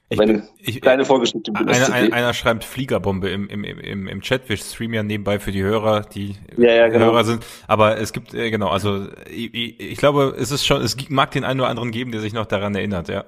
[0.08, 1.52] ich, Meine ich, kleine Vorgeschichte.
[1.56, 4.48] Einer, einer, einer schreibt Fliegerbombe im, im, im, im Chat.
[4.50, 7.06] Wir streamen ja nebenbei für die Hörer, die ja, ja, genau.
[7.06, 7.44] Hörer sind.
[7.68, 11.44] Aber es gibt, äh, genau, also ich, ich, glaube, es ist schon, es mag den
[11.44, 13.24] einen oder anderen geben, der sich noch daran erinnert, ja.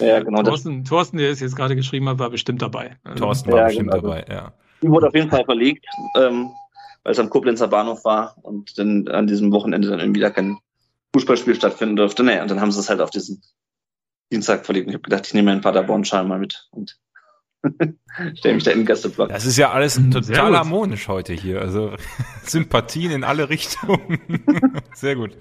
[0.00, 0.42] Ja, genau.
[0.42, 2.96] Thorsten, Thorsten, der es jetzt gerade geschrieben hat, war bestimmt dabei.
[3.16, 4.02] Thorsten war ja, bestimmt genau.
[4.02, 4.52] dabei, ja.
[4.82, 5.86] Die wurde auf jeden Fall verlegt,
[6.18, 6.50] ähm,
[7.04, 10.58] weil es am Koblenzer Bahnhof war und dann an diesem Wochenende dann irgendwie da kein
[11.14, 12.24] Fußballspiel stattfinden durfte.
[12.24, 13.42] Naja, und dann haben sie es halt auf diesen
[14.32, 14.88] Dienstag verlegt.
[14.88, 16.98] Ich habe gedacht, ich nehme meinen Paderborn-Schal mal mit und
[18.34, 19.28] stelle mich da in den Gästeblock.
[19.28, 21.60] Das ist ja alles total harmonisch heute hier.
[21.60, 21.92] Also
[22.44, 24.20] Sympathien in alle Richtungen.
[24.94, 25.36] Sehr gut.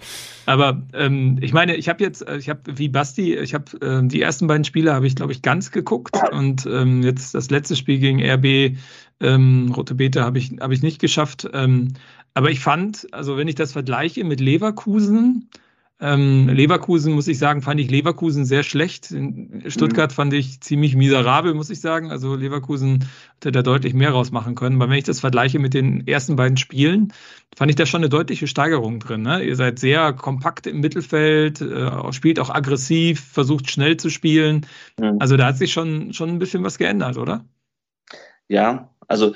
[0.46, 4.08] Aber ähm, ich meine, ich habe jetzt, äh, ich habe wie Basti, ich habe äh,
[4.08, 7.76] die ersten beiden Spiele habe ich, glaube ich, ganz geguckt und ähm, jetzt das letzte
[7.76, 8.78] Spiel gegen RB
[9.22, 11.50] ähm, Rote Bete habe ich, hab ich nicht geschafft.
[11.54, 11.94] Ähm,
[12.34, 15.50] aber ich fand, also wenn ich das vergleiche mit Leverkusen,
[16.04, 19.12] ähm, Leverkusen, muss ich sagen, fand ich Leverkusen sehr schlecht.
[19.12, 20.16] In Stuttgart mhm.
[20.16, 22.12] fand ich ziemlich miserabel, muss ich sagen.
[22.12, 24.76] Also Leverkusen hätte da deutlich mehr rausmachen können.
[24.76, 27.14] Aber wenn ich das vergleiche mit den ersten beiden Spielen,
[27.56, 29.22] fand ich da schon eine deutliche Steigerung drin.
[29.22, 29.46] Ne?
[29.46, 34.66] Ihr seid sehr kompakt im Mittelfeld, äh, spielt auch aggressiv, versucht schnell zu spielen.
[35.00, 35.20] Mhm.
[35.20, 37.46] Also da hat sich schon, schon ein bisschen was geändert, oder?
[38.50, 39.36] Ja, also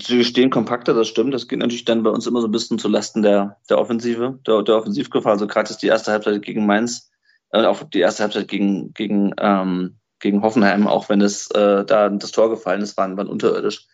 [0.00, 1.34] Sie stehen kompakter, das stimmt.
[1.34, 4.38] Das geht natürlich dann bei uns immer so ein bisschen zu Lasten der, der Offensive,
[4.46, 5.32] der, der Offensivgefahr.
[5.32, 7.10] Also gerade ist die erste Halbzeit gegen Mainz,
[7.50, 12.08] äh, auch die erste Halbzeit gegen, gegen, ähm, gegen Hoffenheim, auch wenn es äh, da
[12.08, 13.86] das Tor gefallen ist, waren, waren unterirdisch.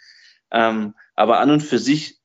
[0.50, 2.20] Ähm, aber an und für sich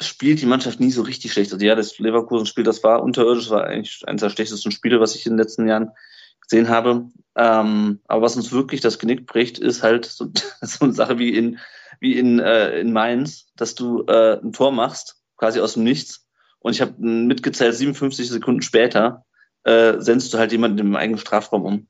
[0.00, 1.52] spielt die Mannschaft nie so richtig schlecht.
[1.52, 5.26] Also ja, das Leverkusen-Spiel, das war unterirdisch, war eigentlich eines der schlechtesten Spiele, was ich
[5.26, 5.92] in den letzten Jahren
[6.40, 7.08] gesehen habe.
[7.36, 11.30] Ähm, aber was uns wirklich das Genick bricht, ist halt so, so eine Sache wie
[11.30, 11.60] in
[12.02, 16.26] wie in, äh, in Mainz, dass du äh, ein Tor machst, quasi aus dem Nichts.
[16.58, 19.24] Und ich habe mitgezählt, 57 Sekunden später
[19.62, 21.88] äh, sendest du halt jemanden im eigenen Strafraum um.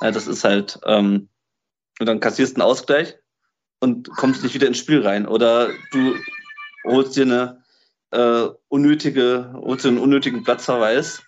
[0.00, 1.28] Ja, das ist halt, ähm,
[2.00, 3.18] und dann kassierst einen Ausgleich
[3.78, 5.28] und kommst nicht wieder ins Spiel rein.
[5.28, 6.14] Oder du
[6.84, 7.62] holst dir eine
[8.10, 11.22] äh, unnötige, holst dir einen unnötigen Platzverweis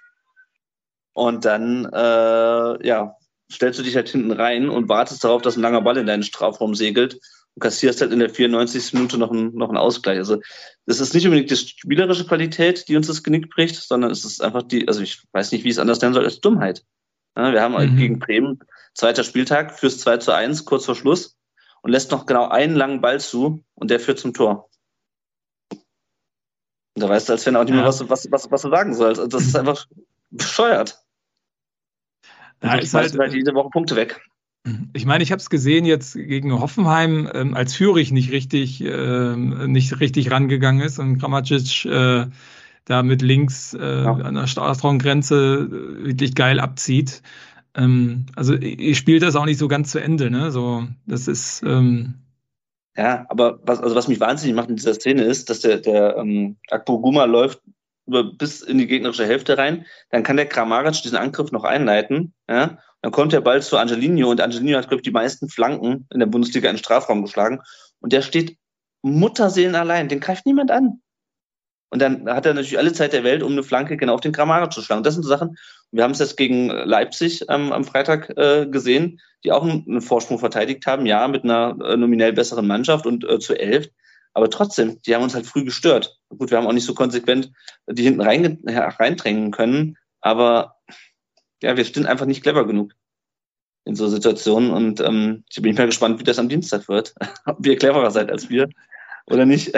[1.12, 3.16] und dann äh, ja,
[3.52, 6.22] stellst du dich halt hinten rein und wartest darauf, dass ein langer Ball in deinen
[6.22, 7.20] Strafraum segelt
[7.56, 8.92] und kassierst halt in der 94.
[8.92, 10.18] Minute noch einen, noch einen Ausgleich.
[10.18, 10.40] Also
[10.84, 14.42] das ist nicht unbedingt die spielerische Qualität, die uns das Genick bricht, sondern es ist
[14.42, 16.84] einfach die, also ich weiß nicht, wie ich es anders nennen soll, als Dummheit.
[17.34, 17.96] Ja, wir haben halt mhm.
[17.96, 18.60] gegen Bremen
[18.94, 21.36] zweiter Spieltag, fürs 2 zu 1, kurz vor Schluss
[21.80, 24.68] und lässt noch genau einen langen Ball zu und der führt zum Tor.
[25.70, 27.88] Und da weißt du, als wenn auch nicht mehr, ja.
[27.88, 29.20] was, was, was, was du sagen sollst.
[29.20, 29.86] Also das ist einfach
[30.30, 30.98] bescheuert.
[32.60, 34.20] Da ist halt, halt jede Woche Punkte weg.
[34.92, 39.36] Ich meine, ich habe es gesehen jetzt gegen Hoffenheim, ähm, als Fürich nicht richtig, äh,
[39.36, 42.26] nicht richtig rangegangen ist und Gramacic äh,
[42.84, 44.12] da mit links äh, ja.
[44.12, 47.22] an der Strafraumgrenze äh, wirklich geil abzieht.
[47.74, 50.50] Ähm, also ich spielt das auch nicht so ganz zu Ende, ne?
[50.50, 52.14] So, das ist ähm,
[52.96, 56.16] ja, aber was, also was mich wahnsinnig macht in dieser Szene ist, dass der, der
[56.16, 57.60] ähm, Akpo Guma läuft
[58.06, 62.32] über, bis in die gegnerische Hälfte rein, dann kann der Kramaric diesen Angriff noch einleiten,
[62.48, 66.08] ja, dann kommt der Ball zu Angelino und Angelino hat, glaube ich, die meisten Flanken
[66.12, 67.60] in der Bundesliga in den Strafraum geschlagen.
[68.00, 68.56] Und der steht
[69.02, 71.00] Mutterseelen allein, den greift niemand an.
[71.90, 74.32] Und dann hat er natürlich alle Zeit der Welt, um eine Flanke genau auf den
[74.32, 75.04] Kramaric zu schlagen.
[75.04, 75.56] Das sind so Sachen,
[75.92, 80.40] wir haben es jetzt gegen Leipzig ähm, am Freitag äh, gesehen, die auch einen Vorsprung
[80.40, 83.88] verteidigt haben, ja, mit einer äh, nominell besseren Mannschaft und äh, zu elf.
[84.34, 86.18] Aber trotzdem, die haben uns halt früh gestört.
[86.36, 87.52] Gut, wir haben auch nicht so konsequent
[87.88, 90.75] die hinten rein, reindrängen können, aber
[91.62, 92.92] ja, wir sind einfach nicht clever genug
[93.84, 94.70] in so Situationen.
[94.70, 97.14] Und ähm, ich bin mal gespannt, wie das am Dienstag wird.
[97.46, 98.68] Ob ihr cleverer seid als wir
[99.26, 99.72] oder nicht.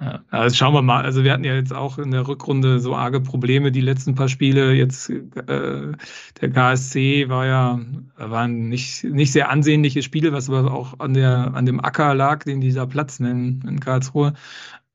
[0.00, 1.04] Ja, also schauen wir mal.
[1.04, 4.28] Also wir hatten ja jetzt auch in der Rückrunde so arge Probleme die letzten paar
[4.28, 4.72] Spiele.
[4.72, 5.92] Jetzt äh,
[6.40, 7.80] der KSC war ja
[8.16, 12.44] waren nicht nicht sehr ansehnliche Spiele, was aber auch an der an dem Acker lag,
[12.44, 14.34] den dieser Platz nennen in Karlsruhe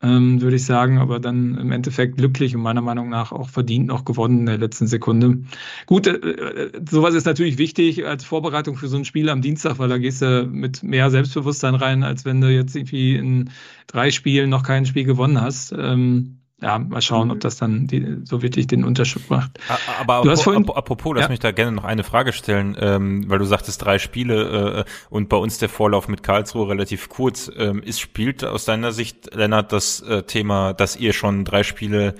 [0.03, 3.87] ähm, würde ich sagen, aber dann im Endeffekt glücklich und meiner Meinung nach auch verdient
[3.87, 5.39] noch gewonnen in der letzten Sekunde.
[5.85, 9.79] Gut, äh, äh, sowas ist natürlich wichtig als Vorbereitung für so ein Spiel am Dienstag,
[9.79, 13.49] weil da gehst du mit mehr Selbstbewusstsein rein, als wenn du jetzt irgendwie in
[13.87, 15.73] drei Spielen noch kein Spiel gewonnen hast.
[15.77, 17.41] Ähm, ja, mal schauen, ob mhm.
[17.41, 19.59] das dann die, so wirklich den Unterschied macht.
[19.99, 21.29] Aber du hast vorhin, apropos, lass ja.
[21.29, 25.27] mich da gerne noch eine Frage stellen, ähm, weil du sagtest drei Spiele äh, und
[25.27, 27.51] bei uns der Vorlauf mit Karlsruhe relativ kurz.
[27.57, 32.15] Ähm, ist spielt aus deiner Sicht, Lennart, das äh, Thema, dass ihr schon drei Spiele,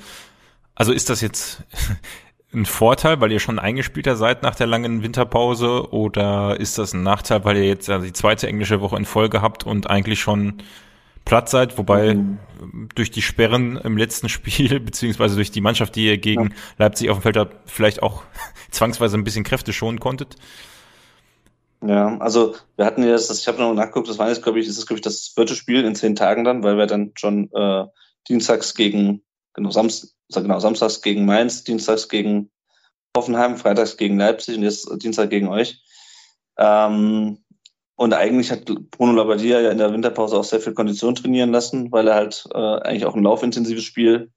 [0.76, 1.64] also ist das jetzt
[2.54, 7.04] ein Vorteil, weil ihr schon eingespielter seid nach der langen Winterpause oder ist das ein
[7.04, 10.62] Nachteil, weil ihr jetzt ja die zweite englische Woche in Folge habt und eigentlich schon
[11.26, 12.40] platt seid, wobei mhm.
[12.96, 16.56] durch die Sperren im letzten Spiel, beziehungsweise durch die Mannschaft, die ihr gegen ja.
[16.78, 18.24] Leipzig auf dem Feld habt, vielleicht auch
[18.72, 20.36] zwangsweise ein bisschen Kräfte schonen konntet?
[21.86, 24.78] Ja, also wir hatten jetzt, ich habe noch nachgeguckt, das war jetzt, glaube ich, ist
[24.78, 27.86] das, glaube ich, das vierte Spiel in zehn Tagen dann, weil wir dann schon äh,
[28.30, 29.22] dienstags gegen,
[29.54, 32.52] genau, Samst, genau, samstags gegen Mainz, dienstags gegen
[33.16, 35.84] Hoffenheim, freitags gegen Leipzig und jetzt Dienstag gegen euch.
[36.58, 37.43] Ähm,
[37.96, 41.92] und eigentlich hat Bruno Labbadia ja in der Winterpause auch sehr viel Kondition trainieren lassen,
[41.92, 44.32] weil er halt äh, eigentlich auch ein laufintensives Spiel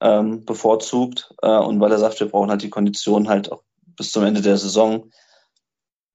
[0.00, 3.62] ähm, bevorzugt äh, und weil er sagt, wir brauchen halt die Kondition halt auch
[3.96, 5.10] bis zum Ende der Saison.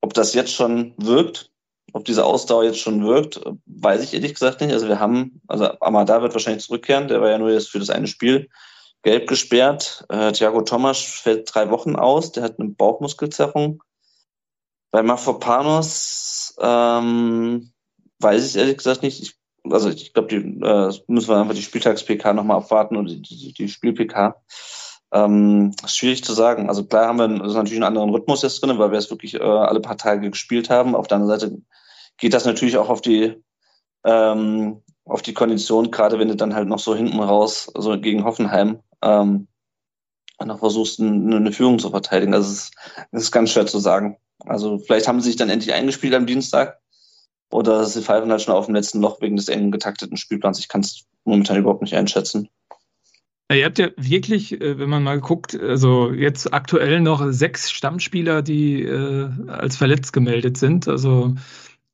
[0.01, 1.51] Ob das jetzt schon wirkt,
[1.93, 4.73] ob diese Ausdauer jetzt schon wirkt, weiß ich ehrlich gesagt nicht.
[4.73, 7.89] Also wir haben, also Amada wird wahrscheinlich zurückkehren, der war ja nur jetzt für das
[7.89, 8.49] eine Spiel
[9.03, 10.05] gelb gesperrt.
[10.09, 13.83] Äh, Thiago Thomas fällt drei Wochen aus, der hat eine Bauchmuskelzerrung.
[14.91, 17.71] Bei Mafropanos ähm,
[18.19, 19.21] weiß ich ehrlich gesagt nicht.
[19.21, 19.35] Ich,
[19.69, 23.67] also ich glaube, äh, müssen wir einfach die Spieltags-PK nochmal abwarten oder die, die, die
[23.67, 24.41] Spiel-PK.
[25.11, 26.69] Ähm, schwierig zu sagen.
[26.69, 29.35] Also klar haben wir das natürlich einen anderen Rhythmus jetzt drin, weil wir es wirklich
[29.35, 30.95] äh, alle paar Tage gespielt haben.
[30.95, 31.61] Auf der anderen Seite
[32.17, 33.43] geht das natürlich auch auf die
[34.03, 37.99] ähm, auf die Kondition, gerade wenn du dann halt noch so hinten raus, so also
[37.99, 39.47] gegen Hoffenheim, ähm,
[40.43, 42.33] noch versuchst, eine, eine Führung zu verteidigen.
[42.33, 42.71] Also es
[43.11, 44.17] ist ganz schwer zu sagen.
[44.45, 46.79] Also vielleicht haben sie sich dann endlich eingespielt am Dienstag.
[47.51, 50.59] Oder sie pfeifen halt schon auf dem letzten Loch wegen des engen getakteten Spielplans.
[50.59, 52.49] Ich kann es momentan überhaupt nicht einschätzen.
[53.51, 58.43] Ihr habt ja wirklich, äh, wenn man mal guckt, also jetzt aktuell noch sechs Stammspieler,
[58.43, 60.87] die äh, als verletzt gemeldet sind.
[60.87, 61.33] Also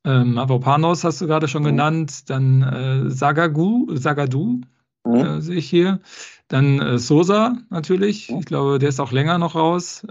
[0.04, 1.68] ähm, Avopanos hast du gerade schon mhm.
[1.68, 4.60] genannt, dann äh, Sagagu, Sagadu
[5.04, 5.14] mhm.
[5.14, 6.00] äh, sehe ich hier.
[6.48, 8.40] Dann äh, Sosa natürlich, mhm.
[8.40, 10.06] ich glaube, der ist auch länger noch raus.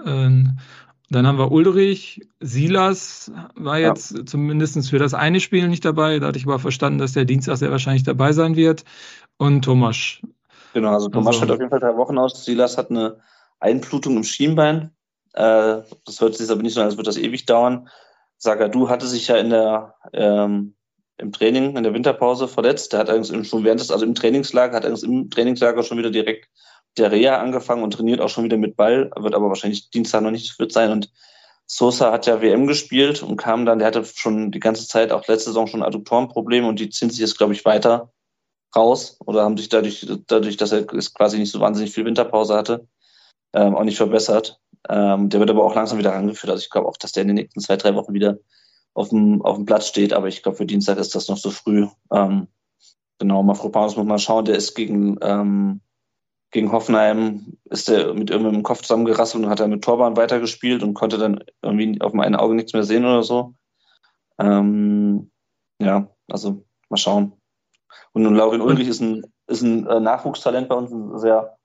[1.10, 4.26] Dann haben wir Ulrich, Silas war jetzt ja.
[4.26, 6.20] zumindest für das eine Spiel nicht dabei.
[6.20, 8.84] Da hatte ich aber verstanden, dass der Dienstag sehr wahrscheinlich dabei sein wird.
[9.38, 10.20] Und Thomas.
[10.74, 12.44] Genau, also Thomas also, hat auf jeden Fall drei Wochen aus.
[12.44, 13.20] Silas hat eine
[13.60, 14.92] Einblutung im Schienbein.
[15.34, 17.90] Äh, das hört sich aber nicht so an, als würde das ewig dauern.
[18.38, 20.76] Sagadu hatte sich ja in der, ähm,
[21.18, 22.94] im Training, in der Winterpause verletzt.
[22.94, 26.12] Der hat eigentlich schon während des, also im Trainingslager, hat eigentlich im Trainingslager schon wieder
[26.12, 26.50] direkt
[26.98, 30.32] der Reha angefangen und trainiert auch schon wieder mit Ball, wird aber wahrscheinlich Dienstag noch
[30.32, 30.92] nicht fit sein.
[30.92, 31.12] Und
[31.68, 35.28] Sosa hat ja WM gespielt und kam dann, der hatte schon die ganze Zeit, auch
[35.28, 38.12] letzte Saison schon Adduktorenprobleme und die ziehen sich jetzt, glaube ich, weiter
[38.76, 42.88] raus oder haben sich dadurch, dadurch, dass er quasi nicht so wahnsinnig viel Winterpause hatte,
[43.54, 44.60] ähm, auch nicht verbessert.
[44.90, 46.52] Ähm, der wird aber auch langsam wieder rangeführt.
[46.52, 48.38] Also ich glaube auch, dass der in den nächsten zwei, drei Wochen wieder
[48.94, 51.50] auf dem, auf dem Platz steht, aber ich glaube, für Dienstag ist das noch so
[51.50, 51.88] früh.
[52.14, 52.48] Ähm,
[53.18, 55.82] genau, Mafropanos muss man schauen, der ist gegen ähm,
[56.56, 60.94] gegen Hoffenheim ist er mit irgendeinem Kopf zusammengerasselt und hat dann mit Torban weitergespielt und
[60.94, 63.56] konnte dann irgendwie auf mein Auge nichts mehr sehen oder so.
[64.40, 65.32] Ähm,
[65.82, 67.34] ja, also mal schauen.
[68.14, 71.58] Und nun Laurin Ulrich ist ein, ist ein äh, Nachwuchstalent bei uns, ein sehr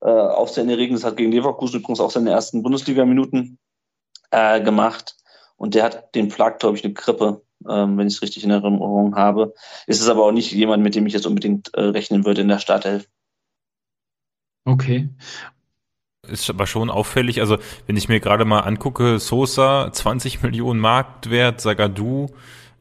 [0.00, 3.60] äh, aufsehenerregendes, hat gegen Leverkusen übrigens auch seine ersten Bundesliga-Minuten
[4.32, 5.16] äh, gemacht.
[5.54, 8.50] Und der hat den Plag, glaube ich, eine Grippe, ähm, wenn ich es richtig in
[8.50, 9.54] Erinnerung habe.
[9.86, 12.48] Ist es aber auch nicht jemand, mit dem ich jetzt unbedingt äh, rechnen würde in
[12.48, 13.06] der Startelf.
[14.64, 15.08] Okay.
[16.28, 21.60] Ist aber schon auffällig, also wenn ich mir gerade mal angucke, Sosa 20 Millionen Marktwert,
[21.60, 22.28] Sagadu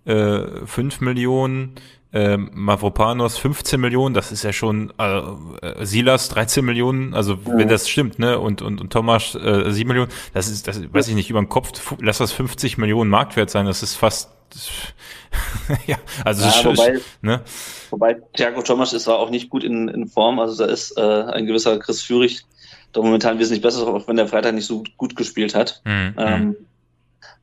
[0.05, 1.75] äh, 5 Millionen,
[2.13, 7.57] äh, Mavropanos 15 Millionen, das ist ja schon äh, Silas 13 Millionen, also ja.
[7.57, 8.39] wenn das stimmt, ne?
[8.39, 11.49] Und und, und Thomas äh, 7 Millionen, das ist, das weiß ich nicht, über den
[11.49, 14.31] Kopf, lass das 50 Millionen Marktwert sein, das ist fast
[15.87, 17.41] ja, also ja, wobei, ne?
[17.89, 21.45] wobei Thiago Thomas ist auch nicht gut in, in Form, also da ist äh, ein
[21.45, 22.43] gewisser Chris Führig
[22.91, 25.81] doch momentan wesentlich besser, auch wenn der Freitag nicht so gut gespielt hat.
[25.85, 26.13] Mhm.
[26.17, 26.55] Ähm,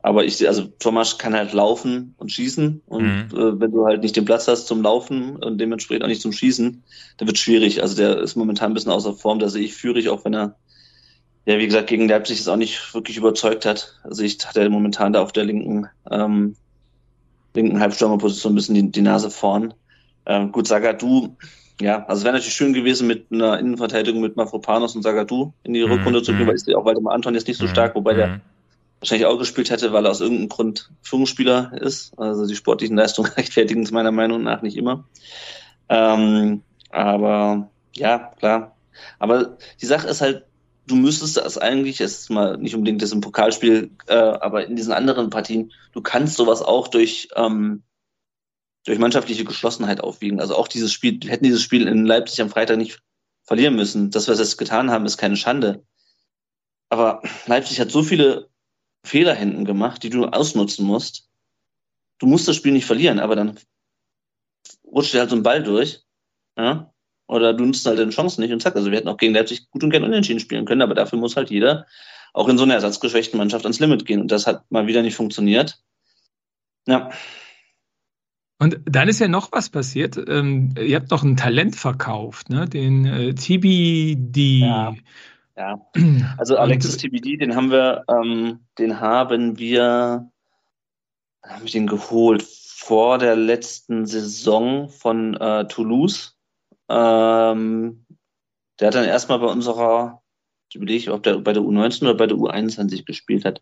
[0.02, 2.82] Aber ich, also Thomas kann halt laufen und schießen.
[2.86, 3.38] Und mhm.
[3.38, 6.32] äh, wenn du halt nicht den Platz hast zum Laufen und dementsprechend auch nicht zum
[6.32, 6.82] Schießen,
[7.16, 7.82] dann wird schwierig.
[7.82, 9.38] Also der ist momentan ein bisschen außer Form.
[9.38, 10.56] Da sehe ich Führig, auch wenn er,
[11.46, 13.98] ja, wie gesagt, gegen Leipzig es auch nicht wirklich überzeugt hat.
[14.04, 16.54] Also ich hatte momentan da auf der linken, ähm,
[17.54, 19.74] linken Halbstürmerposition ein bisschen die, die Nase vorn.
[20.26, 21.36] Ähm, gut, Sagadu,
[21.80, 25.72] ja, also es wäre natürlich schön gewesen, mit einer Innenverteidigung mit Mafropanos und Sagadu in
[25.74, 25.92] die mhm.
[25.92, 26.48] Rückrunde zu gehen, mhm.
[26.48, 27.70] weil ich auch Waldemar Anton jetzt nicht so mhm.
[27.70, 28.40] stark, wobei der mhm
[29.00, 32.18] wahrscheinlich auch gespielt hätte, weil er aus irgendeinem Grund Führungsspieler ist.
[32.18, 35.04] Also die sportlichen Leistungen rechtfertigen es meiner Meinung nach nicht immer.
[35.88, 38.76] Ähm, aber ja, klar.
[39.18, 40.44] Aber die Sache ist halt,
[40.86, 44.92] du müsstest das eigentlich, ist mal nicht unbedingt das im Pokalspiel, äh, aber in diesen
[44.92, 47.82] anderen Partien, du kannst sowas auch durch, ähm,
[48.84, 50.40] durch mannschaftliche Geschlossenheit aufwiegen.
[50.40, 53.00] Also auch dieses Spiel, wir hätten dieses Spiel in Leipzig am Freitag nicht
[53.44, 54.10] verlieren müssen.
[54.10, 55.84] Dass wir es jetzt getan haben, ist keine Schande.
[56.88, 58.47] Aber Leipzig hat so viele
[59.08, 61.28] Fehler hinten gemacht, die du ausnutzen musst.
[62.18, 63.58] Du musst das Spiel nicht verlieren, aber dann
[64.84, 66.02] rutscht dir halt so ein Ball durch.
[66.56, 66.92] Ja?
[67.26, 68.76] Oder du nutzt halt deine Chancen nicht und zack.
[68.76, 71.36] Also wir hätten auch gegen Leipzig gut und gern unentschieden spielen können, aber dafür muss
[71.36, 71.86] halt jeder
[72.32, 74.20] auch in so einer ersatzgeschwächten Mannschaft ans Limit gehen.
[74.20, 75.82] Und das hat mal wieder nicht funktioniert.
[76.86, 77.10] Ja.
[78.58, 80.16] Und dann ist ja noch was passiert.
[80.28, 82.66] Ähm, ihr habt noch ein Talent verkauft, ne?
[82.66, 84.60] Den äh, TBD.
[84.60, 84.94] Ja.
[85.58, 85.84] Ja,
[86.38, 90.30] also Alexis TBD, den haben wir, ähm, den haben wir,
[91.44, 96.38] haben wir den geholt vor der letzten Saison von äh, Toulouse.
[96.88, 98.06] Ähm,
[98.78, 100.22] der hat dann erstmal bei unserer,
[100.68, 103.60] ich überlege, ob der bei der U19 oder bei der U21 gespielt hat.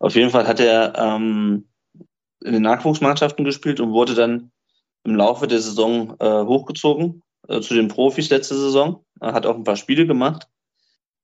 [0.00, 1.66] Auf jeden Fall hat er ähm,
[2.44, 4.52] in den Nachwuchsmannschaften gespielt und wurde dann
[5.04, 9.02] im Laufe der Saison äh, hochgezogen äh, zu den Profis letzte Saison.
[9.18, 10.46] Er hat auch ein paar Spiele gemacht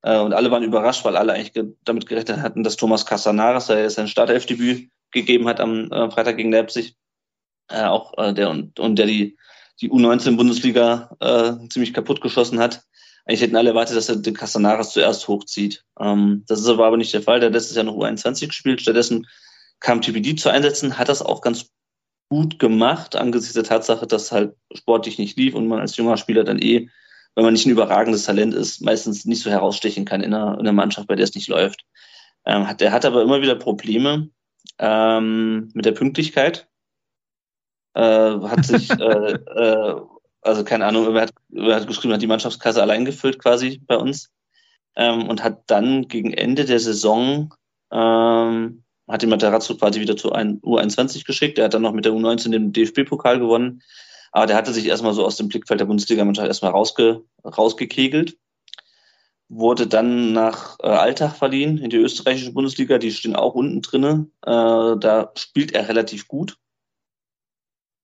[0.02, 3.66] äh, und alle waren überrascht, weil alle eigentlich ge damit gerechnet hatten, dass Thomas Casanares,
[3.66, 6.96] der jetzt sein Startelfdebüt gegeben hat am äh, Freitag gegen Leipzig,
[7.68, 9.36] äh, auch der und, und der die,
[9.80, 12.82] die U19-Bundesliga äh, ziemlich kaputt geschossen hat.
[13.26, 15.84] Eigentlich hätten alle erwartet, dass er den Casanares zuerst hochzieht.
[16.00, 17.40] Ähm, das ist aber, nicht der Fall.
[17.40, 18.80] Der letztes Jahr noch U21 gespielt.
[18.80, 19.26] Stattdessen
[19.80, 21.70] kam TPD zu einsetzen, hat das auch ganz
[22.30, 26.44] gut gemacht, angesichts der Tatsache, dass halt sportlich nicht lief und man als junger Spieler
[26.44, 26.88] dann eh
[27.38, 30.58] wenn man nicht ein überragendes Talent ist, meistens nicht so herausstechen kann in einer, in
[30.58, 31.86] einer Mannschaft, bei der es nicht läuft.
[32.44, 34.28] Ähm, hat, der hat aber immer wieder Probleme
[34.80, 36.66] ähm, mit der Pünktlichkeit.
[37.94, 40.00] Äh, hat sich, äh, äh,
[40.40, 43.96] also keine Ahnung, er hat, er hat geschrieben, hat die Mannschaftskasse allein gefüllt quasi bei
[43.96, 44.32] uns
[44.96, 47.54] ähm, und hat dann gegen Ende der Saison
[47.92, 51.56] ähm, hat den Materazzo quasi wieder zu U21 geschickt.
[51.58, 53.80] Er hat dann noch mit der U19 den DFB-Pokal gewonnen.
[54.32, 58.36] Aber der hatte sich erstmal so aus dem Blickfeld der Bundesliga-Mannschaft erstmal rausge, rausgekegelt.
[59.48, 62.98] Wurde dann nach äh, Alltag verliehen in die österreichische Bundesliga.
[62.98, 64.26] Die stehen auch unten drinne.
[64.44, 64.50] Äh,
[64.98, 66.56] da spielt er relativ gut.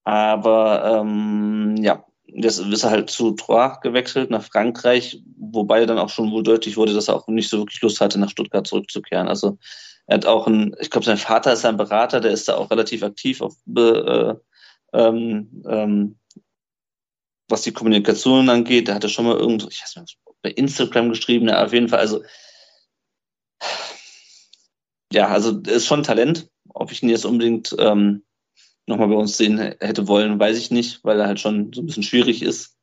[0.05, 2.05] Aber ähm, ja,
[2.37, 6.77] das ist er halt zu Troyes gewechselt nach Frankreich, wobei dann auch schon wohl deutlich
[6.77, 9.29] wurde, dass er auch nicht so wirklich Lust hatte, nach Stuttgart zurückzukehren.
[9.29, 9.59] Also
[10.07, 12.71] er hat auch ein, ich glaube, sein Vater ist ein Berater, der ist da auch
[12.71, 14.35] relativ aktiv auf äh,
[14.95, 16.19] ähm, ähm,
[17.49, 21.11] was die Kommunikation angeht, da hat er schon mal irgendwo, ich weiß nicht, bei Instagram
[21.11, 22.23] geschrieben, ja, auf jeden Fall, also
[25.13, 26.49] ja, also ist schon Talent.
[26.69, 28.25] Ob ich ihn jetzt unbedingt ähm,
[28.87, 31.87] nochmal bei uns sehen hätte wollen, weiß ich nicht, weil er halt schon so ein
[31.87, 32.77] bisschen schwierig ist.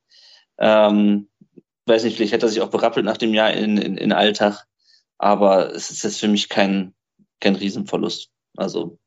[0.58, 1.30] Ähm,
[1.86, 4.66] weiß nicht, vielleicht hätte er sich auch berappelt nach dem Jahr in, in, in Alltag,
[5.18, 6.94] aber es ist jetzt für mich kein,
[7.40, 8.30] kein Riesenverlust.
[8.56, 8.98] Also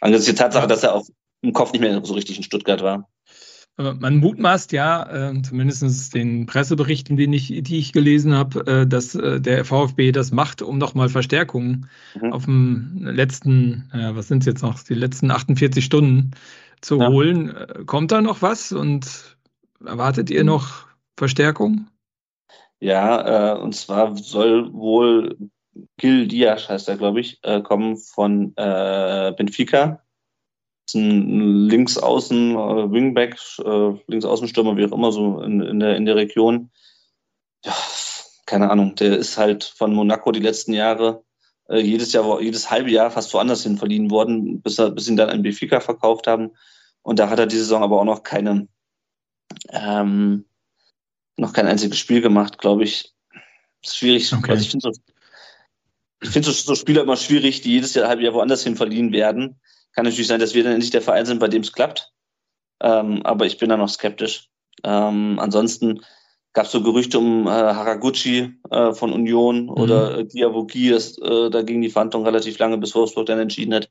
[0.00, 1.06] angesichts der Tatsache, dass er auch
[1.44, 3.08] im Kopf nicht mehr so richtig in Stuttgart war.
[3.76, 9.16] Man mutmaßt ja, äh, zumindest den Presseberichten, den ich, die ich gelesen habe, äh, dass
[9.16, 12.32] äh, der VfB das macht, um nochmal Verstärkungen mhm.
[12.32, 16.30] auf dem letzten, äh, was sind es jetzt noch, die letzten 48 Stunden
[16.82, 17.08] zu ja.
[17.08, 17.50] holen.
[17.50, 19.36] Äh, kommt da noch was und
[19.84, 21.88] erwartet ihr noch Verstärkung?
[22.78, 25.36] Ja, äh, und zwar soll wohl
[25.96, 30.03] Gil Diaz, heißt er, glaube ich, äh, kommen von Benfica
[30.86, 36.06] ist ein Linksaußen, äh, Wingback, äh, Linksaußenstürmer, wie auch immer, so in, in, der, in
[36.06, 36.70] der Region.
[37.64, 37.74] Ja,
[38.46, 41.24] keine Ahnung, der ist halt von Monaco die letzten Jahre
[41.68, 45.16] äh, jedes Jahr, jedes halbe Jahr fast woanders hin verliehen worden, bis, er, bis ihn
[45.16, 46.50] dann ein Benfica verkauft haben.
[47.02, 48.68] Und da hat er diese Saison aber auch noch keine,
[49.70, 50.44] ähm,
[51.36, 53.14] noch kein einziges Spiel gemacht, glaube ich.
[53.82, 54.32] Ist schwierig.
[54.32, 54.52] Okay.
[54.52, 55.00] Also ich finde so,
[56.22, 59.12] ich finde so, so Spieler immer schwierig, die jedes Jahr halbe Jahr woanders hin verliehen
[59.12, 59.60] werden.
[59.94, 62.12] Kann natürlich sein, dass wir dann endlich der Verein sind, bei dem es klappt.
[62.80, 64.50] Ähm, aber ich bin da noch skeptisch.
[64.82, 66.00] Ähm, ansonsten
[66.52, 69.70] gab es so Gerüchte um äh, Haraguchi äh, von Union mhm.
[69.70, 73.74] oder äh, Diabogi, das, äh, da ging die Verhandlung relativ lange, bis Wolfsburg dann entschieden
[73.74, 73.90] hat,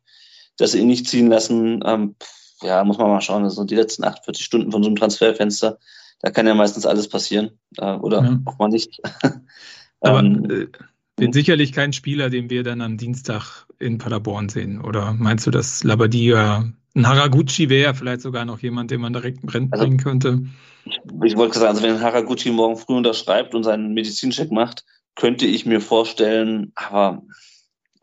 [0.58, 1.82] dass sie ihn nicht ziehen lassen.
[1.86, 2.16] Ähm,
[2.62, 3.44] ja, muss man mal schauen.
[3.44, 5.80] Das sind die letzten 48 Stunden von so einem Transferfenster.
[6.20, 7.60] Da kann ja meistens alles passieren.
[7.78, 8.40] Äh, oder ja.
[8.46, 9.02] auch mal nicht.
[10.00, 10.70] Aber ähm,
[11.18, 11.34] äh, wird hm?
[11.34, 14.82] sicherlich kein Spieler, den wir dann am Dienstag in Paderborn sehen.
[14.82, 19.42] Oder meinst du, dass Labadia, ein Haraguchi wäre vielleicht sogar noch jemand, den man direkt
[19.42, 20.44] brennt also, bringen könnte?
[20.86, 24.84] Ich, ich wollte sagen, also wenn Haraguchi morgen früh unterschreibt und seinen Medizincheck macht,
[25.16, 27.24] könnte ich mir vorstellen, aber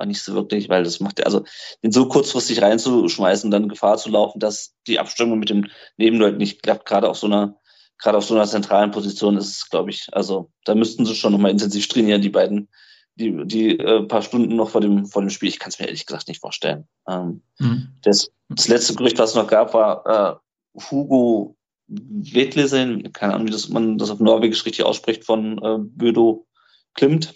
[0.06, 1.44] nicht so wirklich, weil das macht ja, also
[1.82, 5.66] den so kurzfristig reinzuschmeißen und dann Gefahr zu laufen, dass die Abstimmung mit dem
[5.96, 7.56] Nebenleuten nicht klappt, gerade auf so einer,
[7.98, 11.32] gerade auf so einer zentralen Position ist es, glaube ich, also da müssten sie schon
[11.32, 12.68] nochmal intensiv trainieren, die beiden,
[13.16, 15.48] die, die äh, paar Stunden noch vor dem, vor dem Spiel.
[15.48, 16.88] Ich kann es mir ehrlich gesagt nicht vorstellen.
[17.08, 17.88] Ähm, mhm.
[18.02, 20.40] das, das letzte Gerücht, was es noch gab, war
[20.76, 21.56] äh, Hugo
[21.90, 26.46] Vetlesen, keine Ahnung, wie das, man das auf Norwegisch richtig ausspricht, von äh, Bödo
[26.94, 27.34] Klimt.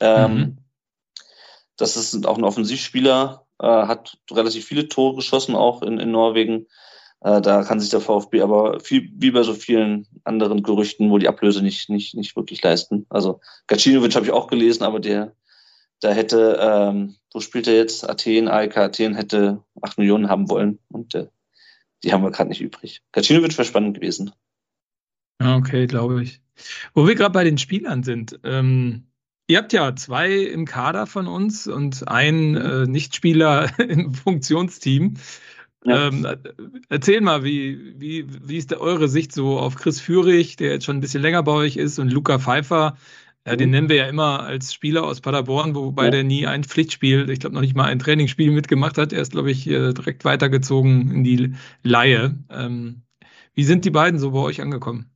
[0.00, 0.58] Ähm, mhm.
[1.76, 6.66] Das ist auch ein Offensivspieler, äh, hat relativ viele Tore geschossen, auch in, in Norwegen.
[7.20, 11.20] Äh, da kann sich der VfB aber viel, wie bei so vielen anderen Gerüchten wohl
[11.20, 13.06] die Ablöse nicht, nicht, nicht wirklich leisten.
[13.08, 15.34] Also Gacinovic habe ich auch gelesen, aber der,
[16.00, 18.08] da hätte, ähm, wo spielt er jetzt?
[18.08, 21.28] Athen, AEK Athen hätte acht Millionen haben wollen und äh,
[22.04, 23.02] die haben wir gerade nicht übrig.
[23.12, 24.32] Gacinovic wäre spannend gewesen.
[25.42, 26.40] Okay, glaube ich.
[26.94, 29.08] Wo wir gerade bei den Spielern sind, ähm,
[29.46, 35.14] ihr habt ja zwei im Kader von uns und einen äh, Nichtspieler im Funktionsteam.
[35.86, 36.08] Ja.
[36.08, 36.26] Ähm,
[36.88, 40.84] erzähl mal, wie, wie, wie ist da eure Sicht so auf Chris Führig, der jetzt
[40.84, 42.96] schon ein bisschen länger bei euch ist, und Luca Pfeiffer,
[43.46, 43.74] ja, den mhm.
[43.74, 46.10] nennen wir ja immer als Spieler aus Paderborn, wobei ja.
[46.10, 49.12] der nie ein Pflichtspiel, ich glaube noch nicht mal ein Trainingsspiel mitgemacht hat.
[49.12, 51.54] Er ist, glaube ich, direkt weitergezogen in die
[51.84, 52.34] Laie.
[52.50, 53.02] Ähm,
[53.54, 55.08] wie sind die beiden so bei euch angekommen?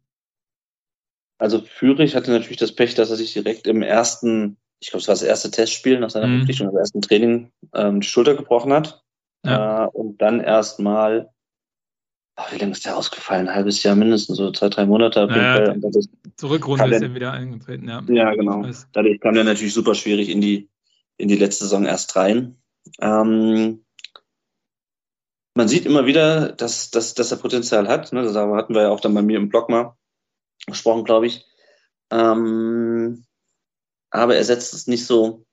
[1.39, 5.09] Also Führig hatte natürlich das Pech, dass er sich direkt im ersten, ich glaube, es
[5.09, 6.37] war das erste Testspiel nach seiner mhm.
[6.37, 9.00] Verpflichtung, im ersten Training, ähm, die Schulter gebrochen hat.
[9.45, 9.85] Ja.
[9.85, 11.31] Äh, und dann erstmal,
[12.51, 13.49] wie lange ist der ausgefallen?
[13.49, 15.25] Ein halbes Jahr mindestens, so zwei, drei Monate.
[15.25, 16.03] Auf ja, jeden Fall.
[16.37, 18.03] Zurückrunde ist er wieder eingetreten, ja.
[18.09, 18.65] Ja, genau.
[18.93, 20.69] Dadurch kam er natürlich super schwierig in die,
[21.17, 22.57] in die letzte Saison erst rein.
[23.01, 23.85] Ähm,
[25.55, 28.12] man sieht immer wieder, dass, dass, dass er Potenzial hat.
[28.12, 28.23] Ne?
[28.23, 29.97] Das hatten wir ja auch dann bei mir im Blog mal
[30.67, 31.45] gesprochen, glaube ich.
[32.11, 33.25] Ähm,
[34.11, 35.45] aber er setzt es nicht so,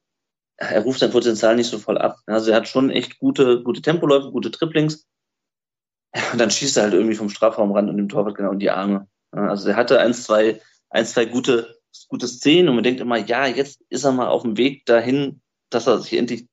[0.57, 2.19] er ruft sein Potenzial nicht so voll ab.
[2.25, 5.07] Also er hat schon echt gute, gute Tempoläufe, gute Triplings.
[6.33, 8.71] Und dann schießt er halt irgendwie vom Strafraum ran und dem Torwart genau in die
[8.71, 9.07] Arme.
[9.31, 11.77] Also er hatte ein, zwei, ein, zwei gute,
[12.07, 15.41] gute Szenen und man denkt immer, ja, jetzt ist er mal auf dem Weg dahin,
[15.69, 16.47] dass er sich endlich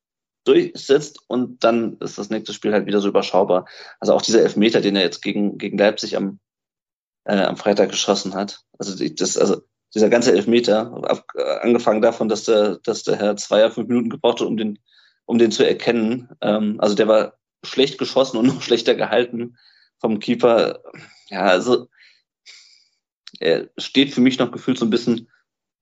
[0.44, 3.66] durchsetzt und dann ist das nächste Spiel halt wieder so überschaubar.
[4.00, 6.40] Also auch dieser Elfmeter, den er jetzt gegen, gegen Leipzig am,
[7.24, 8.60] äh, am Freitag geschossen hat.
[8.78, 9.62] Also das, also
[9.94, 14.10] dieser ganze Elfmeter, ab, äh, angefangen davon, dass der, dass der Herr Zweier fünf Minuten
[14.10, 14.78] gebraucht hat, um den,
[15.24, 16.28] um den zu erkennen.
[16.40, 17.34] Ähm, also der war
[17.64, 19.56] schlecht geschossen und noch schlechter gehalten
[19.98, 20.80] vom Keeper.
[21.30, 21.88] Ja, also
[23.40, 25.28] er steht für mich noch gefühlt so ein bisschen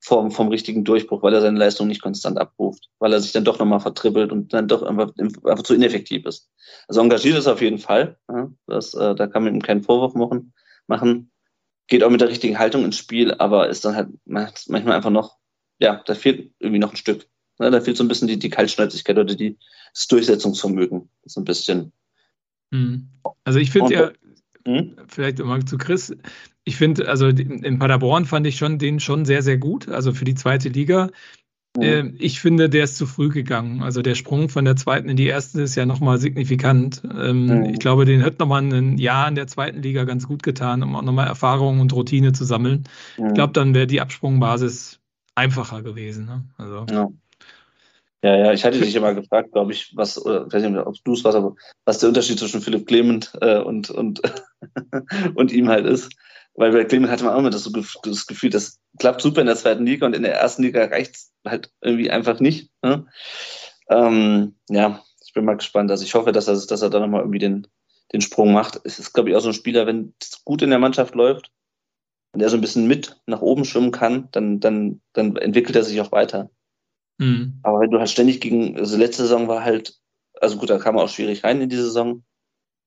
[0.01, 3.45] vom, vom richtigen Durchbruch, weil er seine Leistung nicht konstant abruft, weil er sich dann
[3.45, 6.51] doch nochmal vertribbelt und dann doch einfach, einfach zu ineffektiv ist.
[6.89, 8.19] Also engagiert ist er auf jeden Fall.
[8.29, 10.53] Ja, das, äh, da kann man ihm keinen Vorwurf machen.
[10.87, 11.32] machen
[11.93, 15.37] geht auch mit der richtigen Haltung ins Spiel, aber ist dann halt manchmal einfach noch,
[15.79, 17.29] ja, da fehlt irgendwie noch ein Stück.
[17.59, 17.71] Ne?
[17.71, 19.59] Da fehlt so ein bisschen die, die Kaltschnäuzigkeit oder die,
[19.93, 21.11] das Durchsetzungsvermögen.
[21.27, 21.93] So ein bisschen.
[22.73, 23.11] Hm.
[23.45, 24.11] Also ich finde ja,
[24.67, 24.97] hm?
[25.07, 26.17] vielleicht mal zu Chris,
[26.65, 30.25] ich finde, also in Paderborn fand ich schon den schon sehr, sehr gut, also für
[30.25, 31.11] die zweite Liga.
[31.77, 32.17] Mhm.
[32.19, 33.83] Ich finde, der ist zu früh gegangen.
[33.83, 37.03] Also der Sprung von der zweiten in die erste ist ja nochmal signifikant.
[37.03, 37.71] Mhm.
[37.73, 40.95] Ich glaube, den hat nochmal ein Jahr in der zweiten Liga ganz gut getan, um
[40.95, 42.85] auch nochmal Erfahrung und Routine zu sammeln.
[43.17, 43.29] Mhm.
[43.29, 45.01] Ich glaube, dann wäre die Absprungbasis
[45.35, 46.27] einfacher gewesen.
[46.27, 46.45] Ne?
[46.59, 46.87] Also.
[46.91, 47.09] Ja.
[48.25, 50.95] Ja, ja, ich hatte dich immer gefragt, glaube ich, was, oder, ich weiß nicht, ob
[51.03, 54.23] du es warst, aber was der Unterschied zwischen Philipp Clement äh, und, und,
[55.35, 56.13] und ihm halt ist.
[56.55, 59.47] Weil bei Clement hatte man auch immer das, so, das Gefühl, das klappt super in
[59.47, 62.71] der zweiten Liga und in der ersten Liga reicht's halt irgendwie einfach nicht.
[62.83, 63.07] Ne?
[63.89, 65.91] Ähm, ja, ich bin mal gespannt.
[65.91, 67.67] Also ich hoffe, dass er, dass er da nochmal irgendwie den,
[68.13, 68.81] den Sprung macht.
[68.85, 71.51] Es ist, glaube ich, auch so ein Spieler, wenn es gut in der Mannschaft läuft
[72.35, 75.85] und er so ein bisschen mit nach oben schwimmen kann, dann, dann, dann entwickelt er
[75.85, 76.51] sich auch weiter.
[77.19, 77.61] Mhm.
[77.63, 79.99] Aber wenn du halt ständig gegen, also letzte Saison war halt,
[80.41, 82.25] also gut, da kam er auch schwierig rein in die Saison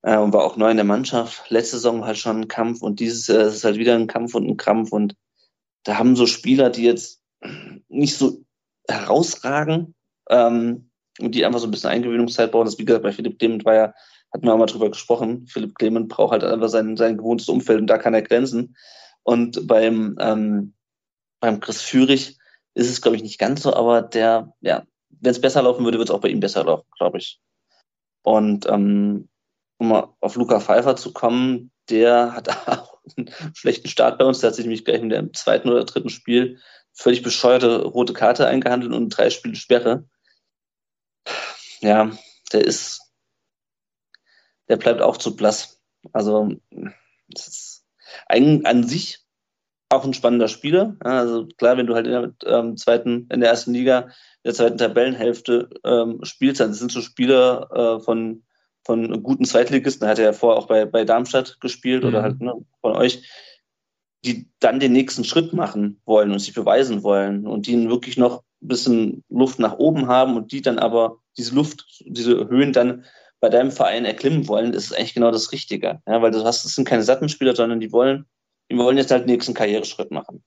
[0.05, 1.49] äh, und war auch neu in der Mannschaft.
[1.49, 4.47] Letzte Saison halt schon ein Kampf und dieses Jahr ist halt wieder ein Kampf und
[4.47, 5.15] ein Krampf und
[5.83, 7.21] da haben so Spieler, die jetzt
[7.89, 8.43] nicht so
[8.87, 9.95] herausragen
[10.29, 12.65] ähm, und die einfach so ein bisschen Eingewöhnungszeit brauchen.
[12.65, 13.93] Das, wie gesagt, bei Philipp Clement war ja,
[14.31, 17.81] hatten wir auch mal drüber gesprochen, Philipp Clement braucht halt einfach sein, sein gewohntes Umfeld
[17.81, 18.75] und da kann er glänzen.
[19.23, 20.73] Und beim, ähm,
[21.39, 22.37] beim Chris Führig
[22.75, 25.97] ist es, glaube ich, nicht ganz so, aber der, ja, wenn es besser laufen würde,
[25.97, 27.39] wird es auch bei ihm besser laufen, glaube ich.
[28.23, 29.29] Und ähm,
[29.77, 34.39] um mal auf Luca Pfeiffer zu kommen, der hat auch einen schlechten Start bei uns.
[34.39, 36.59] Der hat sich nämlich gleich in dem zweiten oder dritten Spiel
[36.93, 40.07] völlig bescheuerte rote Karte eingehandelt und drei Spiele Sperre.
[41.81, 42.11] Ja,
[42.53, 43.01] der ist,
[44.69, 45.81] der bleibt auch zu blass.
[46.13, 46.53] Also,
[47.27, 47.85] das ist
[48.27, 49.19] ein, an sich
[49.89, 50.95] auch ein spannender Spieler.
[51.01, 54.09] Also klar, wenn du halt in der ähm, zweiten, in der ersten Liga, in
[54.45, 58.43] der zweiten Tabellenhälfte ähm, spielst, dann sind so Spieler äh, von,
[58.85, 62.09] von guten Zweitligisten, hat er ja vorher auch bei, bei Darmstadt gespielt mhm.
[62.09, 63.29] oder halt ne, von euch,
[64.23, 68.43] die dann den nächsten Schritt machen wollen und sich beweisen wollen und die wirklich noch
[68.61, 73.05] ein bisschen Luft nach oben haben und die dann aber diese Luft, diese Höhen dann
[73.39, 76.01] bei deinem Verein erklimmen wollen, ist eigentlich genau das Richtige.
[76.07, 78.25] Ja, weil du hast, das sind keine Sattenspieler, sondern die wollen
[78.71, 80.43] die wollen jetzt halt den nächsten Karriereschritt machen.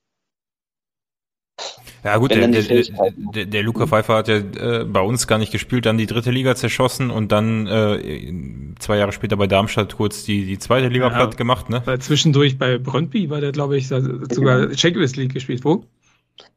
[2.05, 5.53] Ja gut, der, der, der, der, Luca Pfeiffer hat ja äh, bei uns gar nicht
[5.53, 8.33] gespielt, dann die dritte Liga zerschossen und dann äh,
[8.79, 11.69] zwei Jahre später bei Darmstadt kurz die, die zweite Liga ja, platt gemacht.
[11.71, 11.83] Ne?
[11.99, 15.65] Zwischendurch bei Brøndby war der, glaube ich, sogar Champions League gespielt.
[15.65, 15.85] Wo?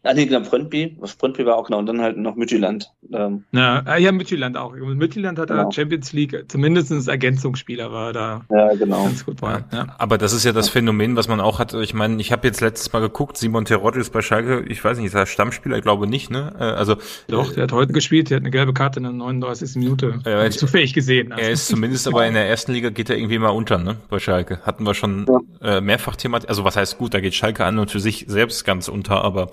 [0.03, 0.97] Ah, nee, genau, Brøndby.
[1.19, 1.77] Brøndby war auch genau.
[1.77, 2.91] Und dann halt noch Midtjylland.
[3.13, 3.43] Ähm.
[3.51, 4.73] Ja, ah, ja, Midtjylland auch.
[4.73, 5.65] Midtjylland hat genau.
[5.65, 8.41] da Champions League, zumindest Ergänzungsspieler war da.
[8.49, 9.03] Ja, genau.
[9.03, 9.65] Ganz gut war.
[9.71, 9.95] Ja.
[9.99, 11.75] Aber das ist ja das Phänomen, was man auch hat.
[11.75, 14.97] Ich meine, ich habe jetzt letztes Mal geguckt, Simon Terodde ist bei Schalke, ich weiß
[14.97, 15.77] nicht, ist er Stammspieler?
[15.77, 16.51] Ich glaube nicht, ne?
[16.59, 16.95] Äh, also.
[17.27, 19.75] Doch, der hat heute gespielt, der hat eine gelbe Karte in der 39.
[19.75, 20.19] Minute.
[20.25, 21.31] Ja, ich zufällig gesehen.
[21.31, 21.45] Also.
[21.45, 23.97] Er ist zumindest aber in der ersten Liga geht er irgendwie mal unter, ne?
[24.09, 24.61] Bei Schalke.
[24.63, 25.27] Hatten wir schon
[25.61, 25.77] ja.
[25.77, 26.49] äh, mehrfach thematisiert.
[26.49, 29.51] Also was heißt gut, da geht Schalke an und für sich selbst ganz unter, aber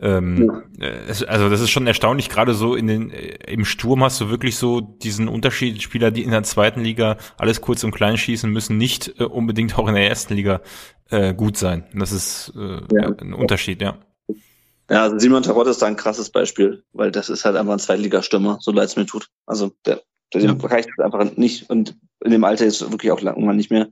[0.00, 0.86] ähm, ja.
[0.86, 4.30] Äh, also das ist schon erstaunlich, gerade so in den äh, im Sturm hast du
[4.30, 8.50] wirklich so diesen Unterschied, Spieler, die in der zweiten Liga alles kurz und klein schießen,
[8.50, 10.62] müssen nicht äh, unbedingt auch in der ersten Liga
[11.10, 11.84] äh, gut sein.
[11.94, 13.10] Das ist äh, ja.
[13.20, 13.98] ein Unterschied, ja.
[14.88, 17.78] Ja, also Simon Tarot ist da ein krasses Beispiel, weil das ist halt einfach ein
[17.78, 19.28] Zweitligastürmer, so leid es mir tut.
[19.46, 20.00] Also der,
[20.34, 20.56] der ja.
[20.62, 23.88] reicht einfach nicht und in dem Alter ist wirklich auch lang nicht mehr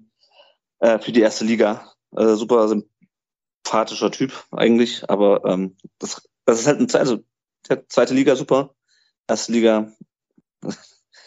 [0.81, 1.93] äh, für die erste Liga.
[2.17, 2.83] Äh, super
[3.69, 7.23] sympathischer Typ eigentlich, aber ähm, das, das ist halt ein also
[7.89, 8.75] zweite Liga super,
[9.27, 9.93] erste Liga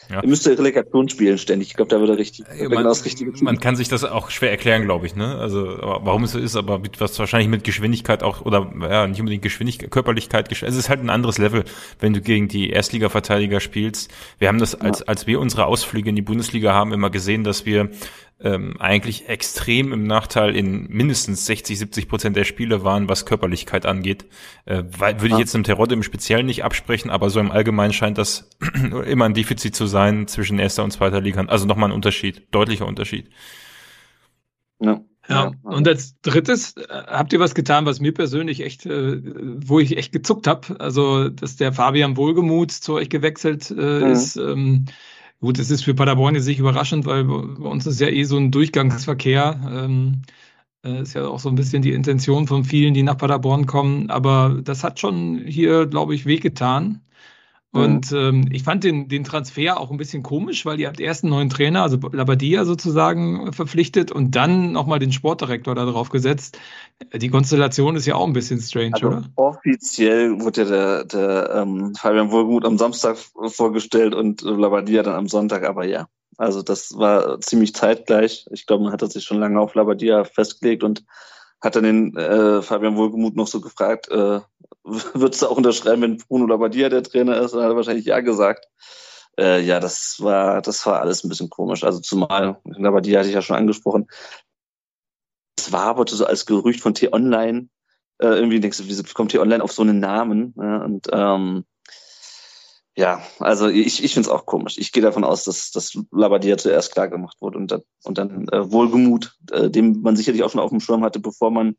[0.10, 0.20] ja.
[0.20, 1.70] Er müsste Relegation spielen ständig.
[1.70, 2.46] Ich glaube, da würde er richtig.
[2.70, 5.16] Man, richtig man kann sich das auch schwer erklären, glaube ich.
[5.16, 5.38] Ne?
[5.38, 9.20] Also warum es so ist, aber mit, was wahrscheinlich mit Geschwindigkeit auch oder ja nicht
[9.20, 10.52] unbedingt Geschwindigkeit, Körperlichkeit.
[10.52, 11.64] Es ist halt ein anderes Level,
[12.00, 14.12] wenn du gegen die Erstliga-Verteidiger spielst.
[14.38, 17.66] Wir haben das als als wir unsere Ausflüge in die Bundesliga haben immer gesehen, dass
[17.66, 17.90] wir
[18.44, 23.86] ähm, eigentlich extrem im Nachteil in mindestens 60, 70 Prozent der Spiele waren, was Körperlichkeit
[23.86, 24.26] angeht.
[24.66, 27.94] Äh, weil, würde ich jetzt im Terodde im Speziellen nicht absprechen, aber so im Allgemeinen
[27.94, 28.50] scheint das
[29.06, 31.44] immer ein Defizit zu sein zwischen erster und zweiter Liga.
[31.46, 33.30] Also nochmal ein Unterschied, deutlicher Unterschied.
[34.80, 35.02] Ja.
[35.30, 39.80] Ja, und als drittes äh, habt ihr was getan, was mir persönlich echt, äh, wo
[39.80, 40.80] ich echt gezuckt habe.
[40.80, 44.12] Also, dass der Fabian Wohlgemuth zu euch gewechselt äh, mhm.
[44.12, 44.36] ist.
[44.36, 44.86] Ähm,
[45.42, 48.38] Gut, es ist für Paderborn jetzt nicht überraschend, weil bei uns ist ja eh so
[48.38, 49.60] ein Durchgangsverkehr.
[49.72, 50.22] Ähm,
[50.84, 54.10] äh, ist ja auch so ein bisschen die Intention von vielen, die nach Paderborn kommen.
[54.12, 57.02] Aber das hat schon hier, glaube ich, wehgetan.
[57.74, 61.24] Und ähm, ich fand den, den Transfer auch ein bisschen komisch, weil ihr habt erst
[61.24, 66.60] einen neuen Trainer, also Labadia sozusagen verpflichtet und dann nochmal den Sportdirektor da drauf gesetzt.
[67.14, 69.24] Die Konstellation ist ja auch ein bisschen strange, also oder?
[69.38, 73.18] Offiziell wurde ja der, der ähm, Fabian Wohlgut am Samstag
[73.48, 76.08] vorgestellt und Labadia dann am Sonntag, aber ja.
[76.38, 78.48] Also das war ziemlich zeitgleich.
[78.52, 81.06] Ich glaube, man hat sich schon lange auf Labadia festgelegt und
[81.62, 84.42] hat dann den äh, Fabian Wohlgemuth noch so gefragt, äh,
[84.84, 87.54] würdest du auch unterschreiben, wenn Bruno Labbadia der Trainer ist?
[87.54, 88.68] Dann hat er wahrscheinlich ja gesagt.
[89.40, 91.84] Äh, ja, das war, das war alles ein bisschen komisch.
[91.84, 94.08] Also zumal, Labbadia hatte ich ja schon angesprochen.
[95.58, 97.70] Es war aber so als Gerücht von T-Online,
[98.20, 100.54] äh, irgendwie denkst du, wie kommt T-Online auf so einen Namen?
[100.58, 101.66] Ja, und ähm,
[102.96, 104.78] ja, also ich, ich finde es auch komisch.
[104.78, 108.48] Ich gehe davon aus, dass, dass Labadia zuerst klar gemacht wurde und dann, und dann
[108.50, 111.78] äh, Wohlgemut, äh, dem man sicherlich auch schon auf dem Schirm hatte, bevor man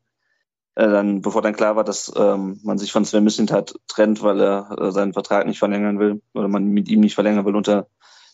[0.75, 4.41] äh, dann, bevor dann klar war, dass ähm, man sich von Sven Mislintat trennt, weil
[4.41, 7.87] er äh, seinen Vertrag nicht verlängern will oder man mit ihm nicht verlängern will unter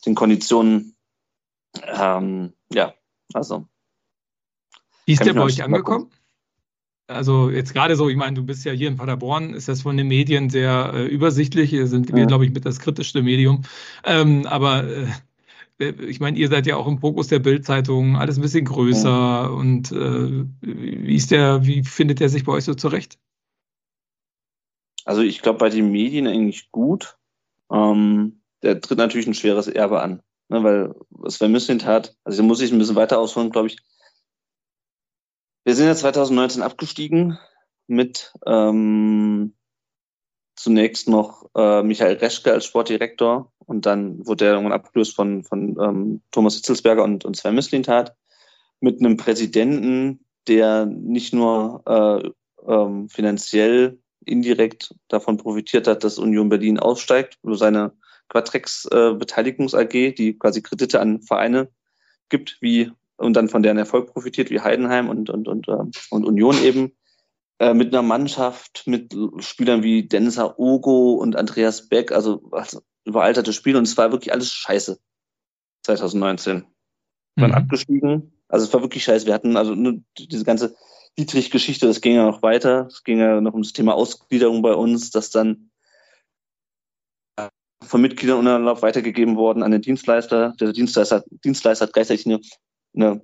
[0.05, 0.95] den Konditionen.
[1.85, 2.93] Ähm, ja,
[3.33, 3.67] also.
[5.05, 6.11] Wie ist der bei euch angekommen?
[7.07, 9.97] Also jetzt gerade so, ich meine, du bist ja hier in Paderborn, ist das von
[9.97, 11.71] den Medien sehr äh, übersichtlich.
[11.71, 12.25] Hier sind wir, ja.
[12.25, 13.63] glaube ich, mit das kritischste Medium.
[14.03, 15.07] Ähm, aber äh, äh,
[15.79, 19.53] ich meine, ihr seid ja auch im Fokus der Bildzeitung, alles ein bisschen größer.
[19.53, 23.17] Und äh, wie ist der, wie findet der sich bei euch so zurecht?
[25.05, 27.17] Also ich glaube bei den Medien eigentlich gut.
[27.71, 30.21] Ähm, der tritt natürlich ein schweres Erbe an.
[30.49, 30.95] Ne, weil
[31.29, 33.77] Sven Müslint hat, also da muss ich ein bisschen weiter ausholen, glaube ich.
[35.63, 37.37] Wir sind ja 2019 abgestiegen
[37.87, 39.55] mit ähm,
[40.55, 45.77] zunächst noch äh, Michael Reschke als Sportdirektor und dann wurde er irgendwann abgelöst von, von
[45.79, 48.15] ähm, Thomas Hitzelsberger und, und Sven Mislintat
[48.79, 52.29] mit einem Präsidenten, der nicht nur äh,
[52.67, 57.93] ähm, finanziell indirekt davon profitiert hat, dass Union Berlin aussteigt, über seine
[58.29, 61.69] Quatrex äh, Beteiligungs AG, die quasi Kredite an Vereine
[62.29, 66.25] gibt, wie und dann von deren Erfolg profitiert, wie Heidenheim und, und, und, äh, und
[66.25, 66.93] Union eben,
[67.59, 73.53] äh, mit einer Mannschaft, mit Spielern wie Denser Ogo und Andreas Beck, also, also überalterte
[73.53, 74.99] Spiele und es war wirklich alles scheiße.
[75.83, 76.65] 2019.
[77.35, 77.57] Wir waren mhm.
[77.57, 78.33] abgestiegen.
[78.47, 79.25] Also es war wirklich scheiße.
[79.25, 80.75] Wir hatten also nur diese ganze
[81.17, 82.87] Dietrich-Geschichte, das ging ja noch weiter.
[82.87, 85.69] Es ging ja noch um das Thema Ausgliederung bei uns, dass dann
[87.81, 90.53] von Mitgliedern unerlaubt weitergegeben worden an den Dienstleister.
[90.59, 92.39] Der Dienstleister, Dienstleister hat gleichzeitig eine,
[92.95, 93.21] eine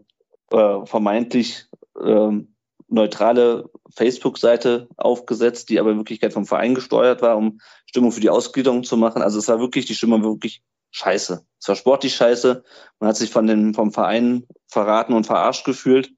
[0.51, 1.67] äh, vermeintlich
[2.01, 2.54] ähm,
[2.87, 8.29] neutrale Facebook-Seite aufgesetzt, die aber in Wirklichkeit vom Verein gesteuert war, um Stimmung für die
[8.29, 9.21] Ausgliederung zu machen.
[9.21, 11.45] Also es war wirklich, die Stimmung war wirklich scheiße.
[11.59, 12.63] Es war sportlich scheiße.
[12.99, 16.11] Man hat sich von den, vom Verein verraten und verarscht gefühlt.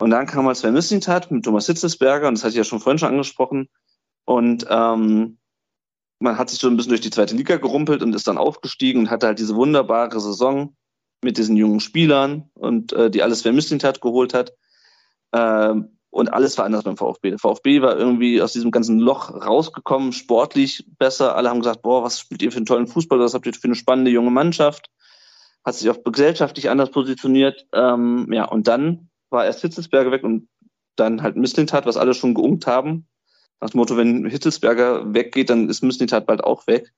[0.00, 2.80] Und dann kam mal Sven Mislintat mit Thomas Hitzesberger, und das hatte ich ja schon
[2.80, 3.68] vorhin schon angesprochen.
[4.24, 5.38] Und ähm,
[6.20, 9.02] man hat sich so ein bisschen durch die zweite Liga gerumpelt und ist dann aufgestiegen
[9.02, 10.76] und hatte halt diese wunderbare Saison
[11.22, 14.52] mit diesen jungen Spielern und äh, die alles Sven Mislintat geholt hat.
[15.32, 17.30] Ähm, und alles war anders beim VfB.
[17.30, 21.36] Der VfB war irgendwie aus diesem ganzen Loch rausgekommen, sportlich besser.
[21.36, 23.64] Alle haben gesagt, boah, was spielt ihr für einen tollen Fußball, was habt ihr für
[23.64, 24.90] eine spannende junge Mannschaft.
[25.64, 27.66] Hat sich auch gesellschaftlich anders positioniert.
[27.72, 30.48] Ähm, ja, und dann war erst Hitzelsberger weg und
[30.96, 33.06] dann halt Mislintat, was alle schon geungt haben.
[33.60, 36.92] Nach dem Motto, wenn Hitzelsberger weggeht, dann ist Mislintat bald auch weg.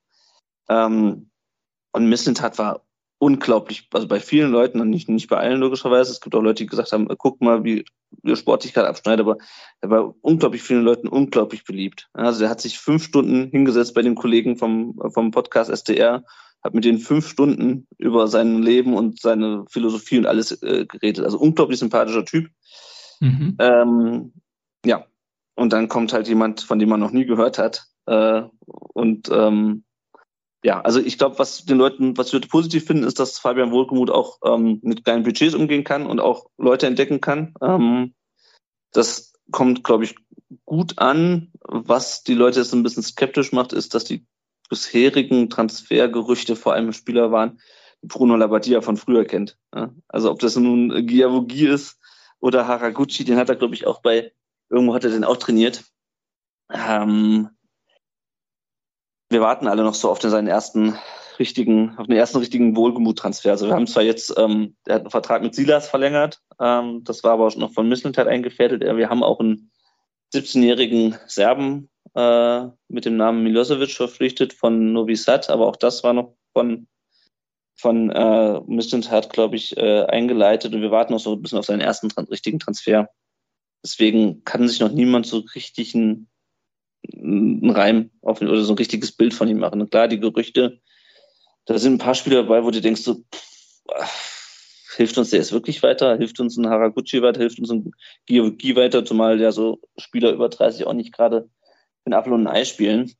[0.69, 1.29] Ähm,
[1.91, 2.85] und Mislintat war
[3.21, 6.11] unglaublich, also bei vielen Leuten und nicht, nicht bei allen logischerweise.
[6.11, 7.85] Es gibt auch Leute, die gesagt haben, guck mal, wie
[8.23, 9.37] wie Sportlichkeit abschneidet, aber
[9.79, 12.09] er war unglaublich vielen Leuten unglaublich beliebt.
[12.13, 16.23] Also er hat sich fünf Stunden hingesetzt bei den Kollegen vom, vom Podcast SDR,
[16.63, 21.23] hat mit denen fünf Stunden über sein Leben und seine Philosophie und alles äh, geredet.
[21.23, 22.49] Also unglaublich sympathischer Typ.
[23.19, 23.55] Mhm.
[23.59, 24.33] Ähm,
[24.83, 25.05] ja,
[25.55, 27.85] und dann kommt halt jemand, von dem man noch nie gehört hat.
[28.07, 29.83] Äh, und ähm,
[30.63, 34.11] ja, also ich glaube, was den Leuten, was wir positiv finden, ist, dass Fabian Wohlgemuth
[34.11, 37.53] auch ähm, mit kleinen Budgets umgehen kann und auch Leute entdecken kann.
[37.61, 38.13] Ähm,
[38.91, 40.15] das kommt, glaube ich,
[40.65, 41.51] gut an.
[41.61, 44.25] Was die Leute jetzt ein bisschen skeptisch macht, ist, dass die
[44.69, 47.59] bisherigen Transfergerüchte vor allem Spieler waren,
[48.01, 49.57] die Bruno Labbadia von früher kennt.
[49.73, 49.93] Ja?
[50.07, 51.99] Also ob das nun Giavogi ist
[52.39, 54.31] oder Haraguchi, den hat er, glaube ich, auch bei,
[54.69, 55.83] irgendwo hat er den auch trainiert.
[56.71, 57.49] Ähm,
[59.31, 60.97] wir warten alle noch so auf den, seinen ersten
[61.39, 63.51] richtigen, auf den ersten richtigen Wohlgemut-Transfer.
[63.51, 67.23] Also wir haben zwar jetzt, ähm, er hat einen Vertrag mit Silas verlängert, ähm, das
[67.23, 68.81] war aber auch noch von Mislintat eingefädelt.
[68.81, 69.71] Wir haben auch einen
[70.33, 76.13] 17-jährigen Serben äh, mit dem Namen Milosevic verpflichtet von Novi Sad, aber auch das war
[76.13, 76.87] noch von
[77.81, 81.65] von äh, Mislintat, glaube ich, äh, eingeleitet und wir warten noch so ein bisschen auf
[81.65, 83.09] seinen ersten richtigen Transfer.
[83.83, 86.29] Deswegen kann sich noch niemand so richtig ein
[87.13, 89.81] einen Reim auf ihn oder so ein richtiges Bild von ihm machen.
[89.81, 90.79] Und klar, die Gerüchte,
[91.65, 94.31] da sind ein paar Spieler dabei, wo du denkst, so, pff,
[94.97, 96.17] hilft uns der jetzt wirklich weiter?
[96.17, 97.39] Hilft uns ein Haraguchi weiter?
[97.39, 97.91] Hilft uns ein
[98.25, 99.05] Giyogi weiter?
[99.05, 101.49] Zumal ja so Spieler über 30 auch nicht gerade
[102.05, 103.11] in Apfel und ein Ei spielen.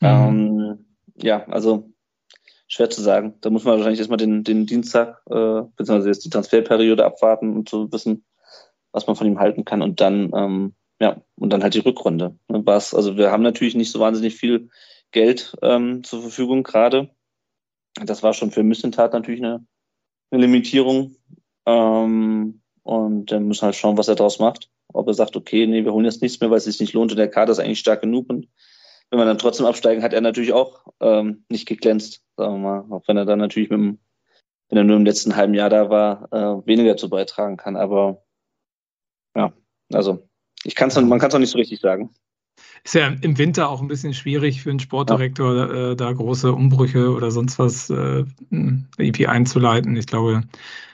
[0.00, 0.08] Mhm.
[0.08, 0.84] Ähm,
[1.16, 1.90] ja, also
[2.68, 3.34] schwer zu sagen.
[3.40, 7.66] Da muss man wahrscheinlich erstmal den, den Dienstag, äh, beziehungsweise jetzt die Transferperiode abwarten, um
[7.66, 8.24] zu wissen,
[8.92, 9.82] was man von ihm halten kann.
[9.82, 12.38] Und dann ähm, ja, und dann halt die Rückrunde.
[12.48, 14.68] Ne, was, also wir haben natürlich nicht so wahnsinnig viel
[15.12, 17.10] Geld ähm, zur Verfügung gerade.
[18.04, 19.66] Das war schon für Missentat natürlich eine,
[20.30, 21.16] eine Limitierung.
[21.66, 24.70] Ähm, und dann müssen halt schauen, was er daraus macht.
[24.92, 27.12] Ob er sagt, okay, nee, wir holen jetzt nichts mehr, weil es sich nicht lohnt
[27.12, 28.28] und der Kader ist eigentlich stark genug.
[28.28, 28.48] Und
[29.10, 32.96] wenn wir dann trotzdem absteigen, hat er natürlich auch ähm, nicht geglänzt, sagen wir mal.
[32.96, 33.98] Auch wenn er dann natürlich mit dem,
[34.68, 37.76] wenn er nur im letzten halben Jahr da war, äh, weniger zu beitragen kann.
[37.76, 38.22] Aber
[39.34, 39.52] ja,
[39.92, 40.29] also
[40.64, 42.10] ich kann's, man kann es auch nicht so richtig sagen.
[42.82, 45.90] Ist ja im Winter auch ein bisschen schwierig für einen Sportdirektor, ja.
[45.90, 49.96] äh, da große Umbrüche oder sonst was äh, irgendwie einzuleiten.
[49.96, 50.42] Ich glaube,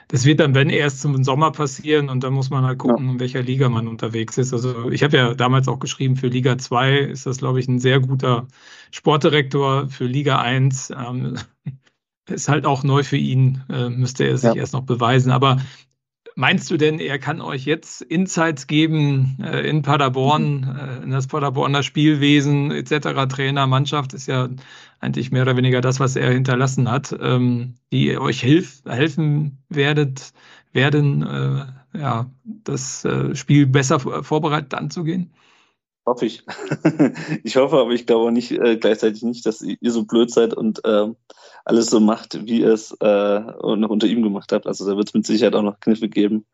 [0.09, 3.11] das wird dann, wenn erst zum Sommer passieren und dann muss man halt gucken, ja.
[3.13, 4.53] in welcher Liga man unterwegs ist.
[4.53, 7.79] Also ich habe ja damals auch geschrieben, für Liga 2 ist das, glaube ich, ein
[7.79, 8.47] sehr guter
[8.91, 9.89] Sportdirektor.
[9.89, 11.37] Für Liga 1 ähm,
[12.29, 14.55] ist halt auch neu für ihn, äh, müsste er sich ja.
[14.55, 15.31] erst noch beweisen.
[15.31, 15.57] Aber
[16.39, 21.25] Meinst du denn, er kann euch jetzt Insights geben äh, in Paderborn, äh, in das
[21.25, 24.47] Paderborner Spielwesen etc., Trainer, Mannschaft ist ja
[24.99, 30.31] eigentlich mehr oder weniger das, was er hinterlassen hat, ähm, die euch hilf, helfen werdet,
[30.73, 35.31] werden, äh, ja, das äh, Spiel besser vorbereitet anzugehen?
[36.07, 36.45] Hoffe ich.
[37.43, 40.83] ich hoffe, aber ich glaube nicht äh, gleichzeitig nicht, dass ihr so blöd seid und
[40.85, 41.07] äh,
[41.65, 44.67] alles so macht, wie ihr es äh, noch unter ihm gemacht habt.
[44.67, 46.45] Also da wird es mit Sicherheit auch noch Kniffe geben,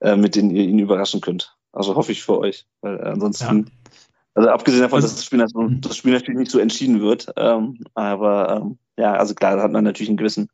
[0.00, 1.56] äh, mit denen ihr ihn überraschen könnt.
[1.72, 3.90] Also hoffe ich für euch, weil ansonsten, ja.
[4.34, 5.44] also abgesehen davon, also, dass das Spiel,
[5.80, 9.72] das Spiel natürlich nicht so entschieden wird, ähm, aber ähm, ja, also klar, da hat
[9.72, 10.48] man natürlich einen gewissen,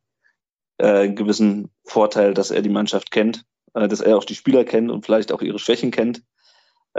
[0.78, 3.44] äh, einen gewissen Vorteil, dass er die Mannschaft kennt,
[3.74, 6.22] äh, dass er auch die Spieler kennt und vielleicht auch ihre Schwächen kennt.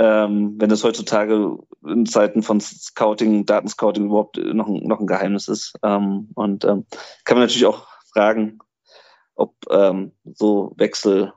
[0.01, 5.73] Ähm, wenn das heutzutage in Zeiten von Scouting, Datenscouting überhaupt noch, noch ein Geheimnis ist.
[5.83, 6.85] Ähm, und ähm,
[7.25, 8.59] kann man natürlich auch fragen,
[9.35, 11.33] ob ähm, so Wechsel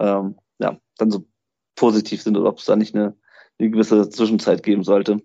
[0.00, 1.26] ähm, ja, dann so
[1.74, 3.14] positiv sind oder ob es da nicht eine,
[3.58, 5.18] eine gewisse Zwischenzeit geben sollte,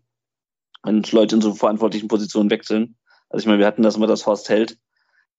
[0.84, 2.98] wenn Leute in so verantwortlichen Positionen wechseln.
[3.30, 4.78] Also ich meine, wir hatten das immer, dass Horst Held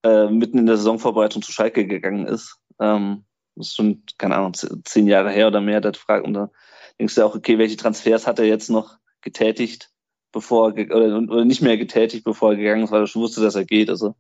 [0.05, 2.57] äh, mitten in der Saisonvorbereitung zu Schalke gegangen ist.
[2.81, 3.27] Ähm,
[3.57, 5.83] das ist schon, keine Ahnung, zehn Jahre her oder mehr.
[5.83, 6.51] Da fragt, und da
[6.99, 9.91] denkst du auch, okay, welche Transfers hat er jetzt noch getätigt,
[10.33, 13.41] bevor er, oder, oder nicht mehr getätigt, bevor er gegangen ist, weil er schon wusste,
[13.41, 13.91] dass er geht.
[13.91, 14.15] Also,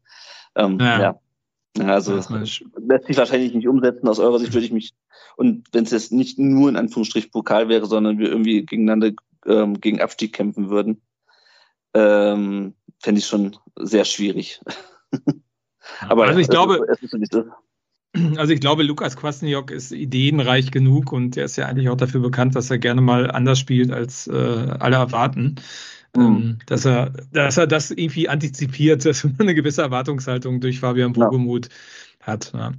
[0.54, 1.00] ähm, ja.
[1.00, 1.20] ja.
[1.80, 4.06] Also lässt sich wahrscheinlich nicht umsetzen.
[4.06, 4.92] Aus eurer Sicht würde ich mich,
[5.36, 9.12] und wenn es jetzt nicht nur in Anführungsstrich Pokal wäre, sondern wir irgendwie gegeneinander
[9.46, 11.00] ähm, gegen Abstieg kämpfen würden,
[11.94, 14.60] ähm, fände ich schon sehr schwierig.
[16.00, 17.36] Aber also ich glaube, ist, ist
[18.36, 22.20] also ich glaube, Lukas Kwasniok ist ideenreich genug und er ist ja eigentlich auch dafür
[22.20, 25.56] bekannt, dass er gerne mal anders spielt, als äh, alle erwarten.
[26.14, 26.58] Mhm.
[26.66, 31.68] Dass er, dass er das irgendwie antizipiert, dass man eine gewisse Erwartungshaltung durch Fabian Bogemuth
[31.68, 32.26] ja.
[32.26, 32.52] hat.
[32.54, 32.72] Ja.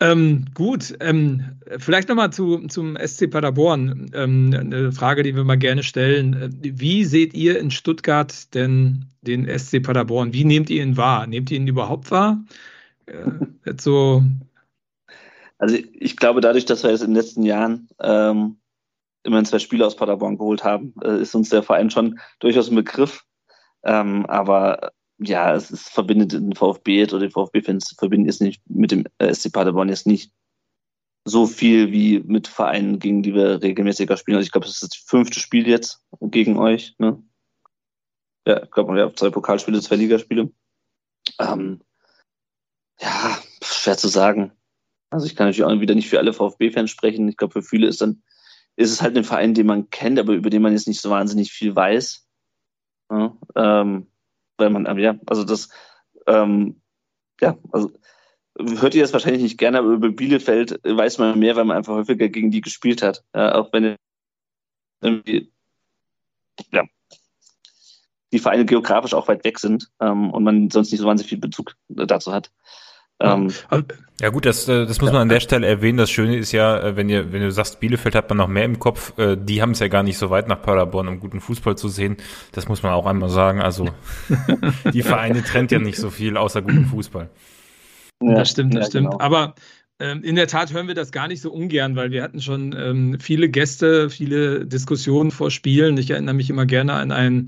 [0.00, 1.44] Ähm, gut, ähm,
[1.78, 4.10] vielleicht nochmal zu, zum SC Paderborn.
[4.14, 6.58] Ähm, eine Frage, die wir mal gerne stellen.
[6.60, 10.32] Wie seht ihr in Stuttgart denn den SC Paderborn?
[10.32, 11.28] Wie nehmt ihr ihn wahr?
[11.28, 12.42] Nehmt ihr ihn überhaupt wahr?
[13.06, 14.24] Äh, so
[15.62, 18.60] also ich glaube, dadurch, dass wir jetzt in den letzten Jahren ähm,
[19.22, 22.74] immerhin zwei Spieler aus Paderborn geholt haben, äh, ist uns der Verein schon durchaus ein
[22.74, 23.24] Begriff.
[23.84, 28.90] Ähm, aber ja, es ist, verbindet den VfB oder die VfB-Fans verbinden es nicht mit
[28.90, 30.32] dem äh, SC Paderborn jetzt nicht
[31.24, 34.38] so viel wie mit Vereinen, gegen die wir regelmäßiger spielen.
[34.38, 36.96] Also ich glaube, das ist das fünfte Spiel jetzt gegen euch.
[36.98, 37.22] Ne?
[38.48, 40.50] Ja, ich glaube, wir haben zwei Pokalspiele, zwei Ligaspiele.
[41.38, 41.82] Ähm,
[43.00, 44.50] ja, schwer zu sagen.
[45.12, 47.28] Also ich kann natürlich auch wieder nicht für alle VfB-Fans sprechen.
[47.28, 48.22] Ich glaube, für viele ist dann,
[48.76, 51.10] ist es halt ein Verein, den man kennt, aber über den man jetzt nicht so
[51.10, 52.26] wahnsinnig viel weiß.
[53.10, 54.06] Ja, ähm,
[54.56, 55.68] weil man, ja, also das,
[56.26, 56.80] ähm,
[57.42, 57.92] ja, also
[58.58, 61.94] hört ihr das wahrscheinlich nicht gerne, aber über Bielefeld weiß man mehr, weil man einfach
[61.94, 63.22] häufiger gegen die gespielt hat.
[63.34, 63.96] Ja, auch wenn
[65.02, 65.52] irgendwie,
[66.72, 66.84] ja,
[68.32, 71.38] die Vereine geografisch auch weit weg sind ähm, und man sonst nicht so wahnsinnig viel
[71.38, 72.50] Bezug dazu hat.
[73.22, 73.52] Ähm,
[74.20, 75.98] ja gut, das, äh, das muss man an der Stelle erwähnen.
[75.98, 78.64] Das Schöne ist ja, äh, wenn ihr, wenn du sagst, Bielefeld hat man noch mehr
[78.64, 81.40] im Kopf, äh, die haben es ja gar nicht so weit nach Paderborn, um guten
[81.40, 82.16] Fußball zu sehen.
[82.52, 83.60] Das muss man auch einmal sagen.
[83.60, 83.88] Also
[84.92, 87.30] die Vereine trennt ja nicht so viel außer guten Fußball.
[88.22, 89.10] Ja, das stimmt, das ja, stimmt.
[89.10, 89.20] Genau.
[89.20, 89.54] Aber
[89.98, 92.74] ähm, in der Tat hören wir das gar nicht so ungern, weil wir hatten schon
[92.76, 95.96] ähm, viele Gäste, viele Diskussionen vor Spielen.
[95.96, 97.46] Ich erinnere mich immer gerne an einen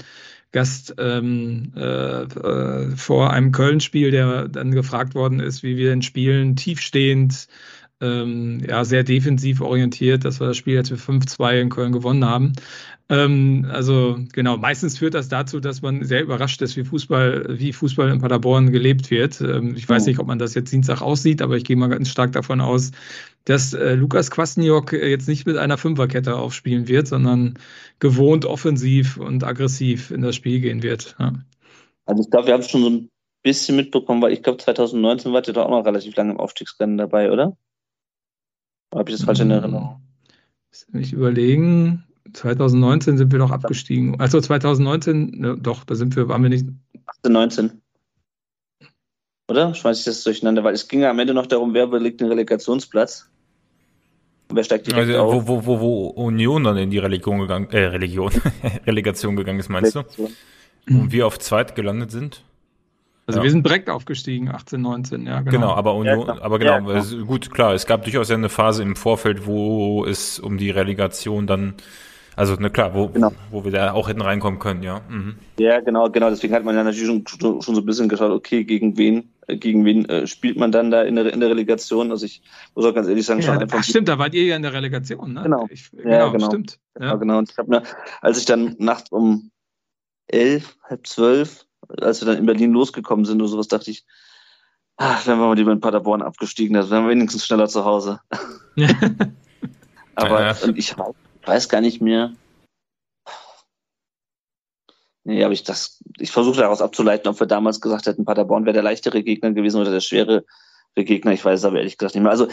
[0.55, 6.01] Gast ähm, äh, äh, vor einem Köln-Spiel, der dann gefragt worden ist, wie wir in
[6.01, 7.49] Spielen tiefstehend,
[8.01, 12.25] ähm, ja, sehr defensiv orientiert, dass wir das Spiel jetzt für 5-2 in Köln gewonnen
[12.25, 12.53] haben.
[13.09, 17.73] Ähm, also genau, meistens führt das dazu, dass man sehr überrascht ist, wie Fußball, wie
[17.73, 19.41] Fußball in Paderborn gelebt wird.
[19.41, 20.07] Ähm, ich weiß oh.
[20.07, 22.93] nicht, ob man das jetzt Dienstag aussieht, aber ich gehe mal ganz stark davon aus,
[23.45, 27.59] dass äh, Lukas Kwasniok äh, jetzt nicht mit einer Fünferkette aufspielen wird, sondern
[27.99, 31.17] gewohnt offensiv und aggressiv in das Spiel gehen wird.
[31.19, 31.33] Ja.
[32.07, 33.11] Also ich glaube, wir haben es schon so ein
[33.43, 36.97] bisschen mitbekommen, weil ich glaube 2019 wart ihr da auch noch relativ lange im Aufstiegsrennen
[36.97, 37.57] dabei, oder?
[38.95, 39.59] Habe ich das falsch in hm.
[39.59, 40.01] Erinnerung?
[40.93, 42.05] Ich überlegen.
[42.33, 44.19] 2019 sind wir doch abgestiegen.
[44.19, 46.67] Also 2019, ne, doch, da sind wir, waren wir nicht.
[47.07, 47.83] 18, 19.
[49.49, 49.75] Oder?
[49.75, 52.29] Schmeiß ich das durcheinander, weil es ging ja am Ende noch darum, wer belegt den
[52.29, 53.31] Relegationsplatz.
[54.51, 55.49] Wer steigt direkt also, auf?
[55.49, 58.31] Wo, wo, wo Union dann in die Religion gegangen, äh, Religion,
[58.87, 60.31] Relegation gegangen ist, meinst Relegation.
[60.87, 60.95] du?
[60.95, 62.43] Und wir auf zweit gelandet sind?
[63.27, 63.45] Also ja.
[63.45, 65.51] wir sind direkt aufgestiegen, 18, 19, ja, genau.
[65.51, 67.25] Genau, aber Union, ja, aber genau, ja, genau.
[67.25, 71.47] gut, klar, es gab durchaus ja eine Phase im Vorfeld, wo es um die Relegation
[71.47, 71.75] dann
[72.37, 73.33] also, ne, klar, wo, genau.
[73.51, 75.01] wo wir da auch hätten reinkommen können, ja.
[75.09, 75.37] Mhm.
[75.59, 76.31] Ja, genau, genau.
[76.31, 79.57] Deswegen hat man ja natürlich schon, schon so ein bisschen geschaut, okay, gegen wen, äh,
[79.57, 82.11] gegen wen äh, spielt man dann da in der, in der Relegation?
[82.11, 82.43] Also ich
[82.75, 83.79] muss auch ganz ehrlich sagen, ja, schon einfach.
[83.81, 85.43] Ach, stimmt, da wart ihr ja in der Relegation, ne?
[85.43, 85.67] Genau.
[85.71, 86.47] Ich, genau, ja, genau.
[86.47, 86.79] Stimmt.
[86.95, 87.01] Ja.
[87.01, 87.39] Genau, genau.
[87.39, 87.83] Und ich habe mir,
[88.21, 89.51] als ich dann nachts um
[90.27, 91.67] elf, halb zwölf,
[92.01, 94.05] als wir dann in Berlin losgekommen sind oder sowas, dachte ich,
[94.97, 98.21] Ach, wenn wir mal lieber in Paderborn abgestiegen, dann wären wir wenigstens schneller zu Hause.
[100.15, 100.55] Aber ja.
[100.75, 101.15] ich weiß
[101.69, 102.33] gar nicht mehr.
[105.25, 108.75] Nee, aber ich das, ich versuche daraus abzuleiten, ob wir damals gesagt hätten, Paderborn wäre
[108.75, 110.45] der leichtere Gegner gewesen oder der schwere
[110.95, 111.33] Gegner.
[111.33, 112.31] Ich weiß aber ehrlich gesagt nicht mehr.
[112.31, 112.49] Also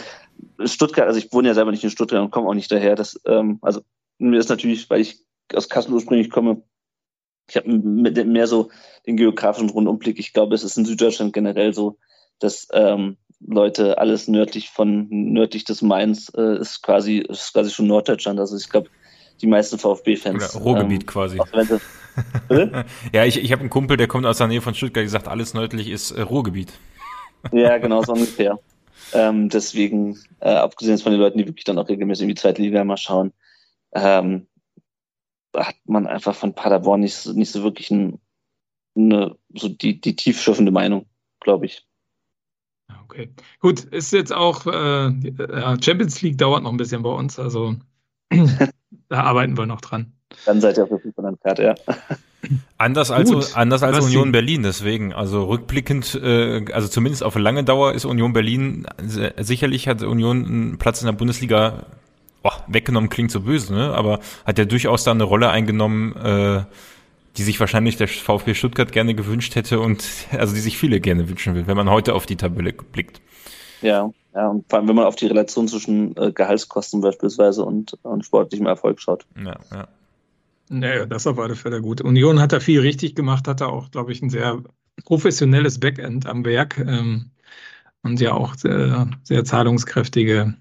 [0.64, 2.94] Stuttgart, also ich wohne ja selber nicht in Stuttgart und komme auch nicht daher.
[2.94, 3.82] Das, ähm, also
[4.18, 5.22] mir ist natürlich, weil ich
[5.54, 6.62] aus Kassel ursprünglich komme,
[7.48, 8.70] ich habe mehr so
[9.06, 10.18] den geografischen Rundumblick.
[10.18, 11.98] Ich glaube, es ist in Süddeutschland generell so,
[12.38, 17.86] dass ähm, Leute alles nördlich von nördlich des Mainz äh, ist quasi ist quasi schon
[17.86, 18.38] Norddeutschland.
[18.38, 18.88] Also ich glaube,
[19.40, 20.60] die meisten VfB-Fans.
[20.60, 21.38] Ruhrgebiet ähm, quasi.
[23.12, 25.54] ja, ich, ich habe einen Kumpel, der kommt aus der Nähe von Stuttgart, gesagt, alles
[25.54, 26.72] nördlich ist äh, Ruhrgebiet.
[27.52, 28.58] ja, genau, so ungefähr.
[29.12, 32.62] Ähm, deswegen, äh, abgesehen von den Leuten, die wirklich dann auch regelmäßig in die zweite
[32.62, 33.32] Liga mal schauen,
[33.92, 34.46] ähm,
[35.54, 38.20] hat man einfach von Paderborn nicht, nicht so wirklich ein,
[38.96, 41.06] eine, so die, die tiefschürfende Meinung,
[41.40, 41.84] glaube ich.
[43.12, 43.28] Okay,
[43.60, 45.12] gut, ist jetzt auch äh,
[45.82, 47.74] Champions League dauert noch ein bisschen bei uns, also
[48.30, 50.14] da arbeiten wir noch dran.
[50.46, 51.74] Dann seid ihr auf jeden Fall an Karte, ja.
[52.78, 54.32] Anders als, anders als Union die?
[54.32, 55.12] Berlin, deswegen.
[55.12, 58.86] Also rückblickend, äh, also zumindest auf lange Dauer ist Union Berlin,
[59.38, 61.84] sicherlich hat Union einen Platz in der Bundesliga
[62.42, 63.94] oh, weggenommen, klingt so böse, ne?
[63.94, 66.64] aber hat ja durchaus da eine Rolle eingenommen, äh,
[67.36, 71.28] die sich wahrscheinlich der VfB Stuttgart gerne gewünscht hätte und also die sich viele gerne
[71.28, 73.20] wünschen will, wenn man heute auf die Tabelle blickt.
[73.80, 77.98] Ja, ja, und vor allem, wenn man auf die Relation zwischen äh, Gehaltskosten beispielsweise und,
[78.02, 79.26] und sportlichem Erfolg schaut.
[79.36, 79.88] Ja, ja.
[80.68, 82.00] Naja, das auf alle Fälle gut.
[82.00, 84.62] Union hat da viel richtig gemacht, hat da auch, glaube ich, ein sehr
[85.04, 87.30] professionelles Backend am Werk ähm,
[88.02, 90.54] und ja auch sehr, sehr zahlungskräftige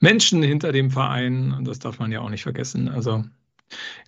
[0.00, 1.52] Menschen hinter dem Verein.
[1.52, 2.88] Und das darf man ja auch nicht vergessen.
[2.88, 3.24] Also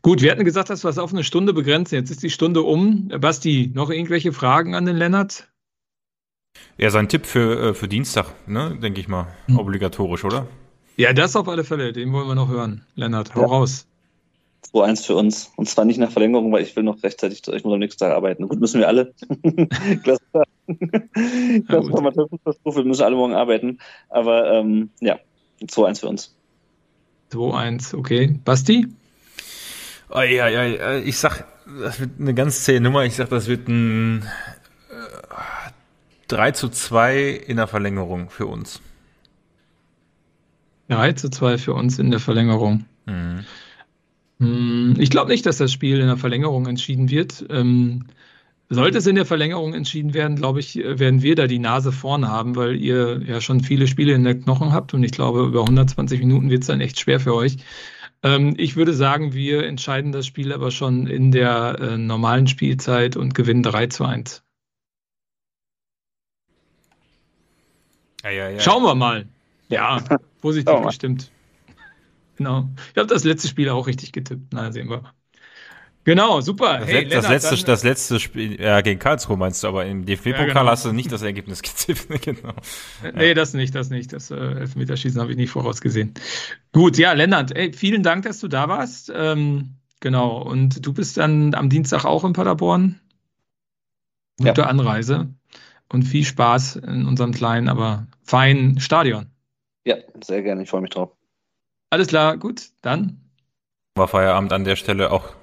[0.02, 1.96] gut, wir hatten gesagt, dass wir es auf eine Stunde begrenzen.
[1.96, 3.08] Jetzt ist die Stunde um.
[3.08, 5.48] Basti, noch irgendwelche Fragen an den Lennart?
[6.76, 9.58] Ja, sein Tipp für, äh, für Dienstag, ne, denke ich mal, hm.
[9.58, 10.46] obligatorisch, oder?
[10.96, 11.92] Ja, das auf alle Fälle.
[11.92, 12.84] Den wollen wir noch hören.
[12.96, 13.46] Lennart, hau ja.
[13.46, 13.86] raus.
[14.72, 15.52] 2-1 für uns.
[15.56, 18.12] Und zwar nicht nach Verlängerung, weil ich will noch rechtzeitig, ich muss am nächsten Tag
[18.12, 18.48] arbeiten.
[18.48, 19.14] Gut, müssen wir alle.
[20.02, 20.20] Klasse.
[21.68, 23.78] Klasse, wir müssen alle morgen arbeiten.
[24.08, 25.18] Aber ähm, ja,
[25.62, 26.36] 2-1 für uns.
[27.32, 28.38] 2-1, okay.
[28.44, 28.88] Basti?
[30.10, 31.44] Oh, ja, ja, ich sag,
[31.82, 33.04] das wird eine ganz zähe Nummer.
[33.04, 34.22] Ich sag, das wird ein
[34.90, 35.70] äh,
[36.28, 38.80] 3 zu 2 in der Verlängerung für uns.
[40.88, 42.86] 3 zu 2 für uns in der Verlängerung.
[43.06, 43.44] Mhm.
[44.40, 47.44] Hm, ich glaube nicht, dass das Spiel in der Verlängerung entschieden wird.
[47.50, 48.06] Ähm,
[48.70, 52.28] sollte es in der Verlängerung entschieden werden, glaube ich, werden wir da die Nase vorne
[52.28, 55.60] haben, weil ihr ja schon viele Spiele in der Knochen habt und ich glaube, über
[55.62, 57.56] 120 Minuten wird es dann echt schwer für euch.
[58.22, 63.16] Ähm, ich würde sagen, wir entscheiden das Spiel aber schon in der äh, normalen Spielzeit
[63.16, 64.42] und gewinnen 3 zu 1.
[68.24, 68.60] Ja, ja, ja.
[68.60, 69.28] Schauen wir mal.
[69.68, 70.02] Ja,
[70.40, 71.30] positiv gestimmt.
[72.36, 72.68] Genau.
[72.92, 74.52] Ich habe das letzte Spiel auch richtig getippt.
[74.52, 75.02] Na, sehen wir.
[76.08, 76.78] Genau, super.
[76.78, 79.84] Das, hey, das Lennart, letzte, dann, das letzte Spiel ja, gegen Karlsruhe meinst du, aber
[79.84, 80.66] im DFB-Pokal ja, genau.
[80.68, 82.22] hast du nicht das Ergebnis getippt.
[82.22, 82.54] genau.
[83.04, 83.12] Ja.
[83.12, 84.14] Nee, das nicht, das nicht.
[84.14, 86.14] Das äh, Elfmeterschießen habe ich nicht vorausgesehen.
[86.72, 89.12] Gut, ja, Lennart, ey, vielen Dank, dass du da warst.
[89.14, 92.98] Ähm, genau, und du bist dann am Dienstag auch in Paderborn.
[94.38, 94.66] Gute ja.
[94.66, 95.28] Anreise
[95.92, 99.26] und viel Spaß in unserem kleinen, aber feinen Stadion.
[99.84, 100.62] Ja, sehr gerne.
[100.62, 101.10] Ich freue mich drauf.
[101.90, 103.20] Alles klar, gut, dann.
[103.94, 105.34] War Feierabend an der Stelle auch.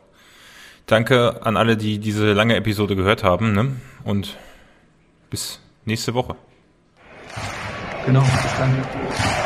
[0.87, 3.53] Danke an alle, die diese lange Episode gehört haben.
[3.53, 3.75] Ne?
[4.03, 4.37] Und
[5.29, 6.35] bis nächste Woche.
[8.05, 9.44] Genau, bis dann.